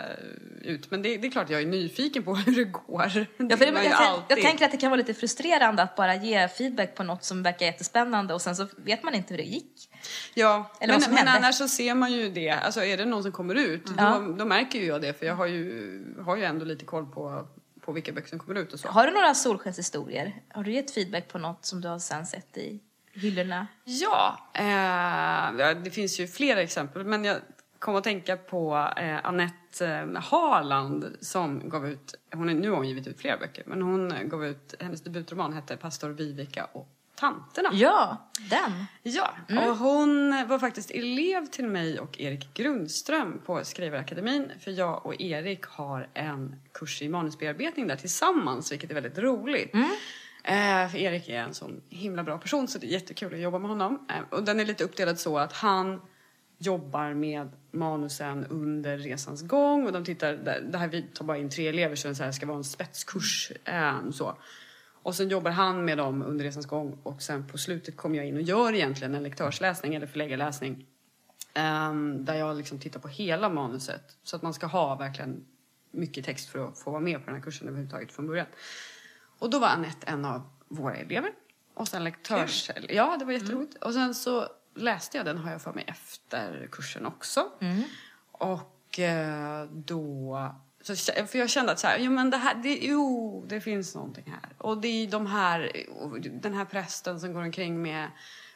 ut. 0.63 0.91
Men 0.91 1.03
det, 1.03 1.17
det 1.17 1.27
är 1.27 1.31
klart 1.31 1.51
jag 1.51 1.63
är 1.63 1.67
nyfiken 1.67 2.23
på 2.23 2.35
hur 2.47 2.57
det 2.57 2.65
går. 2.65 3.03
Ja, 3.03 3.09
för 3.09 3.27
det, 3.39 3.85
jag, 3.85 3.93
alltid. 3.93 4.39
jag 4.39 4.45
tänker 4.45 4.65
att 4.65 4.71
det 4.71 4.77
kan 4.77 4.91
vara 4.91 4.99
lite 4.99 5.15
frustrerande 5.15 5.83
att 5.83 5.97
bara 5.97 6.15
ge 6.15 6.49
feedback 6.49 6.95
på 6.95 7.03
något 7.03 7.25
som 7.25 7.43
verkar 7.43 7.67
jättespännande 7.67 8.35
och 8.35 8.43
sen 8.43 8.57
så 8.57 8.67
vet 8.77 9.03
man 9.03 9.15
inte 9.15 9.35
hur 9.35 9.39
det 9.39 9.49
gick. 9.49 9.89
Ja, 10.35 10.71
Eller 10.81 10.99
men, 10.99 11.15
men 11.15 11.29
annars 11.29 11.55
så 11.55 11.69
ser 11.69 11.95
man 11.95 12.13
ju 12.13 12.29
det. 12.29 12.51
Alltså 12.51 12.85
är 12.85 12.97
det 12.97 13.05
någon 13.05 13.23
som 13.23 13.33
kommer 13.33 13.55
ut, 13.55 13.87
då, 13.87 14.35
då 14.39 14.45
märker 14.45 14.79
ju 14.79 14.87
jag 14.87 15.03
det. 15.03 15.19
För 15.19 15.27
jag 15.27 15.35
har 15.35 15.47
ju, 15.47 16.03
har 16.25 16.37
ju 16.37 16.45
ändå 16.45 16.65
lite 16.65 16.85
koll 16.85 17.07
på, 17.07 17.49
på 17.81 17.93
vilka 17.93 18.13
böcker 18.13 18.29
som 18.29 18.39
kommer 18.39 18.61
ut 18.61 18.73
och 18.73 18.81
så. 18.81 18.89
Har 18.89 19.07
du 19.07 19.13
några 19.13 19.35
solskenshistorier? 19.35 20.43
Har 20.49 20.65
du 20.65 20.73
gett 20.73 20.91
feedback 20.91 21.29
på 21.29 21.39
något 21.39 21.65
som 21.65 21.81
du 21.81 21.89
har 21.89 21.99
sen 21.99 22.27
sett 22.27 22.57
i 22.57 22.81
hyllorna? 23.13 23.67
Ja, 23.85 24.51
eh, 24.55 25.75
det 25.83 25.91
finns 25.91 26.21
ju 26.21 26.27
flera 26.27 26.63
exempel. 26.63 27.05
Men 27.05 27.25
jag 27.25 27.37
kom 27.79 27.97
att 27.97 28.05
tänka 28.05 28.37
på 28.37 28.89
eh, 28.97 29.27
Annette 29.27 29.87
eh, 29.87 30.23
Harland 30.23 31.17
som 31.21 31.69
gav 31.69 31.89
ut, 31.89 32.15
hon 32.35 32.49
är, 32.49 32.55
nu 32.55 32.71
har 32.71 32.77
hon 32.77 32.89
givit 32.89 33.07
ut 33.07 33.19
flera 33.21 33.37
böcker, 33.37 33.65
men 33.67 33.83
hon 33.83 34.29
gav 34.29 34.47
ut, 34.47 34.75
hennes 34.81 35.03
debutroman 35.03 35.53
hette 35.53 35.77
Pastor 35.77 36.11
Viveka 36.11 36.65
och 36.65 36.89
tanterna. 37.23 37.71
Ja, 37.73 38.31
den. 38.51 38.85
Ja, 39.03 39.35
och 39.49 39.77
hon 39.77 40.31
var 40.49 40.59
faktiskt 40.59 40.91
elev 40.91 41.47
till 41.47 41.67
mig 41.67 42.01
och 42.01 42.21
Erik 42.21 42.55
Grundström 42.55 43.41
på 43.47 43.65
Skrivarakademin. 43.65 44.53
För 44.61 44.71
jag 44.71 45.07
och 45.07 45.21
Erik 45.21 45.65
har 45.65 46.09
en 46.15 46.57
kurs 46.73 47.03
i 47.03 47.09
manusbearbetning 47.09 47.87
där 47.87 47.97
tillsammans, 47.97 48.73
vilket 48.73 48.91
är 48.91 48.95
väldigt 48.95 49.19
roligt. 49.19 49.75
Eh, 50.45 50.89
för 50.91 50.97
Erik 50.97 51.29
är 51.29 51.39
en 51.39 51.55
sån 51.55 51.81
himla 51.89 52.23
bra 52.23 52.39
person 52.39 52.69
så 52.69 52.79
det 52.79 52.87
är 52.87 52.91
jättekul 52.91 53.35
att 53.35 53.41
jobba 53.41 53.59
med 53.59 53.71
honom. 53.71 54.07
Eh, 54.11 54.39
och 54.39 54.45
den 54.45 54.61
är 54.61 54.65
lite 54.65 54.85
uppdelad 54.85 55.19
så 55.19 55.39
att 55.39 55.53
han 55.53 56.01
jobbar 56.59 57.15
med 57.15 57.51
manusen 57.71 58.47
under 58.47 58.99
resans 58.99 59.43
gång 59.43 59.87
och 59.87 59.93
de 59.93 60.05
tittar, 60.05 60.33
det 60.73 60.79
här 60.79 60.89
vi 60.89 61.03
tar 61.03 61.25
bara 61.25 61.39
in 61.39 61.51
tre 61.51 61.69
elever 61.69 61.97
så 61.97 62.09
det 62.09 62.33
ska 62.33 62.47
vara 62.47 62.57
en 62.57 62.65
spetskurs. 62.65 63.53
Eh, 63.65 64.11
så. 64.13 64.37
Och 65.03 65.15
sen 65.15 65.29
jobbar 65.29 65.51
han 65.51 65.85
med 65.85 65.99
dem 65.99 66.23
under 66.23 66.45
resans 66.45 66.67
gång 66.67 66.99
och 67.03 67.23
sen 67.23 67.47
på 67.49 67.59
slutet 67.59 67.97
kommer 67.97 68.17
jag 68.17 68.27
in 68.27 68.37
och 68.37 68.43
gör 68.43 68.73
egentligen 68.73 69.15
en 69.15 69.23
lektörsläsning 69.23 69.95
eller 69.95 70.07
förläggarläsning. 70.07 70.87
ehm, 71.55 72.25
där 72.25 72.35
jag 72.35 72.57
liksom 72.57 72.79
tittar 72.81 73.01
på 73.01 73.09
hela 73.09 73.49
manuset. 73.49 74.17
Så 74.23 74.37
att 74.37 74.43
man 74.43 74.55
ska 74.55 74.67
ha 74.67 74.95
verkligen 74.95 75.45
mycket 75.91 76.25
text 76.25 76.49
för 76.49 76.69
att 76.69 76.79
få 76.79 76.91
vara 76.91 77.01
med 77.01 77.19
på 77.19 77.27
den 77.27 77.35
här 77.35 77.43
kursen 77.43 77.69
överhuvudtaget 77.69 78.13
från 78.13 78.27
början. 78.27 78.47
Och 79.39 79.51
då 79.51 79.59
var 79.59 79.69
Anette 79.69 80.07
en 80.07 80.25
av 80.25 80.43
våra 80.69 80.95
elever. 80.97 81.31
Och 81.75 81.89
sen 81.89 82.05
lektörs... 82.05 82.71
Ja, 82.89 83.17
det 83.19 83.25
var 83.25 83.33
jätteroligt. 83.33 83.77
Och 83.85 83.93
sen 83.93 84.15
så 84.15 84.49
läste 84.75 85.17
jag 85.17 85.27
den, 85.27 85.39
har 85.39 85.51
jag 85.51 85.63
för 85.63 85.73
mig, 85.73 85.85
efter 85.89 86.69
kursen 86.73 87.07
också. 87.07 87.45
Och 88.33 88.99
eh, 88.99 89.65
då... 89.73 90.39
Så, 90.83 90.97
för 90.97 91.39
jag 91.39 91.51
kände 91.51 91.73
att 91.73 91.79
så 91.79 91.87
här, 91.87 91.99
jo, 91.99 92.11
men 92.11 92.31
det 92.31 92.37
här, 92.37 92.55
det, 92.55 92.79
jo, 92.83 93.45
det 93.49 93.61
finns 93.61 93.95
någonting 93.95 94.25
här. 94.27 94.53
Och 94.59 94.81
det 94.81 94.89
är 94.89 95.07
de 95.07 95.27
här, 95.27 95.73
den 96.43 96.55
här 96.55 96.65
prästen 96.65 97.21
som 97.21 97.33
går 97.33 97.43
omkring 97.43 97.83
med 97.83 98.11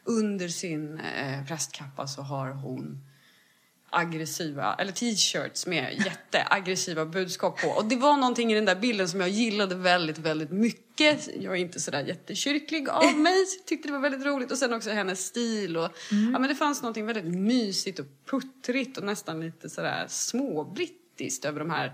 under 0.05 0.49
sin 0.49 0.99
eh, 0.99 1.45
prästkappa 1.47 2.07
så 2.07 2.22
har 2.22 2.51
hon 2.51 3.01
aggressiva, 3.91 4.74
eller 4.79 4.93
t-shirts 4.93 5.66
med 5.66 6.05
jätteaggressiva 6.07 7.07
budskap 7.07 7.61
på. 7.61 7.68
Och 7.68 7.85
det 7.85 7.97
var 7.97 8.16
någonting 8.16 8.53
i 8.53 8.55
den 8.55 8.64
där 8.64 8.74
bilden 8.74 9.09
som 9.09 9.20
jag 9.20 9.29
gillade 9.29 9.74
väldigt, 9.74 10.18
väldigt 10.18 10.51
mycket. 10.51 11.29
Jag 11.41 11.53
är 11.53 11.61
inte 11.61 11.81
sådär 11.81 12.05
jättekyrklig 12.05 12.89
av 12.89 13.05
mig, 13.18 13.47
tyckte 13.66 13.89
det 13.89 13.93
var 13.93 14.01
väldigt 14.01 14.27
roligt. 14.27 14.51
Och 14.51 14.59
sen 14.59 14.72
också 14.72 14.91
hennes 14.91 15.27
stil 15.27 15.77
och, 15.77 15.91
ja 16.33 16.39
men 16.39 16.43
det 16.43 16.55
fanns 16.55 16.83
någonting 16.83 17.07
väldigt 17.07 17.35
mysigt 17.35 17.99
och 17.99 18.07
puttrigt 18.31 18.99
och 18.99 19.05
nästan 19.05 19.41
lite 19.41 19.70
sådär 19.70 20.05
småbrittiskt 20.09 21.45
över 21.45 21.59
de 21.59 21.70
här 21.70 21.93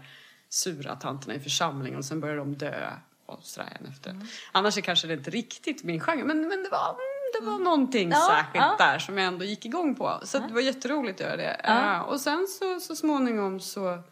sura 0.52 0.96
tanterna 0.96 1.34
i 1.34 1.40
församlingen 1.40 1.98
och 1.98 2.04
sen 2.04 2.20
börjar 2.20 2.36
de 2.36 2.54
dö 2.56 2.90
och 3.26 3.42
sådär 3.42 3.78
efter. 3.90 4.16
Annars 4.52 4.78
är 4.78 4.80
kanske 4.82 5.06
det 5.06 5.14
inte 5.14 5.30
riktigt 5.30 5.84
min 5.84 6.00
genre, 6.00 6.24
men, 6.24 6.48
men 6.48 6.62
det 6.62 6.68
var 6.70 6.88
mm, 6.88 6.98
det 7.40 7.46
var 7.46 7.58
någonting 7.58 8.10
Ja, 8.10 8.26
särskilt 8.30 8.64
ja. 8.64 8.74
där 8.78 8.98
som 8.98 9.18
jag 9.18 9.26
ändå 9.26 9.44
gick 9.44 9.64
igång 9.66 9.94
på. 9.94 10.20
Så 10.24 10.38
det 10.38 10.54
var 10.54 10.60
jätteroligt 10.60 11.20
att 11.20 11.26
göra 11.26 11.36
det. 11.36 11.50
Eh, 11.64 12.00
och 12.00 12.20
sen 12.20 12.46
så, 12.48 12.80
så 12.80 12.96
småningom 12.96 13.60
så 13.60 14.02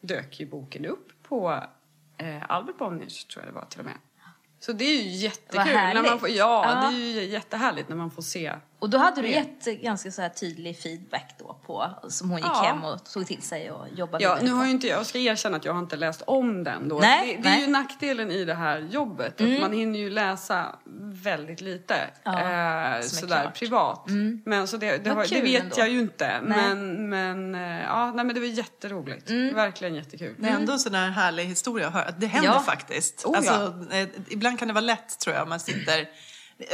dök 0.00 0.40
ju 0.40 0.46
boken 0.46 0.86
upp 0.86 1.08
på 1.22 1.64
eh, 2.18 2.50
Albert 2.50 2.78
Bonniers, 2.78 3.24
tror 3.24 3.44
jag 3.44 3.54
det 3.54 3.58
var 3.58 3.66
till 3.66 3.78
och 3.80 3.84
med. 3.86 3.98
Så 4.60 4.72
det 4.72 4.84
är 4.84 5.02
ju 5.02 5.10
jättekul. 5.10 5.72
När 5.72 6.02
man 6.02 6.18
får, 6.20 6.28
ja, 6.28 6.64
Ja. 6.82 6.90
det 6.90 6.96
är 6.96 7.20
ju 7.22 7.24
jättehärligt 7.24 7.88
när 7.88 7.96
man 7.96 8.10
får 8.10 8.22
se. 8.22 8.54
Och 8.82 8.90
då 8.90 8.98
hade 8.98 9.22
du 9.22 9.28
gett 9.28 9.64
ganska 9.64 10.10
så 10.10 10.22
här 10.22 10.28
tydlig 10.28 10.78
feedback 10.78 11.34
då 11.38 11.60
på, 11.66 11.90
som 12.08 12.30
hon 12.30 12.38
gick 12.38 12.46
Ja. 12.46 12.62
hem 12.62 12.84
och 12.84 13.04
tog 13.04 13.26
till 13.26 13.42
sig 13.42 13.70
och 13.70 13.86
jobbade 13.96 14.24
Ja, 14.24 14.38
nu 14.42 14.50
har 14.50 14.64
ju 14.64 14.70
inte 14.70 14.86
jag, 14.86 15.06
ska 15.06 15.18
erkänna 15.18 15.56
att 15.56 15.64
jag 15.64 15.72
har 15.72 15.80
inte 15.80 15.96
läst 15.96 16.22
om 16.26 16.64
den 16.64 16.88
då. 16.88 16.98
Nej, 16.98 17.36
det, 17.36 17.42
det 17.42 17.48
är 17.48 17.52
nej. 17.52 17.60
ju 17.60 17.66
nackdelen 17.66 18.30
i 18.30 18.44
det 18.44 18.54
här 18.54 18.78
jobbet. 18.78 19.40
Att 19.40 19.60
man 19.60 19.72
hinner 19.72 19.98
ju 19.98 20.10
läsa 20.10 20.76
väldigt 21.12 21.60
lite. 21.60 21.94
Ja, 22.22 22.40
eh, 22.40 22.46
är 22.46 23.02
sådär 23.02 23.40
klart. 23.42 23.58
privat. 23.58 24.04
Men 24.44 24.68
så 24.68 24.76
det, 24.76 24.98
det, 25.04 25.08
Vad 25.10 25.18
har, 25.18 25.26
det 25.34 25.40
vet 25.40 25.62
ändå. 25.62 25.74
jag 25.78 25.88
ju 25.88 26.00
inte. 26.00 26.40
Nej. 26.40 26.58
Men, 26.74 27.08
men, 27.08 27.54
eh, 27.54 27.82
ja, 27.82 28.12
nej, 28.12 28.24
men 28.24 28.34
det 28.34 28.40
var 28.40 28.46
jätteroligt. 28.46 29.30
Verkligen 29.30 29.94
jättekul. 29.94 30.34
Det 30.38 30.48
är 30.48 30.52
ändå 30.54 30.72
en 30.72 30.78
sån 30.78 30.94
här 30.94 31.10
härlig 31.10 31.44
historia 31.44 31.86
att 31.88 31.94
höra. 31.94 32.10
Det 32.18 32.26
händer 32.26 32.50
Ja. 32.52 32.60
faktiskt. 32.60 33.24
Oh, 33.26 33.36
alltså, 33.36 33.74
eh, 33.92 34.08
ibland 34.28 34.58
kan 34.58 34.68
det 34.68 34.74
vara 34.74 34.84
lätt 34.84 35.18
tror 35.18 35.34
jag 35.36 35.42
om 35.42 35.48
man 35.48 35.60
sitter 35.60 36.08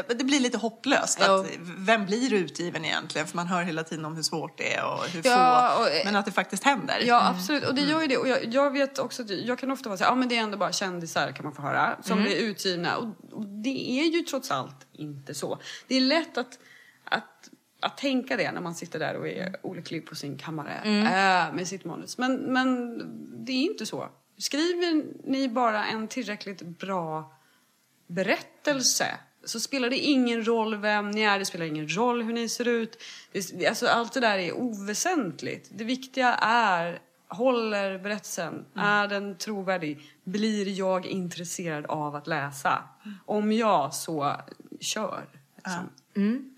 det 0.08 0.24
blir 0.24 0.40
lite 0.40 0.58
hopplöst. 0.58 1.18
Jo. 1.26 1.32
Att, 1.32 1.46
vem 1.62 2.06
blir 2.06 2.32
utgiven 2.32 2.84
egentligen? 2.84 3.26
För 3.26 3.36
man 3.36 3.46
hör 3.46 3.62
hela 3.62 3.84
tiden 3.84 4.04
om 4.04 4.16
hur 4.16 4.22
svårt 4.22 4.58
det 4.58 4.74
är 4.74 4.84
och 4.84 5.04
hur 5.04 5.22
Ja, 5.26 5.74
få. 5.76 5.82
och, 5.82 5.88
men 6.04 6.16
att 6.16 6.26
det 6.26 6.32
faktiskt 6.32 6.64
händer. 6.64 7.02
Ja, 7.06 7.28
absolut. 7.28 7.64
Och 7.64 7.74
det 7.74 7.80
gör 7.80 8.00
ju 8.00 8.06
det. 8.06 8.16
Och 8.16 8.28
jag, 8.28 8.44
jag 8.44 8.70
vet 8.70 8.98
också 8.98 9.22
att 9.22 9.30
jag 9.30 9.58
kan 9.58 9.70
ofta 9.70 9.88
vara 9.88 9.96
så 9.98 10.04
här, 10.04 10.10
ja 10.10 10.14
men 10.14 10.28
det 10.28 10.36
är 10.36 10.42
ändå 10.42 10.56
bara 10.58 10.72
kändisar 10.72 11.32
kan 11.32 11.44
man 11.44 11.54
få 11.54 11.62
höra, 11.62 11.96
som 12.02 12.22
blir 12.22 12.36
utgivna. 12.36 12.96
Och, 12.96 13.08
och 13.32 13.44
det 13.46 14.00
är 14.00 14.04
ju 14.04 14.22
trots 14.22 14.50
allt 14.50 14.86
inte 14.92 15.34
så. 15.34 15.58
Det 15.86 15.96
är 15.96 16.00
lätt 16.00 16.38
att, 16.38 16.58
att, 17.04 17.48
att 17.80 17.96
tänka 17.96 18.36
det 18.36 18.52
när 18.52 18.60
man 18.60 18.74
sitter 18.74 18.98
där 18.98 19.16
och 19.16 19.28
är 19.28 19.56
olycklig 19.62 20.06
på 20.06 20.14
sin 20.14 20.38
kammare 20.38 20.80
äh, 20.84 21.54
med 21.54 21.68
sitt 21.68 21.84
manus. 21.84 22.18
Men, 22.18 22.36
men 22.36 22.98
det 23.46 23.52
är 23.52 23.62
inte 23.62 23.86
så. 23.86 24.08
Skriver 24.38 25.04
ni 25.30 25.48
bara 25.48 25.86
en 25.86 26.08
tillräckligt 26.08 26.62
bra 26.62 27.32
berättelse 28.06 29.06
så 29.45 29.61
spelar 29.61 29.91
det 29.91 29.97
ingen 29.97 30.47
roll 30.47 30.76
vem 30.76 31.11
ni 31.11 31.20
är, 31.20 31.39
det 31.39 31.45
spelar 31.45 31.66
ingen 31.66 31.97
roll 31.97 32.22
hur 32.22 32.32
ni 32.32 32.49
ser 32.49 32.68
ut. 32.68 33.03
Det, 33.32 33.66
alltså, 33.66 33.86
allt 33.86 34.12
det 34.12 34.20
där 34.20 34.39
är 34.39 34.53
oväsentligt. 34.53 35.68
Det 35.72 35.84
viktiga 35.84 36.34
är, 36.43 36.99
håller 37.28 37.99
berättelsen? 37.99 38.64
Är 38.74 39.09
den 39.09 39.39
trovärdig? 39.39 40.01
Blir 40.24 40.68
jag 40.68 41.07
intresserad 41.07 41.86
av 41.86 42.16
att 42.16 42.26
läsa? 42.26 42.82
Om 43.26 43.53
ja, 43.53 43.91
så 43.91 44.36
kör. 44.80 45.24
Liksom. 45.57 45.91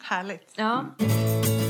Härligt. 0.03 0.53
Ja. 0.55 0.85
Det 0.99 1.70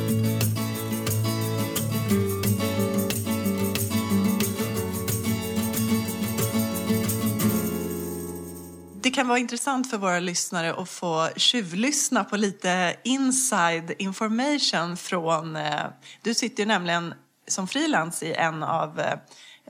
kan 9.21 9.29
vara 9.29 9.39
intressant 9.39 9.91
för 9.91 9.97
våra 9.99 10.21
lyssnare 10.21 10.75
att 10.75 10.89
få 10.89 11.29
tjuvlyssna 11.37 12.25
på 12.25 12.37
lite 12.37 12.97
inside 13.05 13.93
information 13.99 14.97
från... 14.97 15.57
Eh, 15.57 15.81
du 16.23 16.35
sitter 16.35 16.63
ju 16.63 16.67
nämligen 16.67 17.15
som 17.49 17.69
frilans 17.69 18.23
i 18.23 18.33
en 18.33 18.63
av 18.63 19.01
eh, 19.01 19.15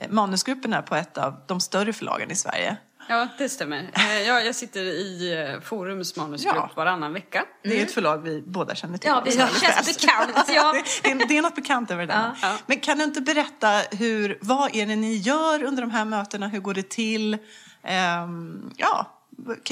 manusgrupperna 0.09 0.81
på 0.81 0.95
ett 0.95 1.17
av 1.17 1.43
de 1.47 1.59
större 1.59 1.93
förlagen 1.93 2.31
i 2.31 2.35
Sverige. 2.35 2.77
Ja, 3.09 3.27
det 3.37 3.49
stämmer. 3.49 3.89
Eh, 3.93 4.21
Jag, 4.21 4.45
jag 4.45 4.55
sitter 4.55 4.81
i 4.81 5.59
Forums 5.63 6.15
manusgrupp 6.15 6.55
Ja. 6.55 6.69
varannan 6.75 7.13
vecka. 7.13 7.45
Det 7.63 7.79
är 7.79 7.83
ett 7.85 7.93
förlag 7.93 8.17
vi 8.23 8.41
båda 8.41 8.75
känner 8.75 8.97
till. 8.97 9.09
Ja, 9.09 9.21
det 9.25 9.31
känns 9.31 9.97
bekant, 10.01 10.49
ja. 10.55 10.73
det, 11.03 11.11
är, 11.11 11.27
det 11.27 11.37
är 11.37 11.41
något 11.41 11.55
bekant 11.55 11.91
över 11.91 12.05
den. 12.07 12.31
Ja. 12.41 12.57
Men 12.65 12.79
kan 12.79 12.97
du 12.97 13.03
inte 13.03 13.21
berätta, 13.21 13.81
hur, 13.91 14.37
vad 14.41 14.75
är 14.75 14.85
det 14.85 14.95
ni 14.95 15.15
gör 15.15 15.63
under 15.63 15.81
de 15.81 15.91
här 15.91 16.05
mötena? 16.05 16.47
Hur 16.47 16.59
går 16.59 16.73
det 16.73 16.89
till? 16.89 17.37
Ehm, 17.83 18.71
ja, 18.77 19.17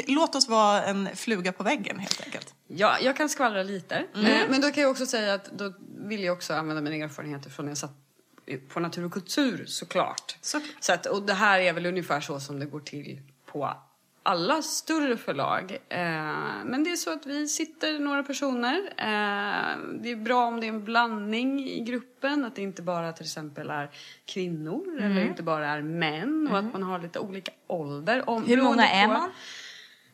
låt 0.08 0.36
oss 0.36 0.50
vara 0.50 0.84
en 0.84 1.10
fluga 1.16 1.52
på 1.52 1.64
väggen 1.64 2.00
helt 2.00 2.22
enkelt. 2.26 2.54
Ja, 2.68 2.98
jag 3.02 3.16
kan 3.18 3.30
skvallra 3.30 3.64
lite. 3.64 3.96
Eh, 3.96 4.22
Men 4.50 4.62
då 4.62 4.72
kan 4.72 4.84
jag 4.84 4.92
också 4.92 5.06
säga 5.06 5.34
att 5.34 5.46
då 5.52 5.74
vill 5.98 6.24
jag 6.24 6.34
också 6.34 6.54
använda 6.54 6.82
mina 6.82 6.96
erfarenheter 7.06 7.50
från 7.50 7.66
när 7.66 7.72
jag 7.72 7.78
satt 7.78 7.92
på 8.74 8.80
Natur 8.80 9.06
och 9.06 9.12
kultur 9.14 9.66
såklart. 9.68 10.38
Såklart. 10.42 10.76
Så 10.84 10.94
att, 10.94 11.06
och 11.06 11.22
det 11.24 11.34
här 11.34 11.60
är 11.60 11.74
väl 11.74 11.86
ungefär 11.86 12.22
så 12.22 12.40
som 12.40 12.60
det 12.60 12.66
går 12.66 12.80
till 12.80 13.22
på 13.46 13.74
alla 14.24 14.62
större 14.62 15.18
förlag. 15.18 15.78
Eh, 15.90 16.00
men 16.66 16.84
det 16.84 16.92
är 16.92 16.96
så 16.96 17.14
att 17.14 17.26
vi 17.26 17.48
sitter 17.48 18.00
några 18.00 18.24
personer. 18.24 18.76
Eh, 18.98 19.78
det 20.02 20.12
är 20.12 20.16
bra 20.16 20.46
om 20.46 20.60
det 20.60 20.66
är 20.66 20.70
en 20.70 20.84
blandning 20.84 21.70
i 21.70 21.80
gruppen. 21.80 22.46
Att 22.46 22.56
det 22.56 22.62
inte 22.62 22.82
bara 22.82 23.14
till 23.14 23.26
exempel 23.26 23.70
är 23.70 23.90
kvinnor 24.26 24.98
eller 25.02 25.22
inte 25.26 25.44
bara 25.44 25.68
är 25.68 25.82
män. 25.82 26.48
Och 26.52 26.58
att 26.60 26.74
man 26.74 26.84
har 26.84 27.00
lite 27.00 27.20
olika 27.20 27.52
ålder. 27.68 28.30
Om, 28.30 28.46
Hur 28.46 28.62
många 28.62 28.90
är 28.90 29.08
på- 29.08 29.14
man? 29.14 29.30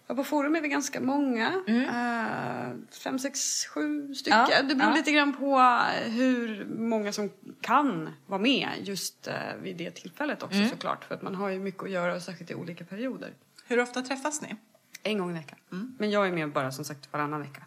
På 0.08 0.24
forum 0.24 0.56
är 0.56 0.62
vi 0.62 0.68
ganska 0.68 1.02
många. 1.02 1.64
Eh, 1.68 2.96
fem, 3.04 3.20
sex, 3.20 3.66
sju 3.66 4.14
stycken. 4.14 4.40
Ja, 4.50 4.62
det 4.62 4.76
beror 4.76 4.90
ja. 4.92 4.96
lite 4.96 5.12
grann 5.12 5.34
på 5.34 5.60
hur 6.06 6.66
många 6.66 7.12
som 7.12 7.30
kan 7.62 8.10
vara 8.26 8.42
med 8.42 8.70
just 8.82 9.28
eh, 9.28 9.34
vid 9.62 9.78
det 9.78 9.92
tillfället 9.92 10.44
också 10.44 10.66
såklart. 10.70 11.06
För 11.06 11.16
att 11.16 11.22
man 11.22 11.36
har 11.36 11.50
ju 11.50 11.60
mycket 11.60 11.84
att 11.84 11.90
göra, 11.90 12.20
särskilt 12.20 12.52
i 12.52 12.56
olika 12.56 12.86
perioder. 12.86 13.34
Hur 13.68 13.80
ofta 13.80 14.02
träffas 14.02 14.42
ni? 14.42 14.56
En 15.04 15.18
gång 15.18 15.32
i 15.32 15.34
veckan. 15.34 15.60
Men 15.98 16.12
jag 16.12 16.28
är 16.28 16.32
med 16.32 16.52
bara 16.52 16.72
som 16.72 16.86
sagt 16.86 17.14
varannan 17.14 17.42
vecka. 17.42 17.64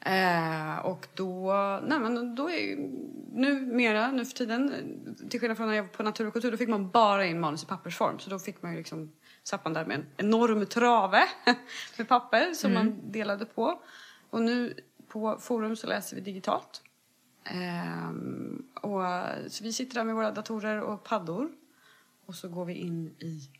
Eh, 0.00 0.78
och 0.78 1.06
då, 1.14 1.52
nej 1.86 1.98
men 1.98 2.34
då 2.34 2.50
är 2.50 2.76
numera, 3.32 4.10
nu 4.10 4.24
för 4.24 4.34
tiden, 4.34 4.72
till 5.30 5.40
skillnad 5.40 5.56
från 5.56 5.68
när 5.68 5.74
jag 5.74 5.82
var 5.82 5.88
på 5.88 6.02
Natur 6.02 6.26
och 6.26 6.32
kultur, 6.32 6.50
då 6.50 6.56
fick 6.56 6.68
man 6.68 6.90
bara 6.90 7.26
in 7.26 7.40
manus 7.40 7.62
i 7.62 7.66
pappersform. 7.66 8.18
Så 8.18 8.30
då 8.30 8.38
fick 8.38 8.62
man 8.62 8.72
ju 8.72 8.78
liksom, 8.78 9.12
satt 9.44 9.64
man 9.64 9.72
där 9.72 9.84
med 9.84 9.96
en 9.96 10.06
enorm 10.16 10.66
trave 10.66 11.24
med 11.96 12.08
papper 12.08 12.54
som 12.54 12.74
man 12.74 13.12
delade 13.12 13.44
på. 13.44 13.82
Och 14.30 14.42
nu 14.42 14.74
på 15.08 15.38
Forum 15.40 15.76
så 15.76 15.86
läser 15.86 16.16
vi 16.16 16.22
digitalt. 16.22 16.82
Ehm, 17.44 18.66
och, 18.74 19.02
så 19.48 19.64
vi 19.64 19.72
sitter 19.72 19.94
där 19.94 20.04
med 20.04 20.14
våra 20.14 20.30
datorer 20.30 20.80
och 20.80 21.04
paddor. 21.04 21.50
Och 22.26 22.34
så 22.34 22.48
går 22.48 22.64
vi 22.64 22.74
in 22.74 23.06
i 23.18 23.50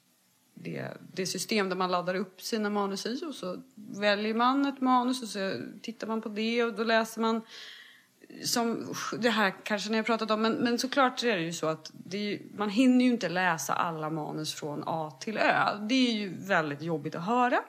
det, 0.55 0.89
det 1.13 1.27
system 1.27 1.69
där 1.69 1.77
man 1.77 1.91
laddar 1.91 2.15
upp 2.15 2.43
sina 2.43 2.71
manus 2.71 3.07
i 3.07 3.25
och 3.25 3.35
så 3.35 3.63
väljer 3.75 4.35
man 4.35 4.67
ett 4.67 4.81
manus 4.81 5.23
och 5.23 5.29
så 5.29 5.61
tittar 5.83 6.07
man 6.07 6.21
på 6.21 6.29
det 6.29 6.65
och 6.65 6.75
då 6.75 6.85
läser 6.85 7.21
man 7.21 7.43
som 8.45 8.95
det 9.19 9.31
här 9.31 9.55
kanske 9.65 9.91
ni 9.91 9.97
har 9.97 10.05
pratat 10.05 10.31
om, 10.31 10.43
men, 10.43 10.53
men 10.53 10.79
såklart 10.79 11.23
är 11.23 11.37
det 11.37 11.43
ju 11.43 11.53
så 11.53 11.67
att 11.67 11.91
det 11.93 12.17
är, 12.19 12.23
ju- 12.23 12.43
man 12.57 12.71
hinner 12.71 13.05
ju 13.05 13.11
inte 13.11 13.29
läsa 13.29 13.73
alla 13.75 14.11
manus 14.11 14.55
från 14.55 14.83
A 14.87 15.17
till 15.21 15.39
Ö. 15.39 15.79
Det 15.89 15.95
är 16.09 16.13
ju 16.13 16.35
väldigt 16.39 16.83
jobbigt 16.83 17.15
att 17.15 17.25
höra 17.27 17.61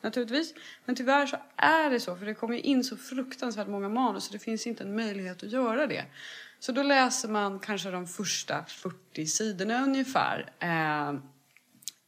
naturligtvis. 0.00 0.54
Men 0.84 0.96
tyvärr 0.96 1.26
så 1.26 1.36
är 1.56 1.90
det 1.90 2.00
så, 2.00 2.16
för 2.16 2.26
det 2.26 2.34
kommer 2.34 2.54
ju 2.54 2.60
in 2.60 2.84
så 2.84 2.96
fruktansvärt 2.96 3.68
många 3.68 3.88
manus 3.88 4.24
så 4.24 4.32
det 4.32 4.38
finns 4.38 4.66
inte 4.66 4.84
en 4.84 4.96
möjlighet 4.96 5.42
att 5.42 5.50
göra 5.50 5.86
det. 5.86 6.04
Så 6.58 6.72
då 6.72 6.82
läser 6.82 7.28
man 7.28 7.58
kanske 7.58 7.90
de 7.90 8.06
första 8.06 8.64
40 8.64 9.26
sidorna 9.26 9.82
ungefär. 9.84 10.52
Eh, 10.58 11.14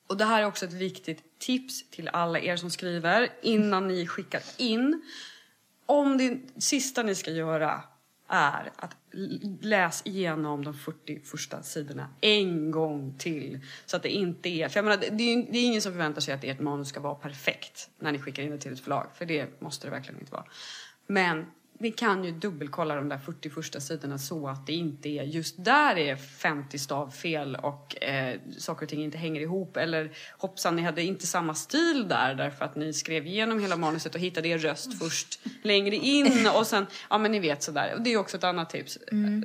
och 0.07 0.17
det 0.17 0.25
här 0.25 0.43
är 0.43 0.47
också 0.47 0.65
ett 0.65 0.73
viktigt 0.73 1.39
tips 1.39 1.91
till 1.91 2.09
alla 2.09 2.41
er 2.41 2.57
som 2.57 2.71
skriver 2.71 3.29
innan 3.43 3.89
ni 3.89 4.07
skickar 4.07 4.43
in. 4.57 5.03
Om 5.87 6.19
det 6.19 6.41
sista 6.63 7.03
ni 7.03 7.15
ska 7.15 7.31
göra 7.31 7.83
är 8.33 8.73
att 8.77 8.97
läs 9.61 10.03
igenom 10.07 10.65
de 10.65 10.75
40 10.75 11.21
första 11.21 11.63
sidorna 11.63 12.09
en 12.21 12.71
gång 12.71 13.19
till. 13.19 13.61
Så 13.87 13.97
att 13.97 14.03
det 14.03 14.09
inte 14.09 14.49
är... 14.49 14.69
För 14.69 14.79
jag 14.79 14.85
menar, 14.85 14.97
det, 14.97 15.07
är 15.07 15.53
det 15.53 15.59
är 15.59 15.65
ingen 15.65 15.83
som 15.83 15.93
förväntar 15.93 16.21
sig 16.21 16.35
att 16.35 16.45
ert 16.45 16.61
manus 16.61 16.89
ska 16.89 17.01
vara 17.01 17.15
perfekt 17.15 17.91
när 17.99 18.13
ni 18.13 18.19
skickar 18.19 18.43
in 18.43 18.51
det 18.51 18.59
till 18.59 18.73
ett 18.73 18.81
förlag. 18.81 19.07
För 19.15 19.27
det 19.27 19.61
måste 19.61 19.87
det 19.87 19.91
verkligen 19.91 20.21
inte 20.21 20.33
vara. 20.33 20.45
Men 21.07 21.47
ni 21.83 21.91
kan 21.91 22.25
ju 22.25 22.33
dubbelkolla 22.33 22.95
de 22.95 23.09
där 23.09 23.19
40 23.19 23.51
första 23.51 23.81
sidorna 23.81 24.19
så 24.19 24.49
att 24.49 24.67
det 24.67 24.73
inte 24.73 25.09
är 25.09 25.23
just 25.23 25.65
där 25.65 25.99
är 25.99 26.17
50 26.17 26.79
stavfel 26.79 27.57
och 27.57 28.03
eh, 28.03 28.41
saker 28.59 28.83
och 28.87 28.89
ting 28.89 29.05
inte 29.05 29.19
hänger 29.19 29.41
ihop. 29.41 29.77
Eller 29.77 30.13
hoppsan, 30.39 30.77
ni 30.77 30.83
hade 30.83 31.03
inte 31.03 31.27
samma 31.27 31.55
stil 31.55 32.09
där 32.09 32.35
därför 32.35 32.65
att 32.65 32.77
ni 32.77 32.93
skrev 32.93 33.27
igenom 33.27 33.61
hela 33.61 33.77
manuset 33.77 34.15
och 34.15 34.21
hittade 34.21 34.49
er 34.49 34.59
röst 34.59 34.99
först 34.99 35.41
längre 35.63 35.97
in 35.97 36.49
och 36.57 36.67
sen, 36.67 36.87
ja 37.11 37.19
men 37.19 37.33
ni 37.33 37.41
vet 37.41 37.63
sådär. 37.63 37.95
Och 37.95 38.03
det 38.03 38.13
är 38.13 38.17
också 38.17 38.37
ett 38.37 38.45
annat 38.45 38.71
tips. 38.71 38.99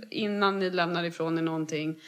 Innan 0.09 0.59
ni 0.59 0.69
lämnar 0.69 1.03
ifrån 1.03 1.37
er 1.37 1.41
någonting, 1.41 1.99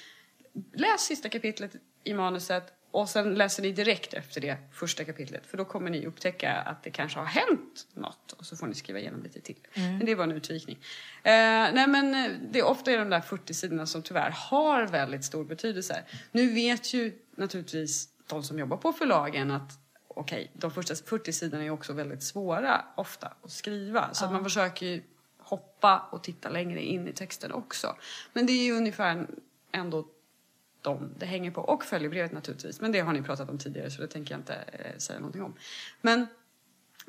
läs 0.74 1.02
sista 1.02 1.30
kapitlet 1.30 1.72
i 2.04 2.14
manuset 2.14 2.79
och 2.92 3.10
sen 3.10 3.36
läser 3.36 3.64
ni 3.64 3.72
direkt 3.72 4.14
efter 4.14 4.42
det 4.42 4.58
första 4.72 5.04
kapitlet 5.04 5.46
för 5.46 5.58
då 5.58 5.66
kommer 5.66 5.90
ni 5.90 6.06
upptäcka 6.06 6.54
att 6.54 6.84
det 6.84 6.92
kanske 6.92 7.20
har 7.20 7.26
hänt 7.26 7.88
något 7.94 8.32
och 8.32 8.46
så 8.46 8.58
får 8.58 8.68
ni 8.68 8.76
skriva 8.76 9.00
igenom 9.00 9.24
lite 9.24 9.42
till. 9.42 9.60
Men 9.74 10.06
det 10.06 10.16
var 10.16 10.24
en 10.24 10.32
utvikning. 10.32 10.78
Eh, 11.24 11.32
nej 11.74 11.88
men 11.88 12.16
eh, 12.16 12.32
det 12.52 12.60
är 12.60 12.66
ofta 12.66 12.92
de 12.92 13.10
där 13.10 13.22
40 13.22 13.54
sidorna 13.54 13.86
som 13.86 14.04
tyvärr 14.04 14.32
har 14.32 14.88
väldigt 14.88 15.26
stor 15.26 15.46
betydelse. 15.46 16.04
Nu 16.32 16.54
vet 16.54 16.94
ju 16.94 17.14
naturligtvis 17.36 18.10
de 18.28 18.44
som 18.44 18.60
jobbar 18.60 18.78
på 18.78 18.94
förlagen 18.94 19.52
att 19.52 19.72
okej, 20.08 20.52
de 20.54 20.72
första 20.72 20.96
40 20.96 21.34
sidorna 21.34 21.64
är 21.64 21.70
också 21.70 21.94
väldigt 21.94 22.24
svåra 22.24 22.86
ofta 22.96 23.34
att 23.42 23.52
skriva 23.52 24.14
så 24.14 24.26
att 24.26 24.32
man 24.32 24.44
försöker 24.44 24.86
ju 24.86 25.04
hoppa 25.38 26.08
och 26.12 26.24
titta 26.24 26.50
längre 26.50 26.82
in 26.82 27.08
i 27.08 27.14
texten 27.14 27.52
också. 27.52 27.96
Men 28.34 28.46
det 28.46 28.54
är 28.54 28.64
ju 28.64 28.72
ungefär 28.72 29.28
ändå 29.72 30.08
dem 30.82 31.14
det 31.18 31.26
hänger 31.26 31.52
på. 31.52 31.62
Och 31.62 31.84
följebrevet 31.84 32.32
naturligtvis. 32.32 32.82
Men 32.82 32.92
det 32.92 33.00
har 33.00 33.14
ni 33.14 33.22
pratat 33.22 33.50
om 33.50 33.58
tidigare 33.58 33.92
så 33.92 34.02
det 34.02 34.08
tänker 34.08 34.34
jag 34.34 34.40
inte 34.40 34.54
eh, 34.54 34.98
säga 34.98 35.20
någonting 35.20 35.44
om. 35.44 35.56
Men 36.02 36.28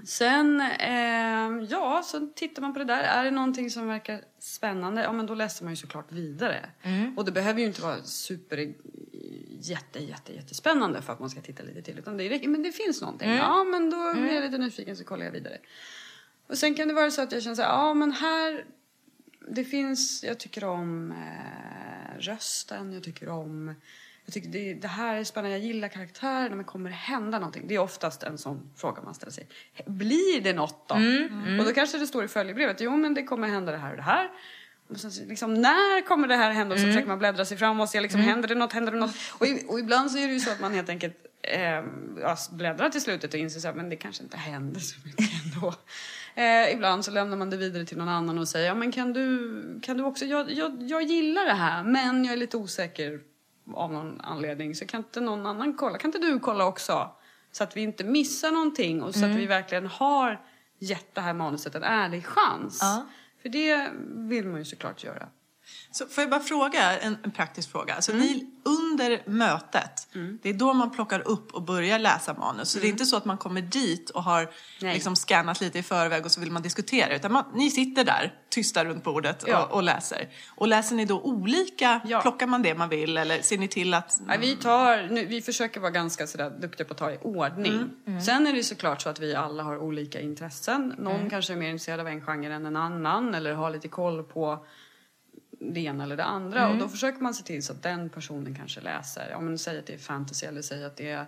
sen, 0.05 0.61
eh, 0.61 1.68
ja, 1.71 2.03
så 2.05 2.29
tittar 2.35 2.62
man 2.62 2.73
på 2.73 2.79
det 2.79 2.85
där. 2.85 3.03
Är 3.03 3.25
det 3.25 3.31
någonting 3.31 3.71
som 3.71 3.87
verkar 3.89 4.25
spännande, 4.39 5.03
ja 5.03 5.12
men 5.12 5.27
då 5.27 5.35
läser 5.35 5.64
man 5.64 5.73
ju 5.73 5.77
såklart 5.77 6.12
vidare. 6.12 6.71
Och 7.16 7.25
det 7.25 7.33
behöver 7.33 7.61
ju 7.61 7.66
inte 7.66 7.83
vara 7.83 8.03
super 8.03 8.75
jätte, 9.61 9.99
jätte, 9.99 10.33
jättespännande 10.35 11.03
för 11.03 11.12
att 11.12 11.21
man 11.21 11.31
ska 11.31 11.41
titta 11.41 11.62
lite 11.62 11.83
till. 11.83 11.99
Utan 11.99 12.16
det 12.16 12.29
räcker, 12.29 12.49
men 12.49 12.62
det 12.62 12.73
finns 12.73 13.01
någonting. 13.01 13.31
Ja, 13.31 13.64
men 13.64 13.91
då 13.91 14.12
blir 14.14 14.35
jag 14.35 14.45
lite 14.45 14.59
nyfiken 14.59 14.97
så 14.97 15.05
kollar 15.05 15.25
jag 15.25 15.33
vidare. 15.33 15.59
Och 16.47 16.59
sen 16.59 16.75
kan 16.75 16.89
det 16.89 16.95
vara 16.95 17.11
så 17.11 17.23
att 17.23 17.33
jag 17.33 17.43
känner 17.43 17.57
så 17.57 17.62
här, 17.62 17.68
ja 17.68 17.95
men 17.95 18.12
här 18.12 18.64
det 19.49 19.64
finns, 19.64 20.24
jag 20.24 20.38
tycker 20.38 20.64
om 20.64 21.12
eh, 21.12 22.18
rösten, 22.18 22.93
jag 22.93 23.03
tycker 23.03 23.28
om... 23.28 23.74
Jag 24.24 24.34
tycker 24.34 24.49
det, 24.49 24.74
det 24.74 24.88
här 24.88 25.16
är 25.16 25.24
spännande, 25.24 25.57
jag 25.57 25.66
gillar 25.66 25.88
karaktärerna 25.88 26.57
men 26.57 26.64
kommer 26.64 26.91
det 26.91 26.97
hända 26.97 27.38
någonting? 27.38 27.68
Det 27.68 27.74
är 27.74 27.78
oftast 27.78 28.22
en 28.22 28.38
sån 28.38 28.70
fråga 28.76 29.03
man 29.03 29.14
ställer 29.14 29.32
sig. 29.32 29.49
Blir 29.86 30.41
det 30.41 30.53
något 30.53 30.88
då? 30.88 30.95
Och 31.59 31.64
då 31.64 31.72
kanske 31.72 31.99
det 31.99 32.07
står 32.07 32.24
i 32.24 32.28
följebrevet, 32.28 32.80
jo 32.80 32.97
men 32.97 33.14
det 33.14 33.22
kommer 33.22 33.49
hända 33.49 33.72
det 33.72 33.78
här 33.78 33.91
och 33.91 33.97
det 33.97 34.03
här. 34.03 34.30
Och 34.88 35.01
sen, 35.01 35.12
så 35.12 35.24
liksom, 35.24 35.55
när 35.55 36.07
kommer 36.07 36.28
det 36.28 36.36
här 36.36 36.51
hända? 36.51 36.74
Och 36.74 36.80
så 36.80 36.86
försöker 36.86 37.09
man 37.09 37.18
bläddra 37.18 37.45
sig 37.45 37.57
fram 37.57 37.80
och 37.80 37.88
se, 37.88 38.01
liksom, 38.01 38.20
händer 38.20 38.49
det 38.49 38.55
något, 38.55 38.72
händer 38.72 38.93
det 38.93 38.99
något? 38.99 39.14
Och, 39.32 39.47
och 39.68 39.80
ibland 39.80 40.11
så 40.11 40.18
är 40.18 40.26
det 40.26 40.32
ju 40.32 40.41
så 40.41 40.51
att 40.51 40.61
man 40.61 40.74
helt 40.74 40.88
enkelt 40.88 41.14
eh, 41.43 41.84
bläddrar 42.51 42.91
till 42.91 43.01
slutet 43.01 43.34
och 43.34 43.41
inser 43.41 43.72
men 43.72 43.88
det 43.88 43.97
kanske 43.97 44.22
inte 44.22 44.36
händer 44.36 44.80
så 44.80 44.97
mycket 45.05 45.30
ändå. 45.45 45.74
Eh, 46.41 46.72
ibland 46.72 47.05
så 47.05 47.11
lämnar 47.11 47.36
man 47.36 47.51
det 47.51 47.57
vidare 47.57 47.84
till 47.84 47.99
någon 47.99 48.09
annan 48.09 48.38
och 48.38 48.49
säger, 48.49 48.66
ja 48.66 48.74
men 48.74 48.93
kan 48.93 49.12
du, 49.12 49.80
kan 49.82 49.97
du 49.97 50.03
också, 50.05 50.24
jag, 50.24 50.53
jag, 50.53 50.82
jag 50.82 51.03
gillar 51.03 51.45
det 51.45 51.53
här 51.53 51.82
men 51.82 52.24
jag 52.24 52.32
är 52.32 52.36
lite 52.36 52.57
osäker 52.57 53.20
av 53.74 53.93
någon 53.93 54.20
anledning 54.20 54.74
så 54.74 54.86
kan 54.86 55.01
inte 55.01 55.20
någon 55.20 55.47
annan 55.47 55.74
kolla, 55.74 55.99
kan 55.99 56.09
inte 56.09 56.18
du 56.18 56.38
kolla 56.38 56.66
också? 56.66 57.11
Så 57.53 57.64
att 57.64 57.76
vi 57.76 57.80
inte 57.80 58.05
missar 58.05 58.51
någonting 58.51 59.03
och 59.03 59.14
så 59.14 59.24
att 59.24 59.30
vi 59.30 59.47
verkligen 59.47 59.86
har 59.86 60.41
gett 60.78 61.14
det 61.14 61.20
här 61.20 61.34
manuset 61.34 61.74
en 61.74 61.82
ärlig 61.82 62.26
chans. 62.26 62.78
Ja. 62.82 63.07
För 63.43 63.49
det 63.49 63.88
vill 64.28 64.47
man 64.47 64.59
ju 64.59 64.64
såklart 64.64 65.05
göra. 65.05 65.28
Så 65.93 66.07
får 66.07 66.22
jag 66.22 66.30
bara 66.30 66.41
fråga 66.41 66.99
en, 66.99 67.16
en 67.24 67.30
praktisk 67.30 67.72
fråga. 67.72 67.95
Alltså 67.95 68.12
ni, 68.12 68.47
under 68.64 69.22
mötet, 69.26 70.09
det 70.43 70.49
är 70.49 70.55
då 70.55 70.72
man 70.72 70.91
plockar 70.91 71.28
upp 71.28 71.55
och 71.55 71.62
börjar 71.62 71.99
läsa 71.99 72.34
manus. 72.34 72.70
Så 72.70 72.78
det 72.78 72.86
är 72.86 72.88
inte 72.88 73.05
så 73.07 73.16
att 73.16 73.24
man 73.24 73.38
kommer 73.38 73.61
dit 73.61 74.11
och 74.11 74.22
har 74.22 74.51
Nej. 74.80 74.95
liksom 74.95 75.16
scannat 75.16 75.61
lite 75.61 75.78
i 75.78 75.82
förväg 75.82 76.24
och 76.24 76.30
så 76.32 76.41
vill 76.41 76.51
man 76.51 76.62
diskutera. 76.62 77.14
Utan 77.16 77.32
man, 77.32 77.45
ni 77.55 77.70
sitter 77.70 78.05
där, 78.05 78.34
tysta 78.49 78.84
runt 78.84 79.05
bordet 79.05 79.45
Ja. 79.47 79.64
och, 79.64 79.74
och 79.74 79.82
läser. 79.82 80.28
Och 80.49 80.68
läser 80.68 80.97
ni 80.97 81.05
då 81.05 81.20
olika? 81.20 82.01
Ja. 82.05 82.20
Plockar 82.20 82.47
man 82.47 82.62
det 82.62 82.74
man 82.74 82.88
vill 82.88 83.16
eller 83.16 83.43
ser 83.43 83.59
ni 83.59 83.68
till 83.68 83.95
att... 83.95 84.20
Nej, 84.26 84.38
vi, 84.41 84.57
tar, 84.57 85.09
nu, 85.11 85.24
vi 85.26 85.43
försöker 85.43 85.80
vara 85.80 85.91
ganska 85.91 86.26
sådär 86.26 86.51
duktiga 86.61 86.86
på 86.86 86.93
att 86.93 86.99
ta 86.99 87.11
i 87.12 87.18
ordning. 87.22 87.91
Sen 88.26 88.47
är 88.47 88.53
det 88.53 88.62
såklart 88.62 89.03
så 89.03 89.09
att 89.09 89.20
vi 89.20 89.34
alla 89.34 89.62
har 89.62 89.78
olika 89.78 90.20
intressen. 90.20 90.95
Någon 90.99 91.30
kanske 91.30 91.53
är 91.53 91.57
mer 91.57 91.70
intresserad 91.70 92.01
av 92.01 92.09
en 92.09 92.20
genre 92.20 92.55
än 92.55 92.66
en 92.66 92.76
annan 92.76 93.34
eller 93.34 93.53
har 93.55 93.70
lite 93.70 93.88
koll 93.88 94.22
på 94.22 94.66
det 95.61 95.81
ena 95.81 96.05
eller 96.05 96.17
det 96.17 96.25
andra. 96.25 96.69
Och 96.69 96.79
då 96.79 96.89
försöker 96.89 97.21
man 97.21 97.35
se 97.35 97.45
till 97.45 97.63
så 97.63 97.73
att 97.73 97.83
den 97.83 98.11
personen 98.11 98.55
kanske 98.55 98.81
läser. 98.81 99.29
Ja, 99.31 99.41
men 99.41 99.59
säg 99.59 99.79
att 99.79 99.87
det 99.87 99.95
är 99.95 99.99
fantasy 99.99 100.47
eller 100.47 100.63
säg 100.63 100.85
att 100.85 100.97
det 100.97 101.11
är 101.11 101.27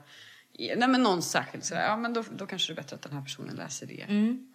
Nej 0.77 0.89
men 0.89 1.03
någon 1.03 1.23
särskild 1.23 1.65
sådär. 1.65 1.83
Ja 1.87 1.97
men 1.97 2.13
då, 2.13 2.25
då 2.37 2.47
kanske 2.47 2.73
det 2.73 2.75
är 2.75 2.83
bättre 2.83 2.97
att 2.97 3.03
den 3.03 3.13
här 3.13 3.23
personen 3.23 3.57
läser 3.57 3.87
det. 3.87 4.03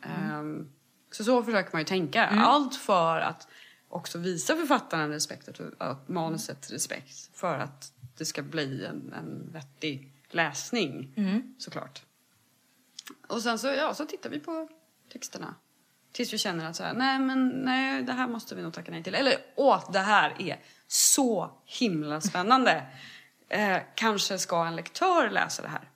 Ehm, 0.04 0.70
så 1.12 1.24
så 1.24 1.44
försöker 1.44 1.70
man 1.74 1.82
ju 1.82 1.86
tänka. 1.86 2.26
Allt 2.28 2.76
för 2.76 3.20
att 3.20 3.48
också 3.90 4.18
visa 4.18 4.56
författaren 4.56 5.10
respekt, 5.10 5.48
att, 5.48 5.60
att 5.78 6.08
manuset 6.10 6.72
respekt. 6.72 7.30
För 7.34 7.60
att 7.60 7.94
det 8.18 8.26
ska 8.26 8.42
bli 8.42 8.86
en, 8.86 9.14
en 9.14 9.50
vettig 9.52 10.14
läsning 10.30 11.14
såklart. 11.58 12.02
Och 13.28 13.42
sen 13.42 13.60
så, 13.60 13.68
ja, 13.68 13.94
så 13.94 14.06
tittar 14.06 14.30
vi 14.30 14.40
på 14.40 14.68
texterna. 15.14 15.56
Tills 16.18 16.34
vi 16.34 16.38
känner 16.38 16.70
att 16.70 16.76
så 16.76 16.84
här, 16.84 16.94
nej 16.94 17.20
men 17.20 17.48
nej, 17.50 18.04
det 18.04 18.14
här 18.14 18.28
måste 18.28 18.56
vi 18.56 18.62
nog 18.62 18.74
tacka 18.74 18.92
nej 18.92 19.04
till. 19.04 19.16
Eller 19.16 19.38
åh, 19.56 19.92
det 19.92 20.00
här 20.00 20.36
är 20.40 20.60
så 20.88 21.52
himla 21.66 22.22
spännande. 22.22 22.84
eh, 23.50 23.78
kanske 23.96 24.38
ska 24.38 24.66
en 24.66 24.76
lektör 24.76 25.30
läsa 25.30 25.62
det 25.62 25.68
här. 25.68 25.90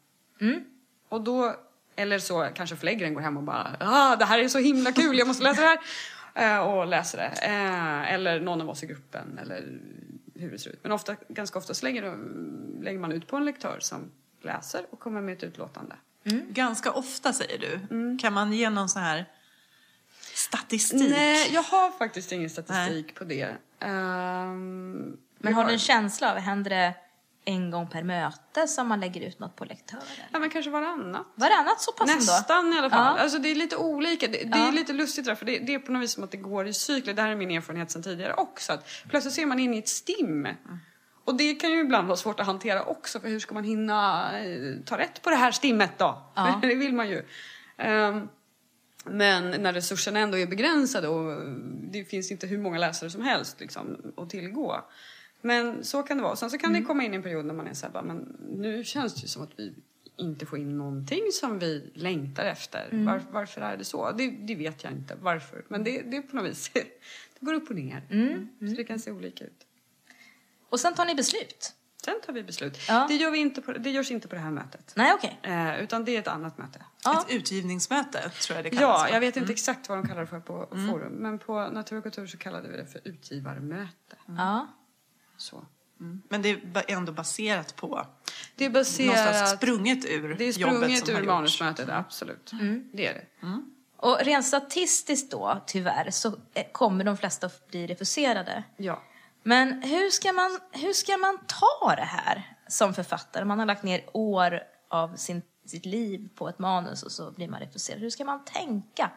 Och 1.09 1.21
då, 1.21 1.55
eller 1.95 2.19
så 2.19 2.49
kanske 2.53 2.75
förläggaren 2.75 3.13
går 3.13 3.21
hem 3.21 3.37
och 3.37 3.43
bara, 3.43 3.77
ah, 3.79 4.15
det 4.15 4.25
här 4.25 4.39
är 4.39 4.47
så 4.47 4.59
himla 4.59 4.91
kul, 4.91 5.17
jag 5.17 5.27
måste 5.27 5.43
läsa 5.43 5.61
det 5.61 5.67
här. 5.67 5.79
Eh, 6.35 6.57
och 6.57 6.87
läser 6.87 7.17
det. 7.17 7.45
Eh, 7.45 8.13
eller 8.13 8.39
någon 8.39 8.61
av 8.61 8.69
oss 8.69 8.83
i 8.83 8.87
gruppen, 8.87 9.39
eller 9.41 9.79
hur 10.35 10.51
det 10.51 10.59
ser 10.59 10.69
ut. 10.69 10.79
Men 10.83 10.91
ofta, 10.91 11.15
ganska 11.27 11.59
ofta 11.59 11.73
så 11.73 11.85
lägger, 11.85 12.17
lägger 12.83 12.99
man 12.99 13.11
ut 13.11 13.27
på 13.27 13.37
en 13.37 13.45
lektör 13.45 13.77
som 13.79 14.11
läser 14.41 14.85
och 14.89 14.99
kommer 14.99 15.21
med 15.21 15.37
ett 15.37 15.43
utlåtande. 15.43 15.95
Ganska 16.49 16.91
ofta 16.91 17.33
säger 17.33 17.57
du. 17.57 18.17
Kan 18.17 18.33
man 18.33 18.53
ge 18.53 18.69
någon 18.69 18.89
så 18.89 18.99
här 18.99 19.25
statistik? 20.41 21.09
Nej, 21.09 21.53
jag 21.53 21.63
har 21.63 21.91
faktiskt 21.91 22.31
ingen 22.31 22.49
statistik 22.49 23.15
på 23.15 23.23
det. 23.23 23.55
Ehm, 23.79 25.17
Men 25.37 25.53
har 25.53 25.65
du 25.65 25.71
en 25.73 25.79
känsla 25.79 26.31
av, 26.31 26.37
händer 26.37 26.69
det 26.69 26.93
en 27.45 27.71
gång 27.71 27.87
per 27.89 28.03
möte 28.03 28.67
som 28.67 28.87
man 28.87 28.99
lägger 28.99 29.21
ut 29.21 29.39
något 29.39 29.55
på 29.55 29.65
lektörer? 29.65 30.27
Ja, 30.31 30.39
men 30.39 30.49
kanske 30.49 30.71
varannat. 30.71 31.25
Varannat 31.35 31.81
så 31.81 31.91
pass 31.91 32.09
ändå? 32.09 32.19
Nästan 32.23 32.73
i 32.73 32.77
alla 32.77 32.89
fall. 32.89 33.15
Ja. 33.17 33.23
Alltså 33.23 33.37
det 33.39 33.51
är 33.51 33.55
lite 33.55 33.75
olika. 33.77 34.27
Det, 34.27 34.37
det 34.37 34.57
Ja. 34.57 34.67
är 34.67 34.71
lite 34.71 34.93
lustigt 34.93 35.25
där, 35.25 35.35
för 35.35 35.45
det, 35.45 35.59
det 35.59 35.73
är 35.73 35.79
på 35.79 35.91
något 35.91 36.01
vis 36.03 36.11
som 36.13 36.23
att 36.23 36.31
det 36.31 36.37
går 36.37 36.67
i 36.67 36.73
cykler. 36.73 37.13
Det 37.13 37.21
här 37.21 37.29
är 37.29 37.35
min 37.35 37.51
erfarenhet 37.51 37.91
sedan 37.91 38.03
tidigare 38.03 38.33
också. 38.33 38.73
Att 38.73 38.85
plötsligt 39.09 39.33
ser 39.33 39.45
man 39.45 39.59
in 39.59 39.73
i 39.73 39.77
ett 39.77 39.87
stim. 39.89 40.47
Och 41.25 41.35
det 41.35 41.55
kan 41.55 41.71
ju 41.71 41.79
ibland 41.79 42.07
vara 42.07 42.17
svårt 42.17 42.39
att 42.39 42.45
hantera 42.45 42.83
också. 42.83 43.19
För 43.19 43.27
hur 43.27 43.39
ska 43.39 43.53
man 43.53 43.63
hinna 43.63 44.29
eh, 44.39 44.45
ta 44.85 44.97
rätt 44.97 45.21
på 45.21 45.29
det 45.29 45.35
här 45.35 45.51
stimmet 45.51 45.91
då? 45.97 46.31
Ja. 46.35 46.59
det 46.61 46.75
vill 46.75 46.93
man 46.93 47.09
ju. 47.09 47.25
Ehm, 47.77 48.27
men 49.05 49.61
när 49.63 49.73
resurserna 49.73 50.19
ändå 50.19 50.37
är 50.37 50.47
begränsade 50.47 51.07
och 51.07 51.41
det 51.91 52.05
finns 52.05 52.31
inte 52.31 52.47
hur 52.47 52.57
många 52.57 52.77
läsare 52.77 53.09
som 53.09 53.21
helst 53.21 53.59
liksom, 53.59 54.13
att 54.17 54.29
tillgå. 54.29 54.85
Men 55.41 55.83
så 55.83 56.03
kan 56.03 56.17
det 56.17 56.23
vara. 56.23 56.35
Sen 56.35 56.49
så 56.49 56.57
kan 56.57 56.73
det 56.73 56.81
komma 56.81 57.03
in 57.03 57.13
en 57.13 57.23
period 57.23 57.45
när 57.45 57.53
man 57.53 57.67
är 57.67 57.73
så 57.73 57.85
här, 57.85 57.93
bara, 57.93 58.03
men 58.03 58.37
nu 58.49 58.83
känns 58.83 59.13
det 59.13 59.21
ju 59.21 59.27
som 59.27 59.41
att 59.41 59.51
vi 59.55 59.73
inte 60.15 60.45
får 60.45 60.59
in 60.59 60.77
någonting 60.77 61.21
som 61.31 61.59
vi 61.59 61.91
längtar 61.93 62.45
efter. 62.45 62.89
Var, 62.91 63.21
varför 63.31 63.61
är 63.61 63.77
det 63.77 63.83
så? 63.83 64.11
Det, 64.11 64.29
det 64.29 64.55
vet 64.55 64.83
jag 64.83 64.93
inte 64.93 65.17
varför. 65.21 65.65
Men 65.67 65.83
det, 65.83 66.01
det 66.01 66.17
är 66.17 66.21
på 66.21 66.35
något 66.35 66.45
vis, 66.45 66.71
det 66.73 66.85
går 67.39 67.53
upp 67.53 67.69
och 67.69 67.75
ner. 67.75 68.03
Så 68.59 68.75
det 68.75 68.83
kan 68.83 68.99
se 68.99 69.11
olika 69.11 69.43
ut. 69.43 69.67
Och 70.69 70.79
sen 70.79 70.93
tar 70.93 71.05
ni 71.05 71.15
beslut? 71.15 71.73
Sen 72.05 72.15
tar 72.25 72.33
vi 72.33 72.43
beslut. 72.43 72.77
Ja. 72.87 73.05
Det, 73.09 73.15
gör 73.15 73.31
vi 73.31 73.37
inte 73.37 73.61
på, 73.61 73.71
det 73.71 73.89
görs 73.89 74.11
inte 74.11 74.27
på 74.27 74.35
det 74.35 74.41
här 74.41 74.51
mötet. 74.51 74.93
Nej, 74.95 75.13
okej. 75.13 75.39
Eh, 75.43 75.83
utan 75.83 76.05
det 76.05 76.15
är 76.15 76.19
ett 76.19 76.27
annat 76.27 76.57
möte. 76.57 76.85
Ja. 77.03 77.25
Ett 77.27 77.35
utgivningsmöte 77.35 78.29
tror 78.29 78.55
jag 78.55 78.65
det 78.65 78.69
kallas. 78.69 79.01
Ja, 79.07 79.13
jag 79.13 79.19
vet 79.19 79.37
inte 79.37 79.53
exakt 79.53 79.89
vad 79.89 79.97
de 79.97 80.07
kallar 80.07 80.21
det 80.21 80.27
för 80.27 80.39
på 80.39 80.67
forum. 80.89 81.13
Men 81.13 81.39
på 81.39 81.67
Natur 81.67 81.97
och 81.97 82.03
kultur 82.03 82.27
så 82.27 82.37
kallade 82.37 82.69
vi 82.69 82.77
det 82.77 82.85
för 82.85 83.01
utgivarmöte. 83.03 84.15
Ja. 84.25 84.67
Så. 85.37 85.65
Men 86.29 86.41
det 86.41 86.49
är 86.49 86.83
ändå 86.87 87.11
baserat 87.11 87.75
på, 87.75 88.07
Det 88.55 88.65
är 88.65 88.69
någonstans 88.69 89.07
baserat... 89.07 89.49
sprunget 89.49 90.05
ur 90.05 90.35
Det 90.35 90.45
är 90.45 90.53
sprunget 90.53 91.09
ur 91.09 91.23
manusmötet, 91.23 91.89
absolut. 91.89 92.51
Det 92.93 93.07
är 93.07 93.13
det. 93.13 93.25
Och 93.97 94.19
rent 94.21 94.45
statistiskt 94.45 95.31
då, 95.31 95.61
tyvärr, 95.67 96.11
så 96.11 96.27
eh, 96.53 96.65
kommer 96.71 97.03
de 97.03 97.17
flesta 97.17 97.47
att 97.47 97.67
bli 97.67 97.87
refuserade. 97.87 98.63
Ja. 98.77 99.03
Men 99.43 99.83
hur 99.83 100.09
ska, 100.09 100.33
man, 100.33 100.59
hur 100.71 100.93
ska 100.93 101.17
man 101.17 101.39
ta 101.47 101.95
det 101.95 102.01
här 102.01 102.55
som 102.67 102.93
författare? 102.93 103.45
Man 103.45 103.59
har 103.59 103.65
lagt 103.65 103.83
ner 103.83 104.01
år 104.13 104.59
av 104.89 105.15
sin, 105.15 105.41
sitt 105.65 105.85
liv 105.85 106.29
på 106.35 106.49
ett 106.49 106.59
manus 106.59 107.03
och 107.03 107.11
så 107.11 107.31
blir 107.31 107.47
man 107.47 107.59
refuserad. 107.59 107.99
Hur 107.99 108.09
ska 108.09 108.25
man 108.25 108.45
tänka? 108.45 109.11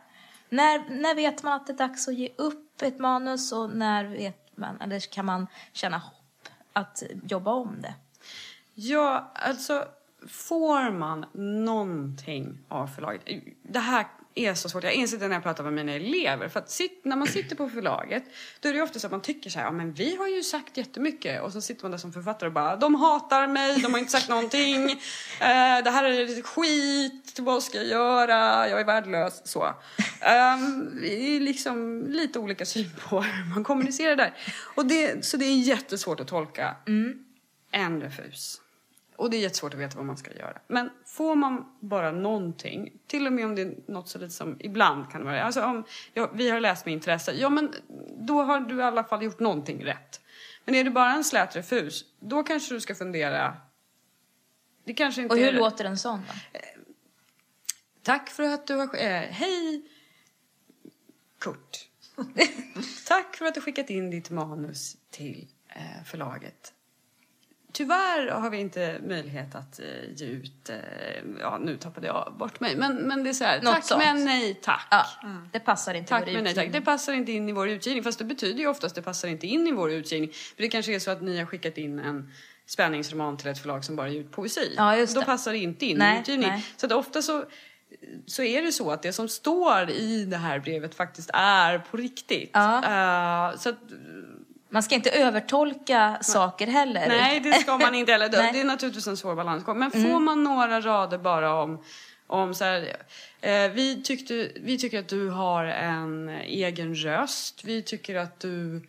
När, 0.48 0.90
när 0.90 1.14
vet 1.14 1.42
man 1.42 1.52
att 1.52 1.66
det 1.66 1.72
är 1.72 1.76
dags 1.76 2.08
att 2.08 2.14
ge 2.14 2.28
upp 2.36 2.82
ett 2.82 2.98
manus 2.98 3.52
och 3.52 3.70
när 3.70 4.04
vet 4.04 4.56
man, 4.56 4.80
eller 4.80 5.00
kan 5.12 5.26
man 5.26 5.46
känna 5.72 5.98
hopp 5.98 6.48
att 6.72 7.02
jobba 7.24 7.52
om 7.52 7.76
det? 7.80 7.94
Ja, 8.74 9.32
alltså 9.34 9.88
får 10.28 10.90
man 10.90 11.26
någonting 11.64 12.58
av 12.68 12.86
förlaget? 12.86 13.22
Det 13.62 13.78
här 13.78 14.06
är 14.34 14.54
så 14.54 14.68
svårt. 14.68 14.84
Jag 14.84 14.92
inser 14.92 15.18
det 15.18 15.28
när 15.28 15.34
jag 15.34 15.42
pratar 15.42 15.64
med 15.64 15.72
mina 15.72 15.92
elever. 15.92 16.48
För 16.48 16.60
att 16.60 16.70
sit, 16.70 17.00
när 17.04 17.16
man 17.16 17.28
sitter 17.28 17.56
på 17.56 17.68
förlaget 17.68 18.24
då 18.60 18.68
är 18.68 18.74
det 18.74 18.82
ofta 18.82 18.98
så 18.98 19.06
att 19.06 19.10
man 19.10 19.22
tycker 19.22 19.50
så 19.50 19.58
här, 19.58 19.66
ja 19.66 19.72
men 19.72 19.92
vi 19.92 20.16
har 20.16 20.28
ju 20.28 20.42
sagt 20.42 20.76
jättemycket. 20.76 21.42
Och 21.42 21.52
så 21.52 21.60
sitter 21.60 21.84
man 21.84 21.90
där 21.90 21.98
som 21.98 22.12
författare 22.12 22.46
och 22.46 22.52
bara, 22.52 22.76
de 22.76 22.94
hatar 22.94 23.46
mig, 23.46 23.80
de 23.80 23.92
har 23.92 23.98
inte 23.98 24.12
sagt 24.12 24.28
någonting. 24.28 25.00
Eh, 25.40 25.84
det 25.84 25.90
här 25.90 26.04
är 26.04 26.26
lite 26.26 26.42
skit, 26.42 27.38
vad 27.38 27.62
ska 27.62 27.78
jag 27.78 27.86
göra? 27.86 28.68
Jag 28.68 28.80
är 28.80 28.84
värdelös. 28.84 29.42
Så. 29.44 29.64
Um, 29.64 30.98
det 31.00 31.36
är 31.36 31.40
liksom 31.40 32.06
lite 32.08 32.38
olika 32.38 32.66
syn 32.66 32.90
på 33.08 33.20
hur 33.22 33.54
man 33.54 33.64
kommunicerar 33.64 34.16
där. 34.16 34.34
Och 34.74 34.86
det, 34.86 35.24
så 35.24 35.36
det 35.36 35.44
är 35.44 35.56
jättesvårt 35.56 36.20
att 36.20 36.28
tolka 36.28 36.76
en 37.70 38.00
refus. 38.00 38.60
Och 39.16 39.30
det 39.30 39.36
är 39.36 39.40
jättesvårt 39.40 39.74
att 39.74 39.80
veta 39.80 39.96
vad 39.96 40.06
man 40.06 40.16
ska 40.16 40.32
göra. 40.32 40.60
Men 40.66 40.90
får 41.06 41.34
man 41.34 41.76
bara 41.80 42.12
någonting, 42.12 42.92
till 43.06 43.26
och 43.26 43.32
med 43.32 43.44
om 43.44 43.54
det 43.54 43.62
är 43.62 43.74
något 43.86 44.08
så 44.08 44.18
lite 44.18 44.34
som 44.34 44.56
ibland 44.60 45.10
kan 45.10 45.20
det 45.20 45.26
vara, 45.26 45.42
alltså 45.42 45.62
om 45.62 45.84
ja, 46.14 46.30
vi 46.34 46.50
har 46.50 46.60
läst 46.60 46.86
med 46.86 46.94
intresse, 46.94 47.32
ja 47.32 47.48
men 47.48 47.74
då 48.18 48.42
har 48.42 48.60
du 48.60 48.78
i 48.78 48.82
alla 48.82 49.04
fall 49.04 49.22
gjort 49.22 49.40
någonting 49.40 49.84
rätt. 49.84 50.20
Men 50.64 50.74
är 50.74 50.84
det 50.84 50.90
bara 50.90 51.12
en 51.12 51.24
slät 51.24 51.56
refus, 51.56 52.04
då 52.20 52.42
kanske 52.42 52.74
du 52.74 52.80
ska 52.80 52.94
fundera. 52.94 53.56
Det 54.84 54.94
kanske 54.94 55.22
inte 55.22 55.34
Och 55.34 55.40
hur 55.40 55.48
är 55.48 55.52
låter 55.52 55.84
en 55.84 55.98
sån 55.98 56.22
då? 56.28 56.60
Tack 58.02 58.30
för 58.30 58.42
att 58.42 58.66
du 58.66 58.74
har... 58.74 58.96
Eh, 58.96 59.20
hej, 59.20 59.82
Kurt. 61.40 61.88
Tack 63.06 63.36
för 63.36 63.44
att 63.44 63.54
du 63.54 63.60
skickat 63.60 63.90
in 63.90 64.10
ditt 64.10 64.30
manus 64.30 64.96
till 65.10 65.48
eh, 65.68 66.04
förlaget. 66.04 66.73
Tyvärr 67.76 68.30
har 68.30 68.50
vi 68.50 68.58
inte 68.58 69.00
möjlighet 69.06 69.54
att 69.54 69.80
eh, 69.80 69.86
ge 70.16 70.26
ut... 70.26 70.70
Eh, 70.70 70.76
ja, 71.40 71.58
nu 71.58 71.76
tappade 71.76 72.06
jag 72.06 72.34
bort 72.38 72.60
mig. 72.60 72.76
Men, 72.76 72.96
men 72.96 73.24
det 73.24 73.30
är 73.30 73.34
så 73.34 73.44
här, 73.44 73.62
Något 73.62 73.74
tack 73.74 73.84
sånt. 73.84 74.02
men 74.04 74.24
nej 74.24 74.54
tack. 74.62 74.86
Ja, 74.90 75.06
det 75.52 75.60
passar 75.60 75.94
inte 75.94 76.08
Tack 76.08 76.32
men 76.32 76.44
nej 76.44 76.54
tack. 76.54 76.72
Det 76.72 76.80
passar 76.80 77.12
inte 77.12 77.32
in 77.32 77.48
i 77.48 77.52
vår 77.52 77.68
utgivning. 77.68 78.04
Fast 78.04 78.18
det 78.18 78.24
betyder 78.24 78.60
ju 78.60 78.66
oftast 78.66 78.94
det 78.94 79.02
passar 79.02 79.28
inte 79.28 79.46
in 79.46 79.66
i 79.66 79.72
vår 79.72 79.92
utgivning. 79.92 80.30
För 80.32 80.62
det 80.62 80.68
kanske 80.68 80.94
är 80.94 80.98
så 80.98 81.10
att 81.10 81.22
ni 81.22 81.38
har 81.38 81.46
skickat 81.46 81.78
in 81.78 81.98
en 81.98 82.30
spänningsroman 82.66 83.36
till 83.36 83.48
ett 83.48 83.58
förlag 83.58 83.84
som 83.84 83.96
bara 83.96 84.08
ger 84.08 84.20
ut 84.20 84.32
poesi. 84.32 84.74
Ja, 84.76 84.96
just 84.96 85.14
Då 85.14 85.20
det. 85.20 85.26
passar 85.26 85.52
det 85.52 85.58
inte 85.58 85.86
in 85.86 85.98
Nej, 85.98 86.16
i 86.16 86.20
utgivning. 86.20 86.48
nej. 86.48 86.66
Så 86.76 86.86
att 86.86 86.92
ofta 86.92 87.22
så, 87.22 87.44
så 88.26 88.42
är 88.42 88.62
det 88.62 88.72
så 88.72 88.90
att 88.90 89.02
det 89.02 89.12
som 89.12 89.28
står 89.28 89.90
i 89.90 90.24
det 90.24 90.36
här 90.36 90.58
brevet 90.58 90.94
faktiskt 90.94 91.30
är 91.32 91.78
på 91.78 91.96
riktigt. 91.96 92.50
Ja. 92.52 92.76
Eh, 93.50 93.56
så 93.58 93.68
att, 93.68 93.78
Man 94.74 94.82
ska 94.82 94.94
inte 94.94 95.10
övertolka 95.10 96.18
saker 96.20 96.66
heller. 96.66 97.08
nej, 97.08 97.40
det 97.40 97.52
ska 97.52 97.78
man 97.78 97.94
inte 97.94 98.12
heller. 98.12 98.24
Mm. 98.34 98.52
det 98.52 98.60
är 98.60 98.64
naturligtvis 98.64 99.06
en 99.06 99.16
svår 99.16 99.34
balansgång. 99.34 99.78
Men 99.78 99.90
får 99.90 100.20
man 100.20 100.44
några 100.44 100.80
rader 100.80 101.18
bara 101.18 101.62
om 101.62 101.82
om 102.26 102.54
så 102.54 102.64
här, 102.64 102.96
eh, 103.40 103.70
vi, 103.70 104.02
tyckte, 104.02 104.50
vi 104.60 104.78
tycker 104.78 104.98
att 104.98 105.08
du 105.08 105.28
har 105.28 105.64
en 105.64 106.28
egen 106.28 106.94
röst. 106.94 107.64
Vi 107.64 107.82
tycker 107.82 108.14
att 108.14 108.40
du 108.40 108.82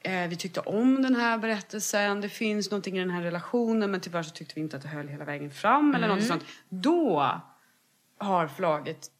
Eh, 0.00 0.28
vi 0.28 0.36
tyckte 0.36 0.60
om 0.60 1.02
den 1.02 1.16
här 1.16 1.38
berättelsen, 1.38 2.20
det 2.20 2.28
finns 2.28 2.70
någonting 2.70 2.96
i 2.96 3.00
den 3.00 3.10
här 3.10 3.22
relationen 3.22 3.90
men 3.90 4.00
tyvärr 4.00 4.22
så 4.22 4.30
tyckte 4.30 4.54
vi 4.54 4.60
inte 4.60 4.76
att 4.76 4.82
det 4.82 4.88
höll 4.88 5.08
hela 5.08 5.24
vägen 5.24 5.50
fram 5.50 5.94
eller 5.94 6.08
något 6.08 6.24
sånt. 6.24 6.44
Då 6.68 7.32
har 8.18 8.46
förlaget 8.46 9.10